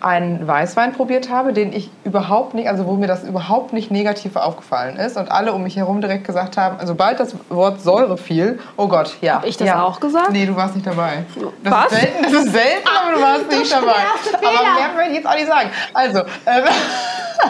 einen 0.01 0.47
Weißwein 0.47 0.93
probiert 0.93 1.29
habe, 1.29 1.53
den 1.53 1.73
ich 1.73 1.89
überhaupt 2.03 2.53
nicht, 2.53 2.67
also 2.67 2.85
wo 2.87 2.93
mir 2.93 3.07
das 3.07 3.23
überhaupt 3.23 3.71
nicht 3.71 3.91
negativ 3.91 4.35
aufgefallen 4.35 4.97
ist 4.97 5.17
und 5.17 5.31
alle 5.31 5.53
um 5.53 5.63
mich 5.63 5.75
herum 5.75 6.01
direkt 6.01 6.25
gesagt 6.25 6.57
haben, 6.57 6.77
sobald 6.85 7.19
das 7.19 7.35
Wort 7.49 7.81
Säure 7.81 8.17
fiel, 8.17 8.59
oh 8.77 8.87
Gott, 8.87 9.17
ja. 9.21 9.35
Habe 9.35 9.47
ich 9.47 9.57
das 9.57 9.67
ja. 9.67 9.83
auch 9.83 9.99
gesagt? 9.99 10.31
Nee, 10.31 10.45
du 10.45 10.55
warst 10.55 10.75
nicht 10.75 10.87
dabei. 10.87 11.23
Das 11.63 11.73
Was? 11.73 11.91
Ist 11.91 11.99
selten, 11.99 12.23
das 12.23 12.33
ist 12.33 12.51
selten, 12.51 12.87
aber 12.87 13.15
du 13.15 13.21
warst 13.21 13.51
nicht 13.51 13.71
dabei. 13.71 13.95
Aber 14.33 14.79
mehr 14.79 14.95
möchte 14.95 15.11
ich 15.11 15.17
jetzt 15.17 15.27
auch 15.27 15.35
nicht 15.35 15.47
sagen. 15.47 15.69
Also, 15.93 16.19
ähm, 16.19 16.63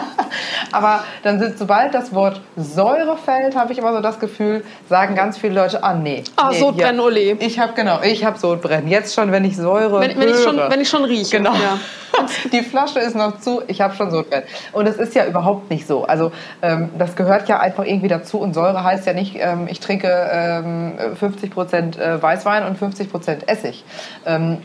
Aber 0.72 1.04
dann 1.22 1.38
sind, 1.38 1.58
sobald 1.58 1.94
das 1.94 2.14
Wort 2.14 2.40
Säure 2.56 3.16
fällt, 3.16 3.56
habe 3.56 3.72
ich 3.72 3.78
immer 3.78 3.92
so 3.92 4.00
das 4.00 4.18
Gefühl, 4.18 4.64
sagen 4.88 5.14
ganz 5.14 5.38
viele 5.38 5.54
Leute, 5.54 5.82
ah 5.84 5.94
nee. 5.94 6.24
Ah, 6.36 6.50
nee, 6.50 6.58
Sodbrennen, 6.58 7.00
ja. 7.00 7.06
Ole. 7.06 7.20
Ich 7.20 7.58
habe 7.58 7.72
genau, 7.74 8.00
ich 8.02 8.24
habe 8.24 8.38
Sodbrennen. 8.38 8.88
Jetzt 8.88 9.14
schon, 9.14 9.32
wenn 9.32 9.44
ich 9.44 9.56
Säure 9.56 10.00
wenn, 10.00 10.10
wenn 10.18 10.28
höre. 10.28 10.36
Ich 10.36 10.42
schon, 10.42 10.56
wenn 10.56 10.80
ich 10.80 10.88
schon 10.88 11.04
rieche. 11.04 11.36
Genau. 11.36 11.52
Ja. 11.52 11.78
Die 12.52 12.62
Flasche 12.62 12.98
ist 12.98 13.14
noch 13.14 13.40
zu, 13.40 13.62
ich 13.66 13.80
habe 13.80 13.94
schon 13.94 14.10
Sodbrennen. 14.10 14.46
Und 14.72 14.86
es 14.86 14.96
ist 14.96 15.14
ja 15.14 15.26
überhaupt 15.26 15.70
nicht 15.70 15.86
so. 15.86 16.04
Also 16.04 16.32
ähm, 16.62 16.90
das 16.98 17.16
gehört 17.16 17.48
ja 17.48 17.60
einfach 17.60 17.84
irgendwie 17.84 18.08
dazu. 18.08 18.38
Und 18.38 18.54
Säure 18.54 18.82
heißt 18.82 19.06
ja 19.06 19.12
nicht, 19.12 19.36
ähm, 19.38 19.68
ich 19.68 19.80
trinke 19.80 20.08
ähm, 20.08 20.94
50% 21.20 21.98
äh, 21.98 22.22
Weißwein 22.22 22.64
und 22.64 22.78
50% 22.78 23.46
Essig. 23.46 23.84
Ähm, 24.26 24.58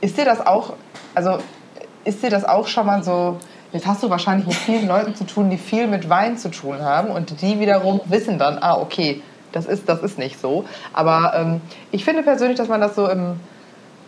ist 0.00 0.18
dir 0.18 0.24
das 0.24 0.46
auch, 0.46 0.74
also 1.14 1.38
ist 2.04 2.22
dir 2.22 2.30
das 2.30 2.44
auch 2.44 2.66
schon 2.66 2.86
mal 2.86 3.02
so 3.02 3.38
Jetzt 3.74 3.88
hast 3.88 4.04
du 4.04 4.08
wahrscheinlich 4.08 4.46
mit 4.46 4.54
vielen 4.54 4.86
Leuten 4.86 5.16
zu 5.16 5.24
tun, 5.24 5.50
die 5.50 5.58
viel 5.58 5.88
mit 5.88 6.08
Wein 6.08 6.38
zu 6.38 6.48
tun 6.48 6.80
haben 6.80 7.08
und 7.08 7.42
die 7.42 7.58
wiederum 7.58 8.00
wissen 8.04 8.38
dann, 8.38 8.58
ah, 8.60 8.76
okay, 8.76 9.20
das 9.50 9.66
ist, 9.66 9.88
das 9.88 10.00
ist 10.00 10.16
nicht 10.16 10.40
so. 10.40 10.64
Aber 10.92 11.32
ähm, 11.34 11.60
ich 11.90 12.04
finde 12.04 12.22
persönlich, 12.22 12.56
dass 12.56 12.68
man 12.68 12.80
das 12.80 12.94
so 12.94 13.08
im, 13.08 13.40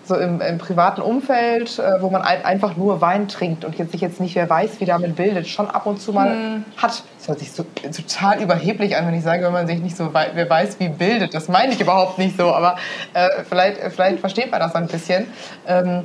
so 0.07 0.17
im, 0.17 0.41
im 0.41 0.59
privaten 0.59 1.01
Umfeld, 1.01 1.79
äh, 1.79 2.01
wo 2.01 2.11
man 2.11 2.23
ein, 2.23 2.45
einfach 2.45 2.77
nur 2.77 3.01
Wein 3.01 3.29
trinkt 3.29 3.65
und 3.65 3.77
jetzt 3.77 3.93
sich 3.93 4.01
jetzt 4.01 4.21
nicht 4.21 4.35
wer 4.35 4.49
weiß, 4.49 4.81
wie 4.81 4.85
damit 4.85 5.17
bildet, 5.17 5.49
schon 5.49 5.69
ab 5.69 5.87
und 5.87 6.01
zu 6.01 6.13
mal 6.13 6.31
hm. 6.31 6.65
hat. 6.77 7.03
Das 7.19 7.29
hört 7.29 7.39
sich 7.39 7.53
so 7.53 7.65
total 7.95 8.43
überheblich 8.43 8.97
an, 8.97 9.07
wenn 9.07 9.15
ich 9.15 9.25
sage, 9.25 9.45
wenn 9.45 9.53
man 9.53 9.67
sich 9.67 9.81
nicht 9.81 9.97
so 9.97 10.15
wei 10.15 10.31
wer 10.35 10.49
weiß, 10.49 10.79
wie 10.81 10.89
bildet. 10.89 11.35
Das 11.35 11.49
meine 11.49 11.73
ich 11.73 11.81
überhaupt 11.81 12.19
nicht 12.19 12.37
so, 12.37 12.55
aber 12.55 12.77
äh, 13.15 13.29
vielleicht, 13.49 13.81
vielleicht 13.93 14.21
versteht 14.21 14.51
man 14.51 14.61
das 14.61 14.75
ein 14.75 14.87
bisschen. 14.87 15.27
Ähm, 15.67 16.05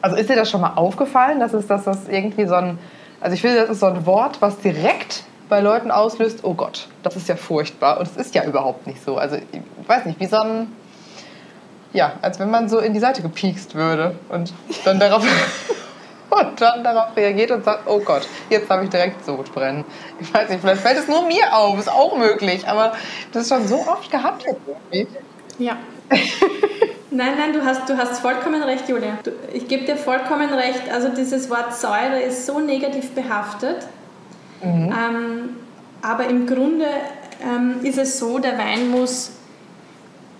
also 0.00 0.16
ist 0.16 0.28
dir 0.28 0.36
das 0.36 0.50
schon 0.50 0.60
mal 0.60 0.74
aufgefallen, 0.74 1.40
dass 1.40 1.52
es 1.52 1.66
dass 1.66 1.84
das 1.84 2.08
irgendwie 2.08 2.46
so 2.46 2.54
ein, 2.54 2.78
also 3.20 3.34
ich 3.34 3.40
finde, 3.40 3.58
das 3.58 3.70
ist 3.70 3.80
so 3.80 3.86
ein 3.86 4.04
Wort, 4.04 4.42
was 4.42 4.58
direkt 4.58 5.24
bei 5.52 5.60
Leuten 5.60 5.90
auslöst, 5.90 6.40
oh 6.44 6.54
Gott, 6.54 6.88
das 7.02 7.14
ist 7.14 7.28
ja 7.28 7.36
furchtbar. 7.36 7.98
Und 7.98 8.08
es 8.08 8.16
ist 8.16 8.34
ja 8.34 8.42
überhaupt 8.44 8.86
nicht 8.86 9.04
so. 9.04 9.18
Also 9.18 9.36
ich 9.36 9.88
weiß 9.88 10.06
nicht, 10.06 10.18
wie 10.18 10.24
so 10.24 10.38
ein, 10.38 10.72
ja, 11.92 12.12
als 12.22 12.38
wenn 12.38 12.50
man 12.50 12.68
so 12.68 12.78
in 12.78 12.94
die 12.94 13.00
Seite 13.00 13.22
gepiekst 13.22 13.74
würde 13.74 14.14
und 14.28 14.52
dann 14.84 14.98
darauf, 14.98 15.24
und 16.30 16.60
dann 16.60 16.82
darauf 16.82 17.16
reagiert 17.16 17.50
und 17.50 17.64
sagt, 17.64 17.82
oh 17.86 18.00
Gott, 18.00 18.26
jetzt 18.50 18.70
habe 18.70 18.84
ich 18.84 18.90
direkt 18.90 19.24
Sodbrennen. 19.24 19.84
Ich 20.20 20.32
weiß 20.32 20.48
nicht, 20.48 20.60
vielleicht 20.60 20.82
fällt 20.82 20.98
es 20.98 21.08
nur 21.08 21.26
mir 21.26 21.54
auf, 21.54 21.78
ist 21.78 21.90
auch 21.90 22.16
möglich, 22.16 22.66
aber 22.66 22.92
das 23.32 23.42
ist 23.42 23.48
schon 23.48 23.66
so 23.66 23.80
oft 23.86 24.10
gehabt 24.10 24.44
jetzt 24.44 24.60
irgendwie. 24.66 25.18
Ja. 25.58 25.76
Nein, 27.14 27.34
nein, 27.36 27.52
du 27.52 27.62
hast, 27.62 27.86
du 27.90 27.98
hast 27.98 28.20
vollkommen 28.20 28.62
recht, 28.62 28.88
Julia. 28.88 29.18
Du, 29.22 29.32
ich 29.52 29.68
gebe 29.68 29.84
dir 29.84 29.96
vollkommen 29.96 30.48
recht. 30.48 30.90
Also 30.90 31.10
dieses 31.10 31.50
Wort 31.50 31.74
Säure 31.74 32.18
ist 32.22 32.46
so 32.46 32.58
negativ 32.58 33.10
behaftet. 33.10 33.86
Mhm. 34.62 34.90
Ähm, 34.90 35.56
aber 36.00 36.26
im 36.28 36.46
Grunde 36.46 36.86
ähm, 37.42 37.80
ist 37.82 37.98
es 37.98 38.18
so, 38.18 38.38
der 38.38 38.56
Wein 38.56 38.90
muss 38.90 39.32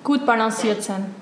gut 0.03 0.25
balanciert 0.25 0.83
sein. 0.83 1.15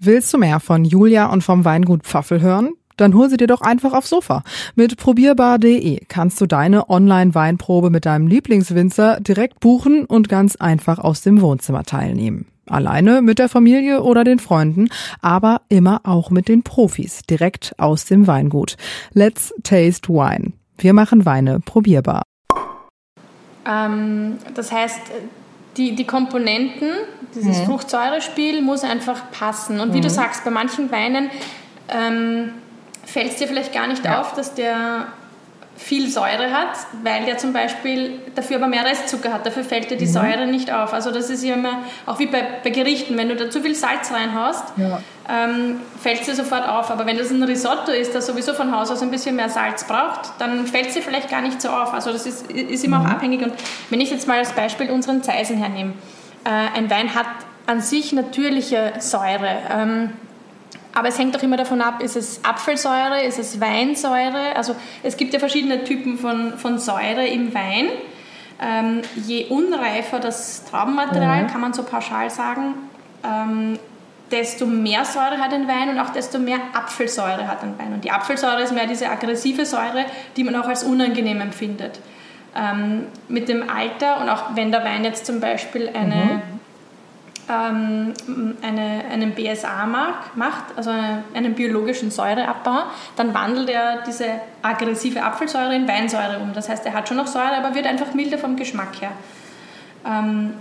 Willst 0.00 0.32
du 0.32 0.38
mehr 0.38 0.60
von 0.60 0.84
Julia 0.84 1.26
und 1.26 1.42
vom 1.42 1.64
Weingut 1.64 2.04
Pfaffel 2.04 2.40
hören? 2.40 2.74
Dann 2.96 3.14
hol 3.14 3.28
sie 3.28 3.36
dir 3.36 3.48
doch 3.48 3.62
einfach 3.62 3.94
aufs 3.94 4.10
Sofa. 4.10 4.44
Mit 4.76 4.96
probierbar.de 4.96 6.04
kannst 6.06 6.40
du 6.40 6.46
deine 6.46 6.88
Online-Weinprobe 6.88 7.90
mit 7.90 8.06
deinem 8.06 8.28
Lieblingswinzer 8.28 9.18
direkt 9.18 9.58
buchen 9.58 10.04
und 10.04 10.28
ganz 10.28 10.54
einfach 10.54 11.00
aus 11.00 11.22
dem 11.22 11.40
Wohnzimmer 11.40 11.82
teilnehmen. 11.82 12.46
Alleine 12.66 13.22
mit 13.22 13.40
der 13.40 13.48
Familie 13.48 14.02
oder 14.02 14.22
den 14.22 14.38
Freunden, 14.38 14.88
aber 15.20 15.62
immer 15.68 16.02
auch 16.04 16.30
mit 16.30 16.46
den 16.46 16.62
Profis, 16.62 17.22
direkt 17.28 17.74
aus 17.78 18.04
dem 18.04 18.28
Weingut. 18.28 18.76
Let's 19.14 19.52
taste 19.64 20.08
wine. 20.08 20.52
Wir 20.76 20.92
machen 20.92 21.26
Weine 21.26 21.58
probierbar. 21.58 22.22
Ähm, 23.66 24.34
das 24.54 24.70
heißt, 24.70 25.00
die, 25.76 25.94
die 25.94 26.04
Komponenten, 26.04 26.90
dieses 27.34 27.58
mhm. 27.58 27.66
Fruchtsäurespiel 27.66 28.62
muss 28.62 28.84
einfach 28.84 29.30
passen. 29.30 29.80
Und 29.80 29.92
wie 29.92 29.98
mhm. 29.98 30.02
du 30.02 30.10
sagst, 30.10 30.44
bei 30.44 30.50
manchen 30.50 30.90
Weinen 30.90 31.30
ähm, 31.88 32.52
fällt 33.04 33.32
es 33.32 33.36
dir 33.36 33.48
vielleicht 33.48 33.72
gar 33.72 33.86
nicht 33.86 34.04
ja. 34.04 34.20
auf, 34.20 34.34
dass 34.34 34.54
der 34.54 35.06
viel 35.78 36.10
Säure 36.10 36.50
hat, 36.52 36.76
weil 37.04 37.24
der 37.24 37.38
zum 37.38 37.52
Beispiel 37.52 38.18
dafür 38.34 38.56
aber 38.56 38.66
mehr 38.66 38.84
Restzucker 38.84 39.32
hat. 39.32 39.46
Dafür 39.46 39.62
fällt 39.62 39.90
dir 39.90 39.96
die 39.96 40.06
mhm. 40.06 40.10
Säure 40.10 40.46
nicht 40.46 40.72
auf. 40.72 40.92
Also 40.92 41.12
das 41.12 41.30
ist 41.30 41.44
ja 41.44 41.54
immer, 41.54 41.84
auch 42.04 42.18
wie 42.18 42.26
bei, 42.26 42.44
bei 42.64 42.70
Gerichten, 42.70 43.16
wenn 43.16 43.28
du 43.28 43.36
da 43.36 43.48
zu 43.48 43.62
viel 43.62 43.76
Salz 43.76 44.12
reinhaust, 44.12 44.64
ja. 44.76 45.00
ähm, 45.28 45.80
fällt 46.00 46.20
es 46.20 46.26
dir 46.26 46.34
sofort 46.34 46.68
auf. 46.68 46.90
Aber 46.90 47.06
wenn 47.06 47.16
das 47.16 47.30
ein 47.30 47.42
Risotto 47.42 47.92
ist, 47.92 48.14
das 48.14 48.26
sowieso 48.26 48.54
von 48.54 48.76
Haus 48.76 48.90
aus 48.90 49.02
ein 49.02 49.10
bisschen 49.10 49.36
mehr 49.36 49.48
Salz 49.48 49.84
braucht, 49.84 50.32
dann 50.40 50.66
fällt 50.66 50.88
es 50.88 50.94
dir 50.94 51.02
vielleicht 51.02 51.30
gar 51.30 51.42
nicht 51.42 51.62
so 51.62 51.68
auf. 51.68 51.94
Also 51.94 52.12
das 52.12 52.26
ist, 52.26 52.50
ist 52.50 52.84
immer 52.84 52.98
mhm. 52.98 53.06
auch 53.06 53.10
abhängig. 53.10 53.42
Und 53.42 53.52
wenn 53.90 54.00
ich 54.00 54.10
jetzt 54.10 54.26
mal 54.26 54.38
als 54.38 54.52
Beispiel 54.52 54.90
unseren 54.90 55.22
Zeisen 55.22 55.58
hernehme, 55.58 55.92
äh, 56.48 56.78
ein 56.78 56.88
Wein 56.90 57.14
hat 57.14 57.26
an 57.66 57.82
sich 57.82 58.12
natürliche 58.12 58.94
Säure. 58.98 59.58
Ähm, 59.70 60.12
aber 60.94 61.08
es 61.08 61.18
hängt 61.18 61.36
auch 61.36 61.42
immer 61.42 61.58
davon 61.58 61.82
ab, 61.82 62.02
ist 62.02 62.16
es 62.16 62.40
Apfelsäure, 62.42 63.22
ist 63.22 63.38
es 63.38 63.60
Weinsäure? 63.60 64.56
Also 64.56 64.74
es 65.02 65.16
gibt 65.16 65.34
ja 65.34 65.38
verschiedene 65.38 65.84
Typen 65.84 66.18
von, 66.18 66.58
von 66.58 66.78
Säure 66.78 67.26
im 67.26 67.54
Wein. 67.54 67.88
Ähm, 68.60 69.02
je 69.14 69.46
unreifer 69.46 70.18
das 70.18 70.64
Traubenmaterial, 70.64 71.44
mhm. 71.44 71.46
kann 71.48 71.60
man 71.60 71.72
so 71.74 71.84
pauschal 71.84 72.30
sagen, 72.30 72.74
ähm, 73.22 73.78
desto 74.30 74.66
mehr 74.66 75.04
Säure 75.04 75.38
hat 75.38 75.52
ein 75.52 75.68
Wein 75.68 75.90
und 75.90 76.00
auch 76.00 76.10
desto 76.10 76.38
mehr 76.38 76.58
Apfelsäure 76.72 77.46
hat 77.46 77.62
ein 77.62 77.78
Wein. 77.78 77.92
Und 77.92 78.04
die 78.04 78.10
Apfelsäure 78.10 78.62
ist 78.62 78.72
mehr 78.72 78.86
diese 78.86 79.08
aggressive 79.08 79.66
Säure, 79.66 80.06
die 80.36 80.42
man 80.42 80.56
auch 80.56 80.66
als 80.66 80.82
unangenehm 80.82 81.40
empfindet. 81.40 82.00
Ähm, 82.56 83.06
mit 83.28 83.48
dem 83.48 83.68
Alter 83.68 84.20
und 84.20 84.28
auch 84.28 84.56
wenn 84.56 84.72
der 84.72 84.84
Wein 84.84 85.04
jetzt 85.04 85.26
zum 85.26 85.38
Beispiel 85.38 85.88
eine 85.88 86.14
mhm 86.14 86.58
ähm, 87.48 88.12
eine, 88.62 89.04
einen 89.10 89.32
BSA 89.32 89.86
macht, 89.86 90.76
also 90.76 90.90
einen 90.90 91.54
biologischen 91.54 92.10
Säureabbau, 92.10 92.82
dann 93.16 93.34
wandelt 93.34 93.70
er 93.70 94.02
diese 94.06 94.26
aggressive 94.62 95.22
Apfelsäure 95.22 95.74
in 95.74 95.88
Weinsäure 95.88 96.38
um. 96.40 96.52
Das 96.52 96.68
heißt, 96.68 96.84
er 96.86 96.92
hat 96.92 97.08
schon 97.08 97.16
noch 97.16 97.26
Säure, 97.26 97.56
aber 97.56 97.74
wird 97.74 97.86
einfach 97.86 98.12
milder 98.14 98.38
vom 98.38 98.56
Geschmack 98.56 99.00
her. 99.00 99.12
Ähm, 100.06 100.54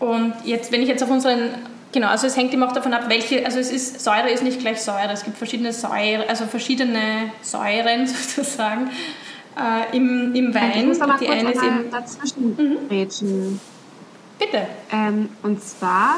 und 0.00 0.34
jetzt, 0.44 0.70
wenn 0.72 0.82
ich 0.82 0.88
jetzt 0.88 1.02
auf 1.02 1.10
unseren 1.10 1.50
Genau, 1.92 2.08
also 2.08 2.26
es 2.26 2.36
hängt 2.36 2.52
immer 2.52 2.66
auch 2.66 2.72
davon 2.72 2.92
ab, 2.92 3.04
welche, 3.06 3.46
also 3.46 3.60
es 3.60 3.70
ist, 3.70 4.00
Säure 4.02 4.28
ist 4.28 4.42
nicht 4.42 4.58
gleich 4.58 4.82
Säure, 4.82 5.12
es 5.12 5.22
gibt 5.22 5.38
verschiedene 5.38 5.72
Säure, 5.72 6.28
also 6.28 6.44
verschiedene 6.46 7.30
Säuren 7.40 8.06
sozusagen 8.08 8.90
äh, 9.56 9.96
im, 9.96 10.34
im 10.34 10.54
Wein. 10.54 10.72
Ich 10.76 10.86
muss 10.86 11.00
aber 11.00 11.16
die 11.18 11.26
kurz 11.26 11.38
eine 11.38 11.52
ist 11.52 11.62
eben 11.62 11.90
dazwischen 11.90 12.56
mhm. 12.56 13.60
Bitte. 14.38 14.66
Ähm, 14.92 15.28
und 15.42 15.62
zwar 15.62 16.16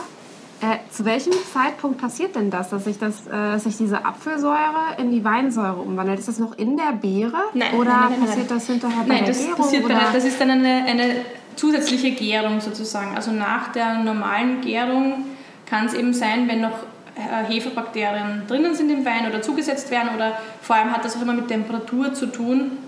äh, 0.61 0.79
zu 0.90 1.05
welchem 1.05 1.35
Zeitpunkt 1.53 2.01
passiert 2.01 2.35
denn 2.35 2.51
das, 2.51 2.70
dass 2.70 2.85
sich, 2.85 2.99
das, 2.99 3.27
äh, 3.27 3.59
sich 3.59 3.77
diese 3.77 4.07
Apfelsäure 4.07 4.96
in 4.99 5.11
die 5.11 5.22
Weinsäure 5.22 5.77
umwandelt? 5.77 6.18
Ist 6.18 6.29
das 6.29 6.38
noch 6.38 6.57
in 6.57 6.79
der 6.79 6.92
Beere 6.92 7.37
nein, 7.53 7.75
oder 7.75 7.90
nein, 7.90 8.11
nein, 8.11 8.20
passiert 8.20 8.51
das 8.51 8.66
hinterher 8.66 9.03
bei 9.03 9.09
nein, 9.09 9.18
der 9.18 9.27
das 9.29 9.38
Gärung? 9.38 9.57
Passiert 9.57 9.85
oder? 9.85 9.94
Dann, 9.94 10.14
das 10.14 10.25
ist 10.25 10.40
dann 10.40 10.51
eine, 10.51 10.85
eine 10.87 11.16
zusätzliche 11.57 12.12
Gärung 12.12 12.61
sozusagen. 12.61 13.14
Also 13.14 13.33
nach 13.33 13.72
der 13.72 13.99
normalen 13.99 14.62
Gärung 14.62 15.27
kann 15.66 15.87
es 15.87 15.92
eben 15.92 16.14
sein, 16.14 16.49
wenn 16.49 16.62
noch 16.62 16.85
äh, 17.16 17.53
Hefebakterien 17.53 18.44
drinnen 18.49 18.75
sind 18.75 18.90
im 18.90 19.05
Wein 19.05 19.29
oder 19.29 19.42
zugesetzt 19.42 19.90
werden 19.90 20.14
oder 20.14 20.38
vor 20.62 20.77
allem 20.77 20.90
hat 20.90 21.05
das 21.05 21.16
auch 21.16 21.22
immer 21.22 21.35
mit 21.35 21.49
Temperatur 21.49 22.14
zu 22.14 22.27
tun, 22.27 22.79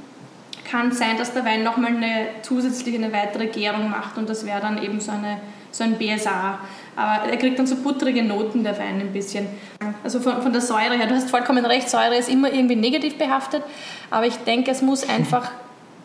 kann 0.71 0.93
sein, 0.93 1.17
dass 1.17 1.33
der 1.33 1.45
Wein 1.45 1.63
nochmal 1.63 1.97
eine 1.97 2.27
zusätzliche, 2.43 2.99
eine 2.99 3.13
weitere 3.13 3.47
Gärung 3.47 3.91
macht 3.91 4.19
und 4.19 4.29
das 4.29 4.45
wäre 4.45 4.61
dann 4.61 4.83
eben 4.83 5.01
so, 5.01 5.13
eine, 5.13 5.39
so 5.71 5.85
ein 5.85 5.99
BSA. 5.99 6.59
Aber 6.97 7.31
er 7.31 7.37
kriegt 7.37 7.59
dann 7.59 7.67
so 7.67 7.77
butterige 7.77 8.23
Noten, 8.23 8.65
der 8.65 8.79
Wein 8.79 9.01
ein 9.01 9.13
bisschen. 9.13 9.47
Also 10.05 10.21
von, 10.21 10.43
von 10.43 10.53
der 10.53 10.61
Säure 10.61 10.97
her, 10.97 11.07
du 11.07 11.15
hast 11.15 11.31
vollkommen 11.31 11.65
recht, 11.65 11.89
Säure 11.89 12.17
ist 12.17 12.29
immer 12.29 12.53
irgendwie 12.53 12.77
negativ 12.77 13.17
behaftet, 13.17 13.63
aber 14.11 14.27
ich 14.27 14.37
denke, 14.39 14.71
es 14.71 14.83
muss 14.83 15.09
einfach 15.09 15.51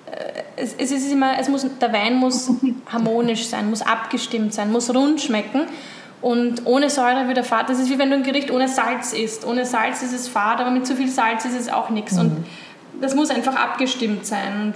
äh, 0.05 0.43
es, 0.55 0.75
es, 0.77 0.91
ist 0.91 1.11
immer, 1.11 1.39
es 1.39 1.49
muss, 1.49 1.65
der 1.81 1.93
Wein 1.93 2.15
muss 2.15 2.51
harmonisch 2.91 3.47
sein, 3.47 3.69
muss 3.69 3.81
abgestimmt 3.81 4.53
sein, 4.53 4.71
muss 4.71 4.93
rund 4.93 5.21
schmecken. 5.21 5.61
Und 6.21 6.65
ohne 6.65 6.89
Säure 6.89 7.27
wird 7.27 7.37
er 7.37 7.43
fad. 7.43 7.69
Das 7.69 7.79
ist 7.79 7.89
wie 7.89 7.99
wenn 7.99 8.09
du 8.09 8.15
ein 8.15 8.23
Gericht 8.23 8.49
ohne 8.49 8.69
Salz 8.69 9.11
isst. 9.11 9.45
Ohne 9.45 9.65
Salz 9.65 10.01
ist 10.03 10.13
es 10.13 10.29
fad, 10.29 10.61
aber 10.61 10.71
mit 10.71 10.87
zu 10.87 10.95
viel 10.95 11.09
Salz 11.09 11.43
ist 11.43 11.59
es 11.59 11.67
auch 11.67 11.89
nichts. 11.89 12.13
Mhm. 12.13 12.19
Und 12.19 12.45
das 13.01 13.15
muss 13.15 13.29
einfach 13.29 13.55
abgestimmt 13.55 14.25
sein. 14.25 14.73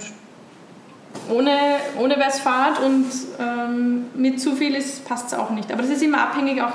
Und 1.28 1.36
ohne, 1.36 1.56
ohne 1.98 2.16
wäre 2.16 2.28
es 2.28 2.40
fad 2.40 2.80
und 2.80 3.06
ähm, 3.38 4.06
mit 4.14 4.40
zu 4.40 4.54
viel 4.54 4.76
passt 5.06 5.28
es 5.28 5.34
auch 5.34 5.50
nicht. 5.50 5.72
Aber 5.72 5.82
das 5.82 5.90
ist 5.90 6.02
immer 6.02 6.22
abhängig 6.22 6.62
auch 6.62 6.72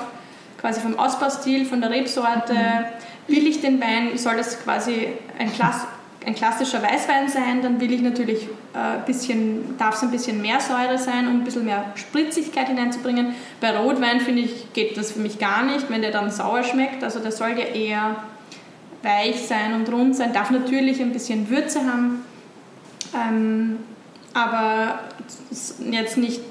quasi 0.59 0.79
vom 0.79 0.97
Ausbaustil, 0.97 1.65
von 1.65 1.81
der 1.81 1.89
Rebsorte. 1.89 2.53
Mhm. 2.53 3.33
Will 3.33 3.47
ich 3.47 3.61
den 3.61 3.79
Wein, 3.81 4.17
soll 4.17 4.37
das 4.37 4.63
quasi 4.63 5.07
ein, 5.39 5.51
Klass, 5.53 5.87
ein 6.25 6.35
klassischer 6.35 6.81
Weißwein 6.81 7.29
sein, 7.29 7.61
dann 7.61 7.79
will 7.79 7.91
ich 7.91 8.01
natürlich 8.01 8.43
äh, 8.73 9.05
bisschen, 9.05 9.77
darf 9.77 9.95
es 9.95 10.03
ein 10.03 10.11
bisschen 10.11 10.41
mehr 10.41 10.59
Säure 10.59 10.97
sein, 10.97 11.27
um 11.27 11.35
ein 11.35 11.43
bisschen 11.43 11.65
mehr 11.65 11.85
Spritzigkeit 11.95 12.67
hineinzubringen. 12.67 13.33
Bei 13.61 13.77
Rotwein 13.77 14.19
finde 14.19 14.41
ich, 14.41 14.73
geht 14.73 14.97
das 14.97 15.13
für 15.13 15.19
mich 15.19 15.39
gar 15.39 15.63
nicht, 15.63 15.89
wenn 15.89 16.01
der 16.01 16.11
dann 16.11 16.31
sauer 16.31 16.63
schmeckt. 16.63 17.03
Also 17.03 17.19
der 17.19 17.31
soll 17.31 17.51
ja 17.51 17.65
eher 17.65 18.15
weich 19.03 19.45
sein 19.47 19.73
und 19.73 19.91
rund 19.91 20.15
sein, 20.15 20.33
darf 20.33 20.49
natürlich 20.49 21.01
ein 21.01 21.11
bisschen 21.11 21.49
Würze 21.49 21.79
haben. 21.81 22.25
Ähm, 23.13 23.77
aber 24.33 24.99
jetzt 25.91 26.17
nicht 26.17 26.41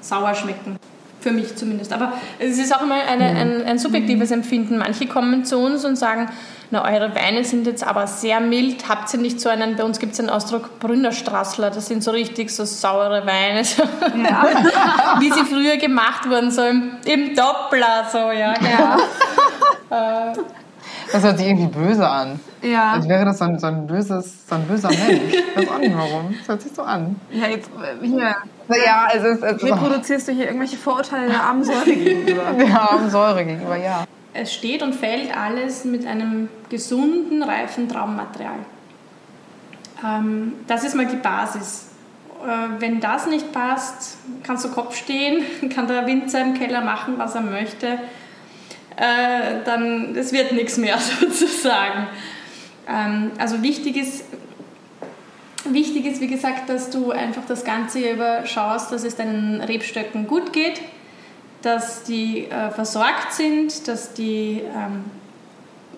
sauer 0.00 0.34
schmecken. 0.34 0.76
Für 1.20 1.30
mich 1.30 1.54
zumindest. 1.54 1.92
Aber 1.92 2.14
es 2.40 2.58
ist 2.58 2.74
auch 2.74 2.82
immer 2.82 2.96
eine, 2.96 3.26
ein, 3.26 3.64
ein 3.64 3.78
subjektives 3.78 4.32
Empfinden. 4.32 4.78
Manche 4.78 5.06
kommen 5.06 5.44
zu 5.44 5.56
uns 5.58 5.84
und 5.84 5.94
sagen, 5.94 6.28
na, 6.72 6.90
eure 6.90 7.14
Weine 7.14 7.44
sind 7.44 7.66
jetzt 7.66 7.86
aber 7.86 8.08
sehr 8.08 8.40
mild. 8.40 8.88
Habt 8.88 9.12
ihr 9.14 9.20
nicht 9.20 9.40
so 9.40 9.48
einen, 9.48 9.76
bei 9.76 9.84
uns 9.84 10.00
gibt 10.00 10.12
es 10.12 10.18
den 10.18 10.30
Ausdruck 10.30 10.80
Brünnerstrassler, 10.80 11.70
das 11.70 11.86
sind 11.86 12.02
so 12.02 12.10
richtig 12.10 12.50
so 12.50 12.64
saure 12.64 13.24
Weine, 13.26 13.62
so 13.62 13.82
ja. 13.82 14.46
wie 15.20 15.30
sie 15.30 15.44
früher 15.44 15.76
gemacht 15.76 16.28
wurden, 16.28 16.50
so 16.50 16.62
im, 16.62 16.92
im 17.04 17.36
Doppler, 17.36 18.08
so, 18.10 18.32
ja. 18.32 18.54
ja. 18.62 18.96
äh, 20.32 20.38
das 21.12 21.22
hört 21.22 21.38
sich 21.38 21.46
irgendwie 21.46 21.66
böse 21.66 22.08
an. 22.08 22.40
Ja. 22.62 22.92
Als 22.92 23.08
wäre 23.08 23.24
das 23.24 23.38
so 23.38 23.44
ein, 23.44 23.58
so 23.58 23.66
ein, 23.66 23.86
böses, 23.86 24.48
so 24.48 24.54
ein 24.54 24.66
böser 24.66 24.88
Mensch. 24.88 25.34
Ich 25.34 25.56
weiß 25.56 25.68
auch 25.68 25.78
nicht 25.78 25.96
warum. 25.96 26.34
Das 26.38 26.48
hört 26.48 26.62
sich 26.62 26.72
so 26.72 26.82
an. 26.82 27.16
Ja, 27.30 27.48
jetzt 27.48 27.68
äh, 27.68 28.06
hier. 28.06 28.36
Ja, 28.68 29.08
es 29.14 29.24
ist, 29.24 29.42
es 29.42 29.62
Reproduzierst 29.62 30.28
du 30.28 30.32
hier 30.32 30.46
irgendwelche 30.46 30.76
Vorurteile 30.76 31.28
der 31.28 31.42
armen 31.42 31.64
Säure 31.64 31.84
gegenüber? 31.84 32.52
Der 32.58 32.80
armen 32.80 33.10
Säure 33.10 33.44
gegenüber, 33.44 33.76
ja. 33.76 34.04
es 34.32 34.54
steht 34.54 34.82
und 34.82 34.94
fällt 34.94 35.36
alles 35.36 35.84
mit 35.84 36.06
einem 36.06 36.48
gesunden, 36.70 37.42
reifen 37.42 37.88
Traummaterial. 37.88 38.60
Ähm, 40.04 40.54
das 40.66 40.84
ist 40.84 40.94
mal 40.94 41.06
die 41.06 41.16
Basis. 41.16 41.88
Äh, 42.42 42.80
wenn 42.80 43.00
das 43.00 43.26
nicht 43.26 43.52
passt, 43.52 44.16
kannst 44.42 44.64
du 44.64 44.70
Kopf 44.70 44.96
stehen, 44.96 45.44
kann 45.74 45.86
der 45.86 46.06
Winzer 46.06 46.40
im 46.40 46.54
Keller 46.54 46.80
machen, 46.80 47.14
was 47.18 47.34
er 47.34 47.42
möchte. 47.42 47.98
Äh, 48.96 49.64
dann 49.64 50.14
es 50.16 50.32
wird 50.32 50.52
nichts 50.52 50.76
mehr 50.76 50.98
sozusagen. 51.20 52.06
Ähm, 52.88 53.32
also 53.38 53.62
wichtig 53.62 53.96
ist, 53.96 54.24
wichtig 55.64 56.06
ist, 56.06 56.20
wie 56.20 56.26
gesagt, 56.26 56.68
dass 56.68 56.90
du 56.90 57.10
einfach 57.10 57.44
das 57.46 57.64
Ganze 57.64 58.10
über 58.10 58.46
schaust, 58.46 58.92
dass 58.92 59.04
es 59.04 59.16
deinen 59.16 59.60
Rebstöcken 59.60 60.26
gut 60.26 60.52
geht, 60.52 60.80
dass 61.62 62.02
die 62.02 62.46
äh, 62.46 62.70
versorgt 62.70 63.32
sind, 63.32 63.88
dass 63.88 64.12
die 64.14 64.62
ähm, 64.62 65.04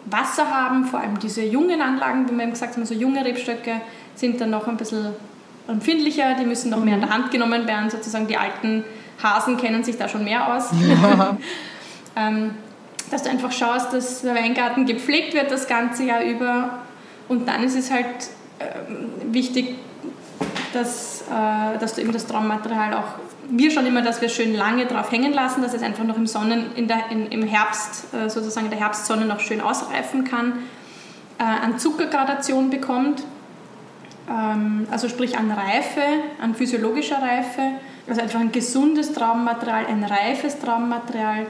Wasser 0.06 0.50
haben, 0.50 0.84
vor 0.84 1.00
allem 1.00 1.18
diese 1.18 1.42
jungen 1.42 1.80
Anlagen, 1.80 2.28
wie 2.28 2.34
wir 2.34 2.42
eben 2.42 2.52
gesagt 2.52 2.76
haben, 2.76 2.84
so 2.84 2.94
junge 2.94 3.24
Rebstöcke 3.24 3.80
sind 4.14 4.40
dann 4.40 4.50
noch 4.50 4.68
ein 4.68 4.76
bisschen 4.76 5.08
empfindlicher, 5.66 6.34
die 6.38 6.44
müssen 6.44 6.70
noch 6.70 6.84
mehr 6.84 6.94
in 6.94 7.00
der 7.00 7.10
Hand 7.10 7.30
genommen 7.30 7.66
werden, 7.66 7.88
sozusagen 7.88 8.26
die 8.26 8.36
alten 8.36 8.84
Hasen 9.22 9.56
kennen 9.56 9.82
sich 9.82 9.96
da 9.96 10.08
schon 10.08 10.24
mehr 10.24 10.54
aus. 10.54 10.70
Ja. 10.72 11.36
ähm, 12.16 12.50
dass 13.10 13.22
du 13.22 13.30
einfach 13.30 13.52
schaust, 13.52 13.92
dass 13.92 14.22
der 14.22 14.34
Weingarten 14.34 14.86
gepflegt 14.86 15.34
wird 15.34 15.50
das 15.50 15.66
ganze 15.66 16.04
Jahr 16.04 16.22
über. 16.22 16.78
Und 17.28 17.46
dann 17.46 17.62
ist 17.62 17.76
es 17.76 17.90
halt 17.90 18.06
äh, 18.58 18.64
wichtig, 19.32 19.76
dass, 20.72 21.22
äh, 21.22 21.78
dass 21.78 21.94
du 21.94 22.02
eben 22.02 22.12
das 22.12 22.26
Traummaterial 22.26 22.94
auch, 22.94 23.18
wir 23.48 23.70
schon 23.70 23.86
immer, 23.86 24.02
dass 24.02 24.20
wir 24.20 24.28
schön 24.28 24.54
lange 24.54 24.86
drauf 24.86 25.12
hängen 25.12 25.32
lassen, 25.32 25.62
dass 25.62 25.74
es 25.74 25.82
einfach 25.82 26.04
noch 26.04 26.16
im 26.16 26.26
Sonnen, 26.26 26.74
in 26.76 26.88
der, 26.88 27.10
in, 27.10 27.26
im 27.26 27.42
Herbst, 27.42 28.12
äh, 28.14 28.28
sozusagen 28.28 28.66
in 28.66 28.70
der 28.70 28.80
Herbstsonne 28.80 29.24
noch 29.26 29.40
schön 29.40 29.60
ausreifen 29.60 30.24
kann, 30.24 30.54
äh, 31.38 31.42
an 31.42 31.78
Zuckergradation 31.78 32.70
bekommt. 32.70 33.22
Ähm, 34.28 34.86
also 34.90 35.08
sprich 35.08 35.36
an 35.38 35.50
Reife, 35.50 36.02
an 36.40 36.54
physiologischer 36.54 37.20
Reife, 37.20 37.62
also 38.08 38.20
einfach 38.20 38.40
ein 38.40 38.52
gesundes 38.52 39.12
Traummaterial, 39.12 39.86
ein 39.86 40.04
reifes 40.04 40.58
Traummaterial. 40.58 41.46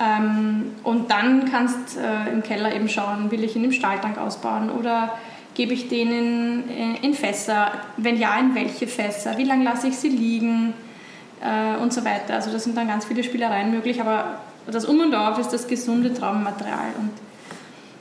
Ähm, 0.00 0.72
und 0.82 1.10
dann 1.10 1.50
kannst 1.50 1.96
äh, 1.96 2.32
im 2.32 2.42
Keller 2.42 2.74
eben 2.74 2.88
schauen, 2.88 3.30
will 3.30 3.44
ich 3.44 3.56
ihn 3.56 3.64
im 3.64 3.72
Stahltank 3.72 4.18
ausbauen 4.18 4.70
oder 4.70 5.18
gebe 5.54 5.74
ich 5.74 5.88
den 5.88 6.10
in, 6.10 6.70
äh, 6.70 7.06
in 7.06 7.14
Fässer? 7.14 7.72
Wenn 7.96 8.18
ja, 8.18 8.38
in 8.38 8.54
welche 8.54 8.86
Fässer? 8.86 9.36
Wie 9.38 9.44
lange 9.44 9.64
lasse 9.64 9.88
ich 9.88 9.96
sie 9.96 10.08
liegen? 10.08 10.74
Äh, 11.40 11.80
und 11.80 11.92
so 11.92 12.04
weiter. 12.04 12.34
Also 12.34 12.50
da 12.50 12.58
sind 12.58 12.76
dann 12.76 12.88
ganz 12.88 13.04
viele 13.04 13.24
Spielereien 13.24 13.70
möglich, 13.70 14.00
aber 14.00 14.38
das 14.66 14.84
Um 14.84 15.00
und 15.00 15.14
Auf 15.14 15.38
ist 15.38 15.52
das 15.52 15.66
gesunde 15.66 16.14
Traummaterial. 16.14 16.94
Und 16.98 17.10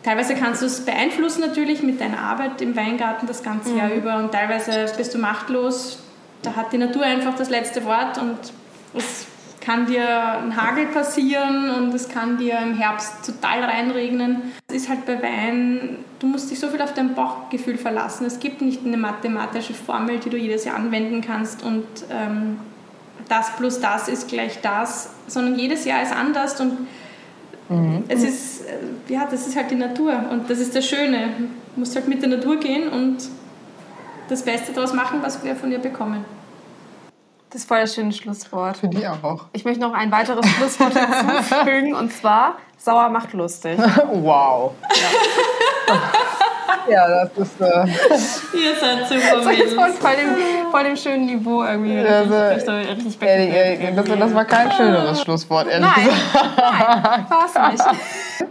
Teilweise 0.03 0.33
kannst 0.33 0.61
du 0.61 0.65
es 0.65 0.83
beeinflussen 0.83 1.41
natürlich 1.41 1.83
mit 1.83 2.01
deiner 2.01 2.19
Arbeit 2.19 2.61
im 2.61 2.75
Weingarten 2.75 3.27
das 3.27 3.43
ganze 3.43 3.69
mhm. 3.69 3.77
Jahr 3.77 3.93
über 3.93 4.17
und 4.17 4.31
teilweise 4.31 4.91
bist 4.97 5.13
du 5.13 5.19
machtlos. 5.19 5.99
Da 6.41 6.55
hat 6.55 6.73
die 6.73 6.79
Natur 6.79 7.03
einfach 7.03 7.35
das 7.35 7.51
letzte 7.51 7.85
Wort 7.85 8.17
und 8.17 8.37
es 8.95 9.27
kann 9.62 9.86
dir 9.86 10.39
ein 10.39 10.55
Hagel 10.55 10.88
passieren 10.88 11.70
und 11.70 11.93
es 11.93 12.09
kann 12.09 12.38
dir 12.38 12.57
im 12.59 12.76
Herbst 12.76 13.26
total 13.26 13.64
reinregnen. 13.64 14.41
Es 14.68 14.76
ist 14.76 14.89
halt 14.89 15.05
bei 15.05 15.22
Wein, 15.22 15.99
du 16.20 16.28
musst 16.28 16.51
dich 16.51 16.59
so 16.59 16.68
viel 16.68 16.82
auf 16.82 16.93
dein 16.93 17.14
Bauchgefühl 17.14 17.78
verlassen. 17.78 18.26
Es 18.26 18.39
gibt 18.39 18.62
nicht 18.62 18.86
eine 18.86 18.97
mathematische 18.97 19.74
Formel, 19.74 20.20
die 20.20 20.30
du 20.30 20.38
jedes 20.38 20.66
Jahr 20.66 20.76
anwenden 20.76 21.22
kannst 21.22 21.64
und 21.64 21.86
ähm, 22.09 22.57
das 23.30 23.55
plus 23.55 23.80
das 23.80 24.07
ist 24.07 24.28
gleich 24.28 24.59
das, 24.62 25.12
sondern 25.28 25.57
jedes 25.57 25.86
Jahr 25.86 26.01
ist 26.01 26.14
anders 26.14 26.59
und 26.59 26.88
Mhm. 27.72 28.03
Es 28.09 28.24
ist, 28.24 28.62
äh, 28.62 29.14
ja, 29.14 29.26
das 29.32 29.47
ist 29.47 29.55
halt 29.55 29.72
die 29.72 29.76
Natur 29.76 30.14
und 30.30 30.49
das 30.49 30.59
ist 30.59 30.76
das 30.76 30.86
Schöne. 30.86 31.30
Du 31.74 31.80
musst 31.80 31.95
halt 31.95 32.07
mit 32.07 32.22
der 32.22 32.30
Natur 32.30 32.57
gehen 32.57 32.89
und 32.89 33.18
das 34.28 34.43
Beste 34.43 34.74
daraus 34.74 34.93
machen, 34.93 35.20
was 35.22 35.43
wir 35.43 35.55
von 35.55 35.72
ihr 35.72 35.80
bekommen. 35.80 36.26
Das 37.52 37.62
ist 37.62 37.68
voll 37.68 37.82
das 37.82 37.93
schöne 37.93 38.14
Schlusswort. 38.14 38.78
Für 38.78 38.88
die 38.88 39.06
auch. 39.06 39.47
Ich 39.52 39.66
möchte 39.66 39.82
noch 39.82 39.93
ein 39.93 40.10
weiteres 40.10 40.47
Schlusswort 40.47 40.93
hinzufügen 40.97 41.93
und 41.93 42.14
zwar: 42.14 42.56
Sauer 42.78 43.10
macht 43.10 43.34
lustig. 43.34 43.78
wow. 44.14 44.72
Ja. 45.88 45.97
Ja, 46.89 47.26
das 47.26 47.38
ist. 47.38 47.62
Äh 47.62 47.66
Ihr 48.58 48.76
seid 48.80 49.08
super 49.08 49.43
Das 49.43 49.60
ist 49.60 49.74
voll, 49.74 49.91
voll, 49.91 50.16
dem, 50.16 50.72
voll 50.72 50.84
dem 50.84 50.95
schönen 50.95 51.26
Niveau 51.26 51.64
irgendwie. 51.64 51.99
Also, 51.99 52.36
richtig, 52.36 53.06
richtig 53.06 53.22
ehrlich, 53.22 53.54
ehrlich, 53.54 53.95
das, 53.95 54.20
das, 54.20 54.34
war 54.34 54.45
kein 54.45 54.72
schöneres 54.72 55.22
Schlusswort, 55.22 55.68
ehrlich 55.68 55.89
nein, 55.95 56.06
gesagt. 56.06 56.58
Nein, 56.58 57.26
war 57.30 57.74
es 57.74 57.86
nicht. 58.39 58.49